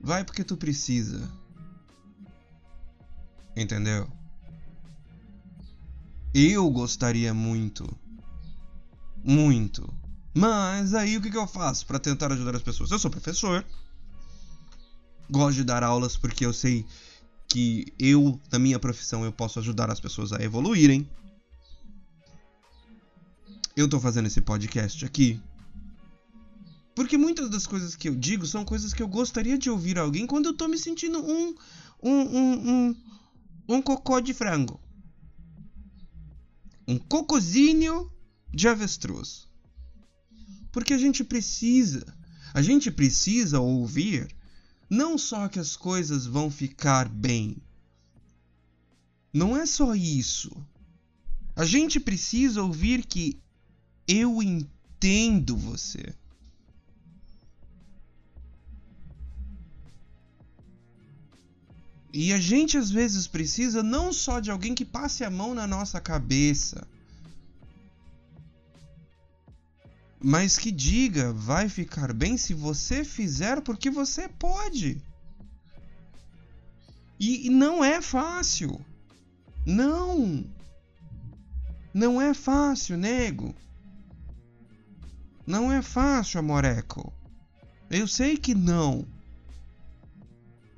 Vai 0.00 0.24
porque 0.24 0.44
tu 0.44 0.56
precisa. 0.56 1.30
Entendeu? 3.56 4.08
Eu 6.32 6.70
gostaria 6.70 7.34
muito. 7.34 7.84
Muito 9.24 9.92
mas 10.38 10.94
aí 10.94 11.16
o 11.16 11.20
que, 11.20 11.32
que 11.32 11.36
eu 11.36 11.48
faço 11.48 11.84
para 11.84 11.98
tentar 11.98 12.32
ajudar 12.32 12.54
as 12.54 12.62
pessoas? 12.62 12.92
Eu 12.92 12.98
sou 13.00 13.10
professor, 13.10 13.64
gosto 15.28 15.56
de 15.56 15.64
dar 15.64 15.82
aulas 15.82 16.16
porque 16.16 16.46
eu 16.46 16.52
sei 16.52 16.86
que 17.48 17.92
eu, 17.98 18.40
na 18.52 18.56
minha 18.56 18.78
profissão, 18.78 19.24
eu 19.24 19.32
posso 19.32 19.58
ajudar 19.58 19.90
as 19.90 19.98
pessoas 19.98 20.32
a 20.32 20.40
evoluírem. 20.40 21.08
Eu 23.78 23.88
tô 23.88 24.00
fazendo 24.00 24.26
esse 24.26 24.40
podcast 24.40 25.04
aqui 25.04 25.40
porque 26.96 27.16
muitas 27.16 27.48
das 27.48 27.64
coisas 27.64 27.94
que 27.94 28.08
eu 28.08 28.16
digo 28.16 28.44
são 28.44 28.64
coisas 28.64 28.92
que 28.92 29.00
eu 29.00 29.06
gostaria 29.06 29.56
de 29.56 29.70
ouvir 29.70 30.00
alguém 30.00 30.26
quando 30.26 30.46
eu 30.46 30.52
tô 30.52 30.66
me 30.66 30.76
sentindo 30.76 31.20
um 31.20 31.54
um 32.02 32.10
um 32.10 32.70
um, 32.70 32.96
um 33.68 33.80
cocô 33.80 34.20
de 34.20 34.34
frango. 34.34 34.80
Um 36.88 36.98
cocozinho 36.98 38.10
de 38.52 38.66
avestruz. 38.66 39.46
Porque 40.72 40.92
a 40.92 40.98
gente 40.98 41.22
precisa, 41.22 42.04
a 42.52 42.60
gente 42.60 42.90
precisa 42.90 43.60
ouvir 43.60 44.26
não 44.90 45.16
só 45.16 45.46
que 45.46 45.60
as 45.60 45.76
coisas 45.76 46.26
vão 46.26 46.50
ficar 46.50 47.08
bem. 47.08 47.56
Não 49.32 49.56
é 49.56 49.64
só 49.64 49.94
isso. 49.94 50.50
A 51.54 51.64
gente 51.64 52.00
precisa 52.00 52.60
ouvir 52.60 53.06
que 53.06 53.40
eu 54.08 54.42
entendo 54.42 55.56
você. 55.56 56.12
E 62.12 62.32
a 62.32 62.40
gente 62.40 62.76
às 62.76 62.90
vezes 62.90 63.28
precisa 63.28 63.82
não 63.82 64.12
só 64.12 64.40
de 64.40 64.50
alguém 64.50 64.74
que 64.74 64.84
passe 64.84 65.22
a 65.22 65.30
mão 65.30 65.54
na 65.54 65.66
nossa 65.66 66.00
cabeça 66.00 66.84
mas 70.20 70.58
que 70.58 70.70
diga 70.70 71.32
vai 71.32 71.68
ficar 71.68 72.12
bem 72.12 72.36
se 72.36 72.52
você 72.52 73.04
fizer 73.04 73.60
porque 73.60 73.90
você 73.90 74.28
pode. 74.28 75.00
E 77.20 77.50
não 77.50 77.84
é 77.84 78.00
fácil. 78.00 78.80
Não. 79.66 80.44
Não 81.92 82.20
é 82.20 82.32
fácil, 82.34 82.96
nego. 82.96 83.54
Não 85.48 85.72
é 85.72 85.80
fácil, 85.80 86.40
amoreco. 86.40 87.10
Eu 87.88 88.06
sei 88.06 88.36
que 88.36 88.54
não. 88.54 89.08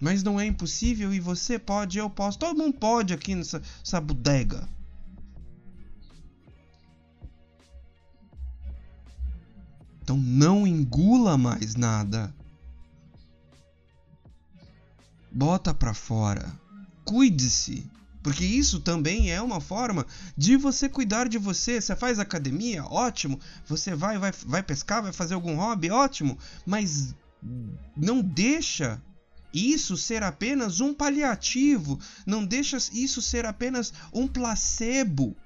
Mas 0.00 0.22
não 0.22 0.38
é 0.38 0.46
impossível 0.46 1.12
e 1.12 1.18
você 1.18 1.58
pode, 1.58 1.98
eu 1.98 2.08
posso. 2.08 2.38
Todo 2.38 2.56
mundo 2.56 2.78
pode 2.78 3.12
aqui 3.12 3.34
nessa, 3.34 3.58
nessa 3.58 4.00
bodega. 4.00 4.68
Então 10.00 10.16
não 10.16 10.64
engula 10.64 11.36
mais 11.36 11.74
nada. 11.74 12.32
Bota 15.32 15.74
para 15.74 15.92
fora. 15.92 16.48
Cuide-se. 17.04 17.90
Porque 18.22 18.44
isso 18.44 18.80
também 18.80 19.30
é 19.30 19.40
uma 19.40 19.60
forma 19.60 20.06
de 20.36 20.56
você 20.56 20.88
cuidar 20.88 21.28
de 21.28 21.38
você. 21.38 21.80
Você 21.80 21.96
faz 21.96 22.18
academia, 22.18 22.84
ótimo. 22.84 23.40
Você 23.66 23.94
vai, 23.94 24.18
vai, 24.18 24.32
vai 24.44 24.62
pescar, 24.62 25.02
vai 25.02 25.12
fazer 25.12 25.34
algum 25.34 25.56
hobby, 25.56 25.90
ótimo. 25.90 26.38
Mas 26.66 27.14
não 27.96 28.20
deixa 28.20 29.00
isso 29.52 29.96
ser 29.96 30.22
apenas 30.22 30.80
um 30.80 30.92
paliativo. 30.92 31.98
Não 32.26 32.44
deixa 32.44 32.76
isso 32.92 33.22
ser 33.22 33.46
apenas 33.46 33.92
um 34.12 34.28
placebo 34.28 35.36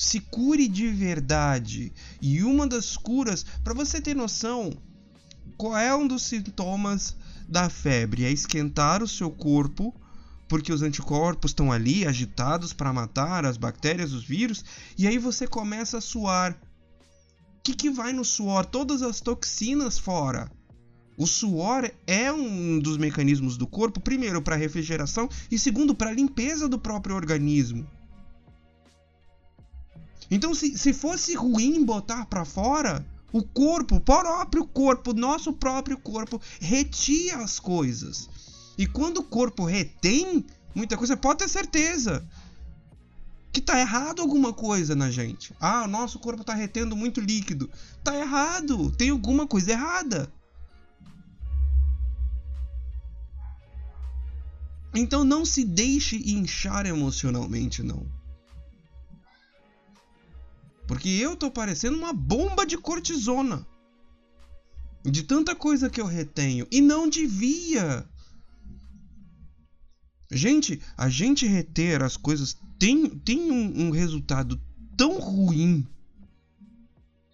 se 0.00 0.18
cure 0.18 0.66
de 0.66 0.88
verdade. 0.88 1.92
E 2.22 2.42
uma 2.42 2.66
das 2.66 2.96
curas, 2.96 3.44
para 3.62 3.74
você 3.74 4.00
ter 4.00 4.16
noção, 4.16 4.72
qual 5.58 5.76
é 5.76 5.94
um 5.94 6.08
dos 6.08 6.22
sintomas 6.22 7.14
da 7.46 7.68
febre? 7.68 8.24
É 8.24 8.30
esquentar 8.30 9.02
o 9.02 9.08
seu 9.08 9.30
corpo, 9.30 9.94
porque 10.50 10.72
os 10.72 10.82
anticorpos 10.82 11.52
estão 11.52 11.70
ali 11.70 12.04
agitados 12.04 12.72
para 12.72 12.92
matar 12.92 13.46
as 13.46 13.56
bactérias, 13.56 14.12
os 14.12 14.24
vírus, 14.24 14.64
e 14.98 15.06
aí 15.06 15.16
você 15.16 15.46
começa 15.46 15.98
a 15.98 16.00
suar. 16.00 16.60
O 17.58 17.62
que, 17.62 17.72
que 17.72 17.88
vai 17.88 18.12
no 18.12 18.24
suor? 18.24 18.66
Todas 18.66 19.00
as 19.00 19.20
toxinas 19.20 19.96
fora. 19.96 20.50
O 21.16 21.24
suor 21.24 21.88
é 22.04 22.32
um 22.32 22.80
dos 22.80 22.96
mecanismos 22.96 23.56
do 23.56 23.64
corpo, 23.64 24.00
primeiro 24.00 24.42
para 24.42 24.56
refrigeração 24.56 25.28
e 25.48 25.56
segundo 25.56 25.94
para 25.94 26.12
limpeza 26.12 26.68
do 26.68 26.80
próprio 26.80 27.14
organismo. 27.14 27.86
Então, 30.28 30.52
se, 30.52 30.76
se 30.76 30.92
fosse 30.92 31.36
ruim 31.36 31.84
botar 31.84 32.26
para 32.26 32.44
fora, 32.44 33.06
o 33.32 33.40
corpo, 33.40 33.96
o 33.96 34.00
próprio 34.00 34.66
corpo, 34.66 35.12
nosso 35.12 35.52
próprio 35.52 35.96
corpo, 35.96 36.40
retia 36.60 37.36
as 37.36 37.60
coisas. 37.60 38.28
E 38.80 38.86
quando 38.86 39.18
o 39.18 39.22
corpo 39.22 39.66
retém 39.66 40.42
muita 40.74 40.96
coisa, 40.96 41.14
pode 41.14 41.40
ter 41.40 41.48
certeza 41.50 42.26
que 43.52 43.60
tá 43.60 43.78
errado 43.78 44.22
alguma 44.22 44.54
coisa 44.54 44.96
na 44.96 45.10
gente. 45.10 45.54
Ah, 45.60 45.82
o 45.84 45.86
nosso 45.86 46.18
corpo 46.18 46.42
tá 46.42 46.54
retendo 46.54 46.96
muito 46.96 47.20
líquido. 47.20 47.68
Tá 48.02 48.16
errado, 48.16 48.90
tem 48.92 49.10
alguma 49.10 49.46
coisa 49.46 49.72
errada. 49.72 50.32
Então 54.94 55.24
não 55.24 55.44
se 55.44 55.62
deixe 55.62 56.16
inchar 56.16 56.86
emocionalmente, 56.86 57.82
não. 57.82 58.06
Porque 60.86 61.10
eu 61.10 61.36
tô 61.36 61.50
parecendo 61.50 61.98
uma 61.98 62.14
bomba 62.14 62.64
de 62.64 62.78
cortisona. 62.78 63.66
De 65.04 65.22
tanta 65.22 65.54
coisa 65.54 65.90
que 65.90 66.00
eu 66.00 66.06
retenho. 66.06 66.66
E 66.70 66.80
não 66.80 67.10
devia. 67.10 68.08
Gente, 70.30 70.80
a 70.96 71.08
gente 71.08 71.46
reter 71.46 72.02
as 72.02 72.16
coisas 72.16 72.56
tem, 72.78 73.08
tem 73.08 73.50
um, 73.50 73.86
um 73.86 73.90
resultado 73.90 74.60
tão 74.96 75.18
ruim. 75.18 75.86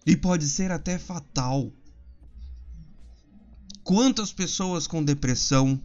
E 0.05 0.15
pode 0.15 0.47
ser 0.47 0.71
até 0.71 0.97
fatal. 0.97 1.71
Quantas 3.83 4.33
pessoas 4.33 4.87
com 4.87 5.03
depressão, 5.03 5.81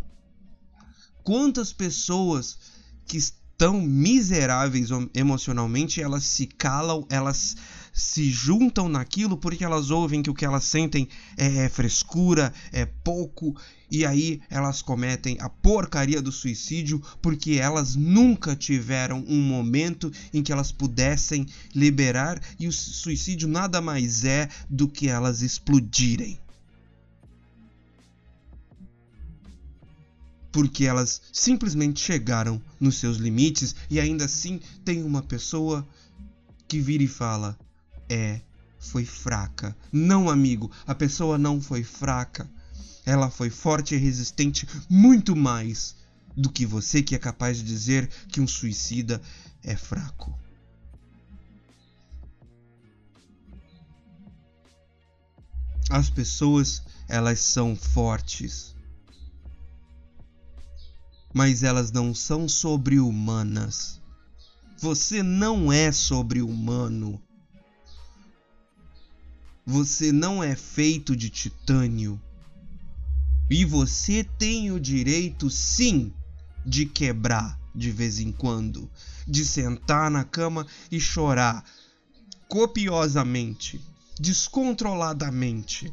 quantas 1.23 1.73
pessoas 1.73 2.59
que 3.07 3.17
estão 3.17 3.81
miseráveis 3.81 4.89
emocionalmente, 5.15 6.01
elas 6.01 6.25
se 6.25 6.47
calam, 6.47 7.07
elas 7.09 7.57
se 7.93 8.30
juntam 8.30 8.88
naquilo 8.88 9.36
porque 9.36 9.64
elas 9.64 9.90
ouvem 9.90 10.22
que 10.22 10.30
o 10.30 10.34
que 10.34 10.45
elas 10.45 10.64
sentem 10.64 11.09
é 11.36 11.68
frescura, 11.68 12.53
é 12.72 12.86
pouco, 12.86 13.55
e 13.90 14.07
aí 14.07 14.40
elas 14.49 14.80
cometem 14.80 15.36
a 15.40 15.49
porcaria 15.49 16.22
do 16.22 16.32
suicídio 16.32 17.03
porque 17.20 17.53
elas 17.53 17.95
nunca 17.95 18.57
tiveram 18.57 19.24
um 19.28 19.40
momento 19.40 20.11
em 20.32 20.43
que 20.43 20.53
elas 20.53 20.72
pudessem 20.72 21.47
liberar, 21.74 22.40
e 22.59 22.66
o 22.66 22.72
suicídio 22.72 23.47
nada 23.47 23.80
mais 23.80 24.24
é 24.24 24.49
do 24.70 24.88
que 24.88 25.09
elas 25.09 25.43
explodirem. 25.43 26.38
porque 30.53 30.84
elas 30.84 31.22
simplesmente 31.32 31.99
chegaram 31.99 32.61
nos 32.78 32.99
seus 32.99 33.16
limites 33.16 33.74
e 33.88 33.99
ainda 33.99 34.26
assim 34.26 34.61
tem 34.84 35.03
uma 35.03 35.22
pessoa 35.22 35.86
que 36.68 36.78
vira 36.78 37.03
e 37.03 37.09
fala: 37.09 37.59
é, 38.13 38.43
foi 38.79 39.07
fraca. 39.07 39.75
Não, 39.91 40.29
amigo, 40.29 40.71
a 40.87 40.95
pessoa 40.95 41.39
não 41.39 41.63
foi 41.63 41.83
fraca. 41.83 42.49
Ela 43.07 43.31
foi 43.31 43.49
forte 43.49 43.95
e 43.95 43.99
resistente 43.99 44.69
muito 44.89 45.35
mais 45.35 45.97
do 46.37 46.51
que 46.51 46.67
você 46.67 47.03
que 47.03 47.15
é 47.15 47.19
capaz 47.19 47.57
de 47.57 47.65
dizer 47.65 48.07
que 48.29 48.39
um 48.39 48.47
suicida 48.47 49.21
é 49.65 49.75
fraco. 49.75 50.39
As 55.89 56.11
pessoas, 56.11 56.83
elas 57.09 57.41
são 57.41 57.75
fortes. 57.75 58.75
Mas 61.33 61.63
elas 61.63 61.91
não 61.91 62.15
são 62.15 62.47
sobre-humanas. 62.47 64.01
Você 64.79 65.23
não 65.23 65.73
é 65.73 65.91
sobre-humano. 65.91 67.23
Você 69.65 70.11
não 70.11 70.43
é 70.43 70.57
feito 70.57 71.15
de 71.15 71.31
titânio. 71.31 72.21
E 73.51 73.65
você 73.65 74.25
tem 74.25 74.73
o 74.73 74.81
direito, 74.81 75.49
sim, 75.51 76.13
de 76.65 76.87
quebrar 76.87 77.61
de 77.75 77.91
vez 77.91 78.19
em 78.19 78.33
quando, 78.33 78.91
de 79.27 79.45
sentar 79.45 80.11
na 80.11 80.25
cama 80.25 80.67
e 80.91 81.01
chorar 81.01 81.65
copiosamente, 82.49 83.81
descontroladamente. 84.19 85.93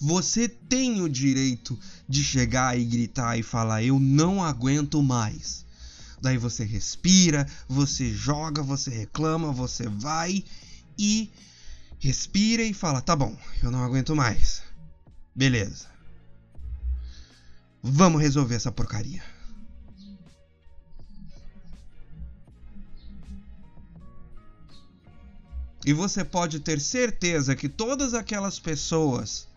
Você 0.00 0.48
tem 0.48 1.02
o 1.02 1.08
direito 1.08 1.78
de 2.08 2.24
chegar 2.24 2.78
e 2.78 2.84
gritar 2.84 3.38
e 3.38 3.42
falar: 3.42 3.82
Eu 3.82 4.00
não 4.00 4.42
aguento 4.42 5.02
mais. 5.02 5.66
Daí 6.22 6.38
você 6.38 6.64
respira, 6.64 7.46
você 7.68 8.12
joga, 8.12 8.62
você 8.62 8.90
reclama, 8.90 9.52
você 9.52 9.88
vai 9.88 10.44
e 10.98 11.30
respira 12.00 12.62
e 12.62 12.74
fala: 12.74 13.00
tá 13.00 13.14
bom, 13.14 13.36
eu 13.62 13.70
não 13.70 13.84
aguento 13.84 14.16
mais. 14.16 14.62
Beleza. 15.34 15.86
Vamos 17.82 18.20
resolver 18.20 18.56
essa 18.56 18.72
porcaria. 18.72 19.22
E 25.84 25.92
você 25.92 26.24
pode 26.24 26.60
ter 26.60 26.80
certeza 26.80 27.56
que 27.56 27.68
todas 27.68 28.12
aquelas 28.12 28.58
pessoas 28.58 29.48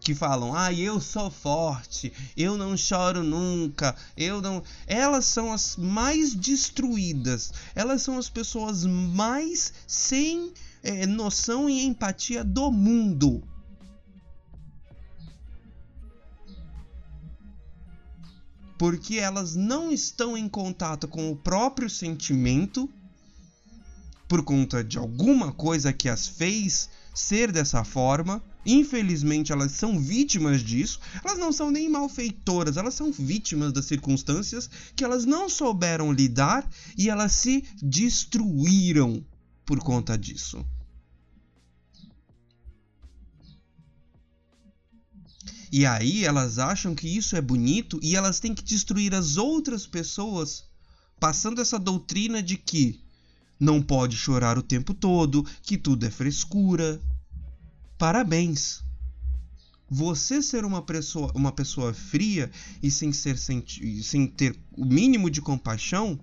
que 0.00 0.14
falam: 0.14 0.54
"Ah, 0.54 0.72
eu 0.72 1.00
sou 1.00 1.30
forte, 1.30 2.12
eu 2.36 2.58
não 2.58 2.76
choro 2.76 3.22
nunca, 3.22 3.96
eu 4.16 4.42
não". 4.42 4.62
Elas 4.86 5.24
são 5.24 5.52
as 5.52 5.76
mais 5.76 6.34
destruídas. 6.34 7.52
Elas 7.74 8.02
são 8.02 8.18
as 8.18 8.28
pessoas 8.28 8.84
mais 8.84 9.72
sem 9.86 10.52
é, 10.84 11.06
noção 11.06 11.68
e 11.68 11.82
empatia 11.82 12.44
do 12.44 12.70
mundo. 12.70 13.42
Porque 18.78 19.16
elas 19.16 19.56
não 19.56 19.90
estão 19.90 20.36
em 20.36 20.46
contato 20.46 21.08
com 21.08 21.30
o 21.30 21.36
próprio 21.36 21.88
sentimento 21.88 22.88
por 24.28 24.42
conta 24.42 24.84
de 24.84 24.98
alguma 24.98 25.52
coisa 25.52 25.92
que 25.92 26.08
as 26.08 26.26
fez 26.26 26.90
ser 27.14 27.50
dessa 27.50 27.82
forma. 27.82 28.42
Infelizmente, 28.66 29.52
elas 29.52 29.72
são 29.72 29.98
vítimas 29.98 30.60
disso. 30.60 31.00
Elas 31.24 31.38
não 31.38 31.52
são 31.52 31.70
nem 31.70 31.88
malfeitoras, 31.88 32.76
elas 32.76 32.94
são 32.94 33.10
vítimas 33.10 33.72
das 33.72 33.86
circunstâncias 33.86 34.68
que 34.94 35.04
elas 35.04 35.24
não 35.24 35.48
souberam 35.48 36.12
lidar 36.12 36.68
e 36.98 37.08
elas 37.08 37.32
se 37.32 37.64
destruíram 37.80 39.24
por 39.64 39.78
conta 39.78 40.18
disso. 40.18 40.64
E 45.76 45.84
aí 45.84 46.24
elas 46.24 46.60
acham 46.60 46.94
que 46.94 47.08
isso 47.08 47.34
é 47.34 47.40
bonito 47.40 47.98
e 48.00 48.14
elas 48.14 48.38
têm 48.38 48.54
que 48.54 48.62
destruir 48.62 49.12
as 49.12 49.36
outras 49.36 49.88
pessoas, 49.88 50.62
passando 51.18 51.60
essa 51.60 51.80
doutrina 51.80 52.40
de 52.40 52.56
que 52.56 53.02
não 53.58 53.82
pode 53.82 54.16
chorar 54.16 54.56
o 54.56 54.62
tempo 54.62 54.94
todo, 54.94 55.44
que 55.64 55.76
tudo 55.76 56.06
é 56.06 56.10
frescura. 56.12 57.02
Parabéns. 57.98 58.84
Você 59.90 60.40
ser 60.40 60.64
uma 60.64 60.80
pessoa, 60.80 61.32
uma 61.34 61.50
pessoa 61.50 61.92
fria 61.92 62.52
e 62.80 62.88
sem, 62.88 63.12
ser, 63.12 63.36
sem 63.36 64.28
ter 64.28 64.56
o 64.76 64.84
mínimo 64.84 65.28
de 65.28 65.40
compaixão 65.40 66.20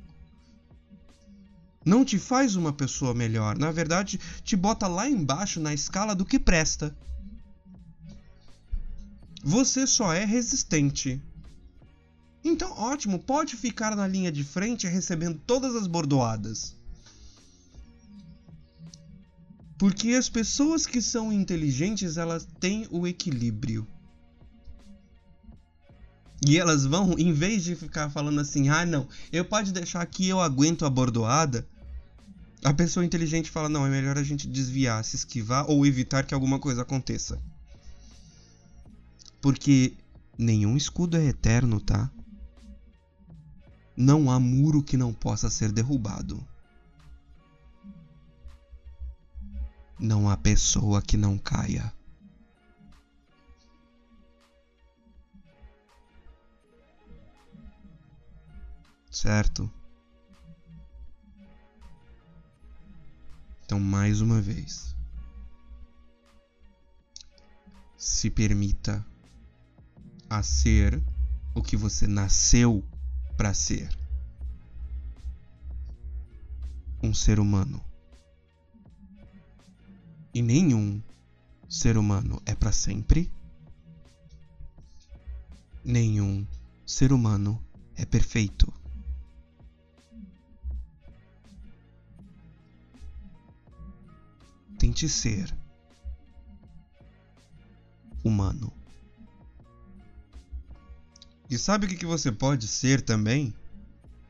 não 1.85 2.05
te 2.05 2.17
faz 2.17 2.55
uma 2.55 2.71
pessoa 2.71 3.13
melhor. 3.13 3.57
Na 3.57 3.69
verdade, 3.69 4.17
te 4.45 4.55
bota 4.55 4.87
lá 4.87 5.09
embaixo 5.09 5.59
na 5.59 5.73
escala 5.73 6.15
do 6.15 6.23
que 6.23 6.39
presta. 6.39 6.95
Você 9.43 9.87
só 9.87 10.13
é 10.13 10.23
resistente. 10.23 11.21
Então, 12.43 12.71
ótimo, 12.71 13.19
pode 13.19 13.55
ficar 13.55 13.95
na 13.95 14.07
linha 14.07 14.31
de 14.31 14.43
frente 14.43 14.87
recebendo 14.87 15.39
todas 15.45 15.75
as 15.75 15.87
bordoadas. 15.87 16.75
Porque 19.77 20.09
as 20.09 20.29
pessoas 20.29 20.85
que 20.85 21.01
são 21.01 21.33
inteligentes, 21.33 22.17
elas 22.17 22.47
têm 22.59 22.87
o 22.91 23.07
equilíbrio. 23.07 23.87
E 26.45 26.57
elas 26.57 26.85
vão, 26.85 27.17
em 27.17 27.33
vez 27.33 27.63
de 27.63 27.75
ficar 27.75 28.09
falando 28.09 28.41
assim, 28.41 28.69
ah 28.69 28.85
não, 28.85 29.07
eu 29.31 29.45
pode 29.45 29.71
deixar 29.71 30.03
que 30.05 30.27
eu 30.27 30.39
aguento 30.39 30.85
a 30.85 30.89
bordoada. 30.89 31.67
A 32.63 32.73
pessoa 32.73 33.05
inteligente 33.05 33.49
fala, 33.49 33.69
não, 33.69 33.85
é 33.85 33.89
melhor 33.89 34.17
a 34.17 34.23
gente 34.23 34.47
desviar, 34.47 35.03
se 35.03 35.15
esquivar 35.15 35.69
ou 35.69 35.85
evitar 35.85 36.25
que 36.25 36.33
alguma 36.33 36.59
coisa 36.59 36.83
aconteça. 36.83 37.39
Porque 39.41 39.97
nenhum 40.37 40.77
escudo 40.77 41.17
é 41.17 41.25
eterno, 41.25 41.81
tá? 41.81 42.11
Não 43.97 44.31
há 44.31 44.39
muro 44.39 44.83
que 44.83 44.95
não 44.95 45.13
possa 45.13 45.49
ser 45.49 45.71
derrubado. 45.71 46.45
Não 49.99 50.29
há 50.29 50.37
pessoa 50.37 51.01
que 51.01 51.17
não 51.17 51.37
caia. 51.37 51.93
Certo? 59.09 59.69
Então, 63.63 63.79
mais 63.79 64.21
uma 64.21 64.41
vez, 64.41 64.95
se 67.95 68.29
permita 68.29 69.05
a 70.31 70.41
ser 70.41 71.03
o 71.53 71.61
que 71.61 71.75
você 71.75 72.07
nasceu 72.07 72.81
para 73.35 73.53
ser. 73.53 73.89
Um 77.03 77.13
ser 77.13 77.37
humano. 77.37 77.83
E 80.33 80.41
nenhum 80.41 81.01
ser 81.67 81.97
humano 81.97 82.41
é 82.45 82.55
para 82.55 82.71
sempre. 82.71 83.29
Nenhum 85.83 86.47
ser 86.85 87.11
humano 87.11 87.61
é 87.97 88.05
perfeito. 88.05 88.73
tente 94.77 95.07
ser 95.07 95.55
humano. 98.23 98.80
E 101.51 101.57
sabe 101.57 101.85
o 101.85 101.89
que 101.89 102.05
você 102.05 102.31
pode 102.31 102.65
ser 102.65 103.01
também? 103.01 103.53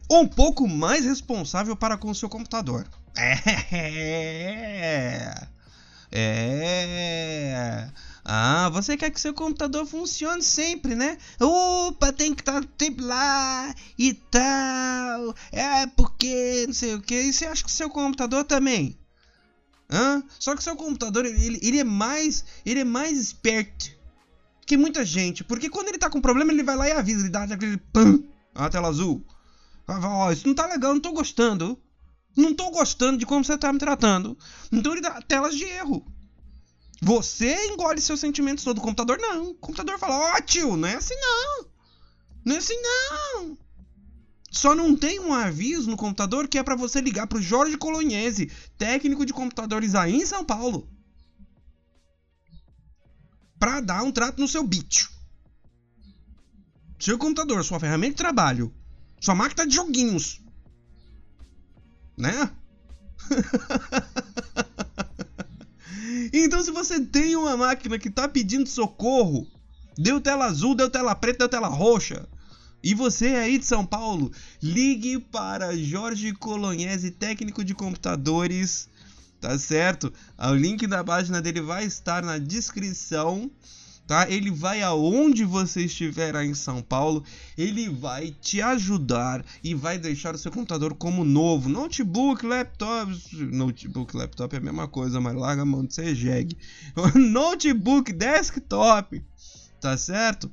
Um 0.10 0.28
pouco 0.28 0.68
mais 0.68 1.06
responsável 1.06 1.76
para 1.76 1.96
com 1.96 2.10
o 2.10 2.16
seu 2.16 2.28
computador. 2.28 2.88
É. 3.16 5.48
É. 6.12 7.88
Ah, 8.26 8.70
você 8.74 8.98
quer 8.98 9.12
que 9.12 9.22
seu 9.22 9.36
computador 9.36 9.86
funcione 9.86 10.42
sempre, 10.42 10.96
né? 10.96 11.20
Opa, 11.40 12.12
tem 12.12 12.34
que 12.34 12.42
estar 12.42 12.64
sempre 12.80 13.06
lá 13.06 13.72
e 14.00 14.16
tal. 14.16 15.36
É 15.52 15.86
porque 15.96 16.66
não 16.66 16.74
sei 16.74 16.96
o 16.96 17.02
que. 17.02 17.22
E 17.22 17.32
você 17.32 17.46
acha 17.46 17.64
que 17.64 17.72
seu 17.72 17.92
computador 17.92 18.46
também? 18.46 18.98
Hã? 19.92 20.24
Só 20.40 20.56
que 20.56 20.64
seu 20.64 20.76
computador 20.76 21.28
ele, 21.28 21.60
ele 21.62 21.80
é 21.80 21.84
mais 21.84 22.44
ele 22.66 22.80
é 22.80 22.84
mais 22.84 23.20
esperto 23.20 24.01
que 24.66 24.78
muita 24.78 25.04
gente, 25.04 25.44
porque 25.44 25.70
quando 25.70 25.90
ele 25.90 25.98
tá 25.98 26.10
com 26.10 26.22
problema 26.22 26.52
ele 26.52 26.64
vai 26.64 26.76
lá 26.76 26.88
e 26.88 26.92
avisa, 26.92 27.22
ele 27.22 27.30
dá 27.30 27.44
aquele 27.44 27.78
pam, 27.78 28.24
a 28.54 28.70
tela 28.70 28.88
azul. 28.88 29.26
Ó, 29.88 30.28
oh, 30.28 30.32
isso 30.32 30.48
não 30.48 30.56
tá 30.56 30.66
legal, 30.68 30.94
não 30.94 31.02
tô 31.02 31.12
gostando. 31.12 31.78
Não 32.36 32.54
tô 32.54 32.72
gostando 32.72 33.18
de 33.18 33.26
como 33.26 33.44
você 33.44 33.58
tá 33.58 33.74
me 33.74 33.80
tratando. 33.80 34.38
Então 34.72 34.94
ele 34.94 35.02
dá 35.02 35.22
telas 35.22 35.56
de 35.56 35.66
erro. 35.66 36.06
Você 37.02 37.68
engole 37.68 38.00
seus 38.00 38.20
sentimentos 38.20 38.64
todo. 38.64 38.78
O 38.78 38.82
computador 38.82 39.18
não. 39.20 39.50
O 39.50 39.56
computador 39.56 40.00
fala: 40.00 40.18
Ó, 40.18 40.38
oh, 40.38 40.42
tio, 40.42 40.78
não 40.78 40.88
é 40.88 40.96
assim 40.96 41.16
não. 41.16 41.66
Não 42.46 42.56
é 42.56 42.58
assim 42.60 42.80
não. 42.82 43.58
Só 44.52 44.76
não 44.76 44.96
tem 44.96 45.20
um 45.20 45.34
aviso 45.34 45.90
no 45.90 45.98
computador 45.98 46.48
que 46.48 46.58
é 46.58 46.64
para 46.64 46.76
você 46.76 47.02
ligar 47.02 47.26
pro 47.26 47.42
Jorge 47.42 47.78
Colognese, 47.78 48.52
técnico 48.78 49.26
de 49.26 49.34
computadores 49.34 49.96
aí 49.96 50.16
em 50.16 50.26
São 50.26 50.44
Paulo. 50.44 50.88
Pra 53.62 53.80
dar 53.80 54.02
um 54.02 54.12
trato 54.12 54.42
no 54.42 54.48
seu 54.48 54.64
bicho. 54.64 55.12
Seu 57.00 57.16
computador, 57.16 57.64
sua 57.64 57.80
ferramenta 57.80 58.14
de 58.14 58.18
trabalho, 58.18 58.74
sua 59.20 59.36
máquina 59.36 59.68
de 59.68 59.76
joguinhos. 59.76 60.42
Né? 62.18 62.50
Então, 66.34 66.64
se 66.64 66.72
você 66.72 67.00
tem 67.02 67.36
uma 67.36 67.58
máquina 67.58 68.00
que 68.00 68.08
está 68.08 68.28
pedindo 68.28 68.68
socorro, 68.68 69.48
deu 69.98 70.22
tela 70.22 70.46
azul, 70.46 70.74
deu 70.76 70.90
tela 70.90 71.14
preta, 71.14 71.40
deu 71.40 71.50
tela 71.50 71.68
roxa, 71.68 72.28
e 72.84 72.94
você 72.94 73.28
é 73.28 73.40
aí 73.40 73.58
de 73.58 73.66
São 73.66 73.86
Paulo, 73.86 74.32
ligue 74.62 75.20
para 75.20 75.76
Jorge 75.76 76.34
Colognese, 76.34 77.12
técnico 77.12 77.64
de 77.64 77.74
computadores, 77.74 78.90
tá 79.42 79.58
certo? 79.58 80.14
O 80.38 80.54
link 80.54 80.88
da 80.88 81.04
página 81.04 81.42
dele 81.42 81.60
vai 81.60 81.84
estar 81.84 82.24
na 82.24 82.38
descrição 82.38 83.52
tá? 84.12 84.30
Ele 84.30 84.52
vai 84.52 84.82
aonde 84.82 85.46
você 85.46 85.86
estiver 85.86 86.36
aí 86.36 86.50
em 86.50 86.54
São 86.54 86.82
Paulo, 86.82 87.24
ele 87.58 87.88
vai 87.88 88.36
te 88.42 88.62
ajudar 88.62 89.42
e 89.64 89.74
vai 89.74 89.98
deixar 89.98 90.36
o 90.36 90.38
seu 90.38 90.52
computador 90.52 90.94
como 90.96 91.24
novo. 91.24 91.70
Notebook, 91.70 92.46
laptop, 92.46 93.10
notebook, 93.34 94.16
laptop 94.18 94.54
é 94.54 94.60
a 94.60 94.62
mesma 94.62 94.86
coisa, 94.86 95.22
mas 95.22 95.34
larga 95.34 95.62
a 95.62 95.66
mão 95.66 95.86
de 95.86 95.94
ser 95.94 96.14
jegue. 96.14 96.58
Notebook, 97.16 98.12
desktop, 98.12 99.24
tá 99.80 99.96
certo? 99.96 100.52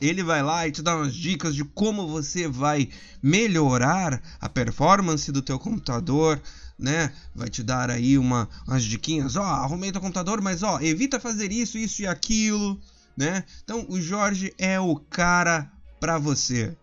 Ele 0.00 0.22
vai 0.22 0.42
lá 0.42 0.66
e 0.66 0.70
te 0.70 0.80
dá 0.80 0.96
umas 0.96 1.14
dicas 1.14 1.54
de 1.54 1.64
como 1.64 2.06
você 2.06 2.46
vai 2.46 2.88
melhorar 3.20 4.22
a 4.40 4.48
performance 4.48 5.30
do 5.30 5.42
teu 5.42 5.58
computador, 5.58 6.40
né? 6.80 7.12
Vai 7.34 7.50
te 7.50 7.62
dar 7.62 7.90
aí 7.90 8.16
uma, 8.16 8.48
umas 8.66 8.82
diquinhas, 8.82 9.36
ó, 9.36 9.42
arrumei 9.42 9.92
teu 9.92 10.00
computador, 10.00 10.40
mas 10.40 10.62
ó, 10.62 10.80
evita 10.80 11.20
fazer 11.20 11.52
isso, 11.52 11.76
isso 11.76 12.02
e 12.02 12.06
aquilo, 12.06 12.80
né? 13.16 13.44
Então 13.62 13.84
o 13.88 14.00
Jorge 14.00 14.52
é 14.58 14.80
o 14.80 14.96
cara 14.96 15.70
para 16.00 16.18
você, 16.18 16.74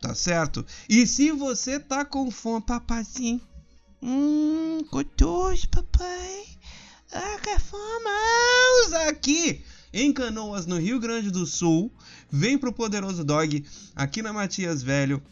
tá 0.00 0.14
certo? 0.14 0.66
E 0.88 1.06
se 1.06 1.30
você 1.30 1.78
tá 1.78 2.04
com 2.04 2.30
fome, 2.30 2.66
papazinho, 2.66 3.40
hum, 4.02 4.84
gostoso, 4.90 5.68
papai, 5.68 6.44
ah, 7.12 7.38
que 7.40 7.58
fome, 7.60 8.96
aqui 9.08 9.62
em 9.92 10.12
Canoas, 10.12 10.66
no 10.66 10.78
Rio 10.78 10.98
Grande 10.98 11.30
do 11.30 11.46
Sul, 11.46 11.92
vem 12.30 12.58
pro 12.58 12.72
Poderoso 12.72 13.24
Dog 13.24 13.64
aqui 13.94 14.22
na 14.22 14.32
Matias 14.32 14.82
Velho, 14.82 15.22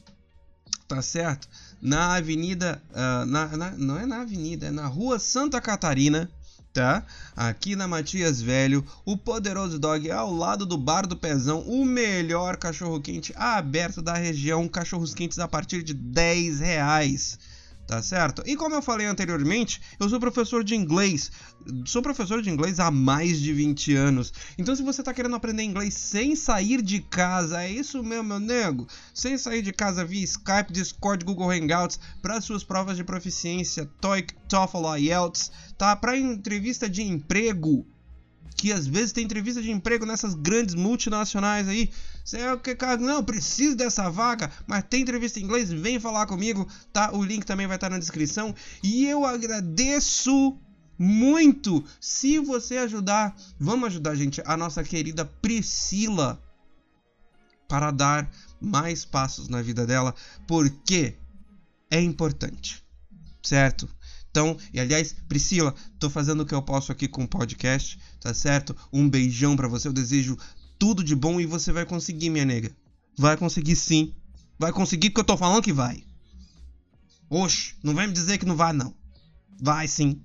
tá 0.86 1.02
certo? 1.02 1.48
Na 1.80 2.14
Avenida. 2.14 2.82
Uh, 2.90 3.26
na, 3.26 3.46
na, 3.56 3.70
não 3.72 3.98
é 3.98 4.06
na 4.06 4.20
Avenida, 4.20 4.66
é 4.66 4.70
na 4.70 4.86
Rua 4.86 5.18
Santa 5.18 5.60
Catarina, 5.60 6.30
tá? 6.72 7.04
Aqui 7.36 7.76
na 7.76 7.86
Matias 7.86 8.42
Velho, 8.42 8.84
o 9.04 9.16
Poderoso 9.16 9.78
Dog 9.78 10.10
ao 10.10 10.32
lado 10.32 10.66
do 10.66 10.76
Bar 10.76 11.06
do 11.06 11.16
Pezão, 11.16 11.60
o 11.60 11.84
melhor 11.84 12.56
cachorro 12.56 13.00
quente 13.00 13.32
aberto 13.36 14.02
da 14.02 14.14
região, 14.14 14.68
cachorros 14.68 15.14
quentes 15.14 15.38
a 15.38 15.48
partir 15.48 15.82
de 15.82 15.94
10 15.94 16.60
reais 16.60 17.38
tá 17.86 18.02
certo? 18.02 18.42
E 18.46 18.56
como 18.56 18.74
eu 18.74 18.82
falei 18.82 19.06
anteriormente, 19.06 19.80
eu 19.98 20.08
sou 20.08 20.18
professor 20.18 20.64
de 20.64 20.74
inglês. 20.74 21.30
Sou 21.86 22.02
professor 22.02 22.42
de 22.42 22.50
inglês 22.50 22.80
há 22.80 22.90
mais 22.90 23.40
de 23.40 23.52
20 23.52 23.94
anos. 23.94 24.32
Então, 24.58 24.74
se 24.74 24.82
você 24.82 25.00
está 25.00 25.12
querendo 25.12 25.36
aprender 25.36 25.62
inglês 25.62 25.94
sem 25.94 26.34
sair 26.34 26.82
de 26.82 27.00
casa, 27.00 27.62
é 27.62 27.70
isso 27.70 28.02
mesmo, 28.02 28.24
meu 28.24 28.40
nego? 28.40 28.86
Sem 29.12 29.36
sair 29.36 29.62
de 29.62 29.72
casa 29.72 30.04
via 30.04 30.24
Skype, 30.24 30.72
Discord, 30.72 31.24
Google 31.24 31.50
Hangouts, 31.50 31.98
para 32.22 32.40
suas 32.40 32.64
provas 32.64 32.96
de 32.96 33.04
proficiência, 33.04 33.88
TOEIC, 34.00 34.34
TOEFL, 34.48 34.96
IELTS, 34.96 35.52
tá? 35.76 35.94
Para 35.94 36.16
entrevista 36.16 36.88
de 36.88 37.02
emprego, 37.02 37.86
que 38.54 38.72
às 38.72 38.86
vezes 38.86 39.12
tem 39.12 39.24
entrevista 39.24 39.60
de 39.60 39.70
emprego 39.70 40.06
nessas 40.06 40.34
grandes 40.34 40.74
multinacionais 40.74 41.68
aí. 41.68 41.90
Você 42.24 42.38
é 42.38 42.52
o 42.52 42.58
que, 42.58 42.74
cara? 42.74 42.96
Não, 42.96 43.22
preciso 43.22 43.76
dessa 43.76 44.08
vaga, 44.08 44.50
mas 44.66 44.84
tem 44.88 45.02
entrevista 45.02 45.38
em 45.38 45.42
inglês? 45.42 45.70
Vem 45.70 46.00
falar 46.00 46.26
comigo, 46.26 46.66
tá? 46.92 47.12
O 47.12 47.22
link 47.22 47.44
também 47.44 47.66
vai 47.66 47.76
estar 47.76 47.90
na 47.90 47.98
descrição. 47.98 48.54
E 48.82 49.06
eu 49.06 49.24
agradeço 49.24 50.56
muito 50.98 51.84
se 52.00 52.38
você 52.38 52.78
ajudar. 52.78 53.36
Vamos 53.58 53.88
ajudar, 53.88 54.14
gente, 54.14 54.42
a 54.44 54.56
nossa 54.56 54.82
querida 54.82 55.24
Priscila 55.24 56.40
para 57.68 57.90
dar 57.90 58.30
mais 58.60 59.04
passos 59.04 59.48
na 59.48 59.60
vida 59.60 59.86
dela, 59.86 60.14
porque 60.46 61.16
é 61.90 62.00
importante, 62.00 62.82
certo? 63.42 63.88
Então, 64.34 64.56
e 64.72 64.80
aliás, 64.80 65.14
Priscila, 65.28 65.72
tô 65.96 66.10
fazendo 66.10 66.40
o 66.40 66.44
que 66.44 66.52
eu 66.52 66.60
posso 66.60 66.90
aqui 66.90 67.06
com 67.06 67.22
o 67.22 67.28
podcast, 67.28 67.96
tá 68.18 68.34
certo? 68.34 68.76
Um 68.92 69.08
beijão 69.08 69.54
para 69.54 69.68
você, 69.68 69.86
eu 69.86 69.92
desejo 69.92 70.36
tudo 70.76 71.04
de 71.04 71.14
bom 71.14 71.40
e 71.40 71.46
você 71.46 71.70
vai 71.70 71.86
conseguir, 71.86 72.30
minha 72.30 72.44
nega. 72.44 72.76
Vai 73.16 73.36
conseguir 73.36 73.76
sim. 73.76 74.12
Vai 74.58 74.72
conseguir 74.72 75.10
que 75.10 75.20
eu 75.20 75.24
tô 75.24 75.36
falando 75.36 75.62
que 75.62 75.72
vai. 75.72 76.02
Oxe, 77.30 77.76
não 77.80 77.94
vai 77.94 78.08
me 78.08 78.12
dizer 78.12 78.38
que 78.38 78.44
não 78.44 78.56
vai 78.56 78.72
não. 78.72 78.92
Vai 79.62 79.86
sim. 79.86 80.20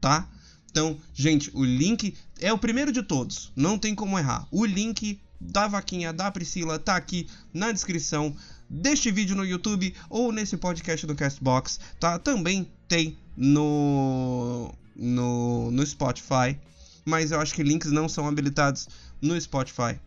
Tá? 0.00 0.28
Então, 0.68 0.98
gente, 1.14 1.52
o 1.54 1.64
link 1.64 2.16
é 2.40 2.52
o 2.52 2.58
primeiro 2.58 2.90
de 2.90 3.04
todos, 3.04 3.52
não 3.54 3.78
tem 3.78 3.94
como 3.94 4.18
errar. 4.18 4.48
O 4.50 4.64
link 4.64 5.20
da 5.40 5.68
vaquinha 5.68 6.12
da 6.12 6.28
Priscila 6.28 6.76
tá 6.76 6.96
aqui 6.96 7.28
na 7.52 7.70
descrição 7.70 8.34
deste 8.74 9.10
vídeo 9.10 9.36
no 9.36 9.44
YouTube 9.44 9.94
ou 10.10 10.32
nesse 10.32 10.56
podcast 10.56 11.06
do 11.06 11.14
Castbox, 11.14 11.78
tá? 12.00 12.18
Também 12.18 12.70
tem 12.88 13.16
no, 13.36 14.74
no, 14.96 15.70
no 15.70 15.86
Spotify, 15.86 16.58
mas 17.04 17.30
eu 17.30 17.40
acho 17.40 17.54
que 17.54 17.62
links 17.62 17.92
não 17.92 18.08
são 18.08 18.26
habilitados 18.26 18.88
no 19.20 19.40
Spotify, 19.40 19.98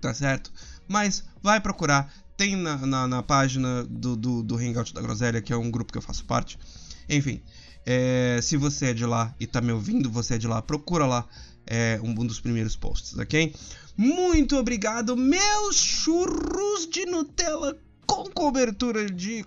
tá 0.00 0.14
certo? 0.14 0.52
Mas 0.86 1.24
vai 1.42 1.60
procurar, 1.60 2.12
tem 2.36 2.56
na, 2.56 2.76
na, 2.78 3.08
na 3.08 3.22
página 3.22 3.84
do, 3.84 4.16
do, 4.16 4.42
do 4.42 4.56
Hangout 4.56 4.94
da 4.94 5.00
Groselha, 5.00 5.42
que 5.42 5.52
é 5.52 5.56
um 5.56 5.70
grupo 5.70 5.92
que 5.92 5.98
eu 5.98 6.02
faço 6.02 6.24
parte. 6.24 6.58
Enfim, 7.08 7.42
é, 7.84 8.38
se 8.42 8.56
você 8.56 8.86
é 8.86 8.94
de 8.94 9.04
lá 9.04 9.34
e 9.40 9.46
tá 9.46 9.60
me 9.60 9.72
ouvindo, 9.72 10.10
você 10.10 10.34
é 10.34 10.38
de 10.38 10.46
lá, 10.46 10.62
procura 10.62 11.06
lá 11.06 11.26
é, 11.70 12.00
um, 12.02 12.12
dos 12.12 12.40
primeiros 12.40 12.74
posts, 12.74 13.16
ok? 13.16 13.54
Muito 13.96 14.56
obrigado, 14.56 15.16
meus 15.16 15.76
churros 15.76 16.88
de 16.90 17.06
Nutella 17.06 17.78
com 18.04 18.24
cobertura 18.24 19.06
de 19.06 19.46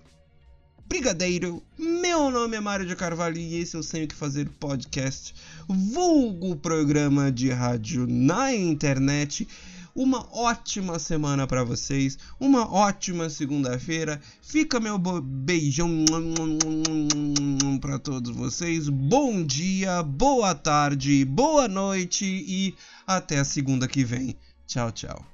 brigadeiro. 0.87 1.61
Meu 1.77 2.31
nome 2.31 2.55
é 2.55 2.61
Mário 2.61 2.85
de 2.85 2.95
Carvalho 2.95 3.37
e 3.37 3.55
esse 3.55 3.75
eu 3.75 3.83
Sei 3.83 4.05
O 4.05 4.07
Que 4.07 4.15
Fazer 4.15 4.47
podcast, 4.59 5.35
vulgo 5.67 6.55
programa 6.55 7.29
de 7.29 7.49
rádio 7.49 8.07
na 8.07 8.55
internet. 8.55 9.45
Uma 9.95 10.27
ótima 10.35 10.97
semana 10.97 11.45
para 11.45 11.63
vocês, 11.63 12.17
uma 12.39 12.67
ótima 12.67 13.29
segunda-feira. 13.29 14.19
Fica 14.41 14.79
meu 14.79 14.97
beijão 14.97 16.03
para 17.79 17.99
todos 17.99 18.35
vocês. 18.35 18.89
Bom 18.89 19.43
dia, 19.43 20.01
boa 20.01 20.55
tarde, 20.55 21.23
boa 21.25 21.67
noite 21.67 22.25
e 22.25 22.73
até 23.05 23.37
a 23.37 23.45
segunda 23.45 23.87
que 23.87 24.03
vem. 24.03 24.35
Tchau, 24.65 24.91
tchau. 24.91 25.32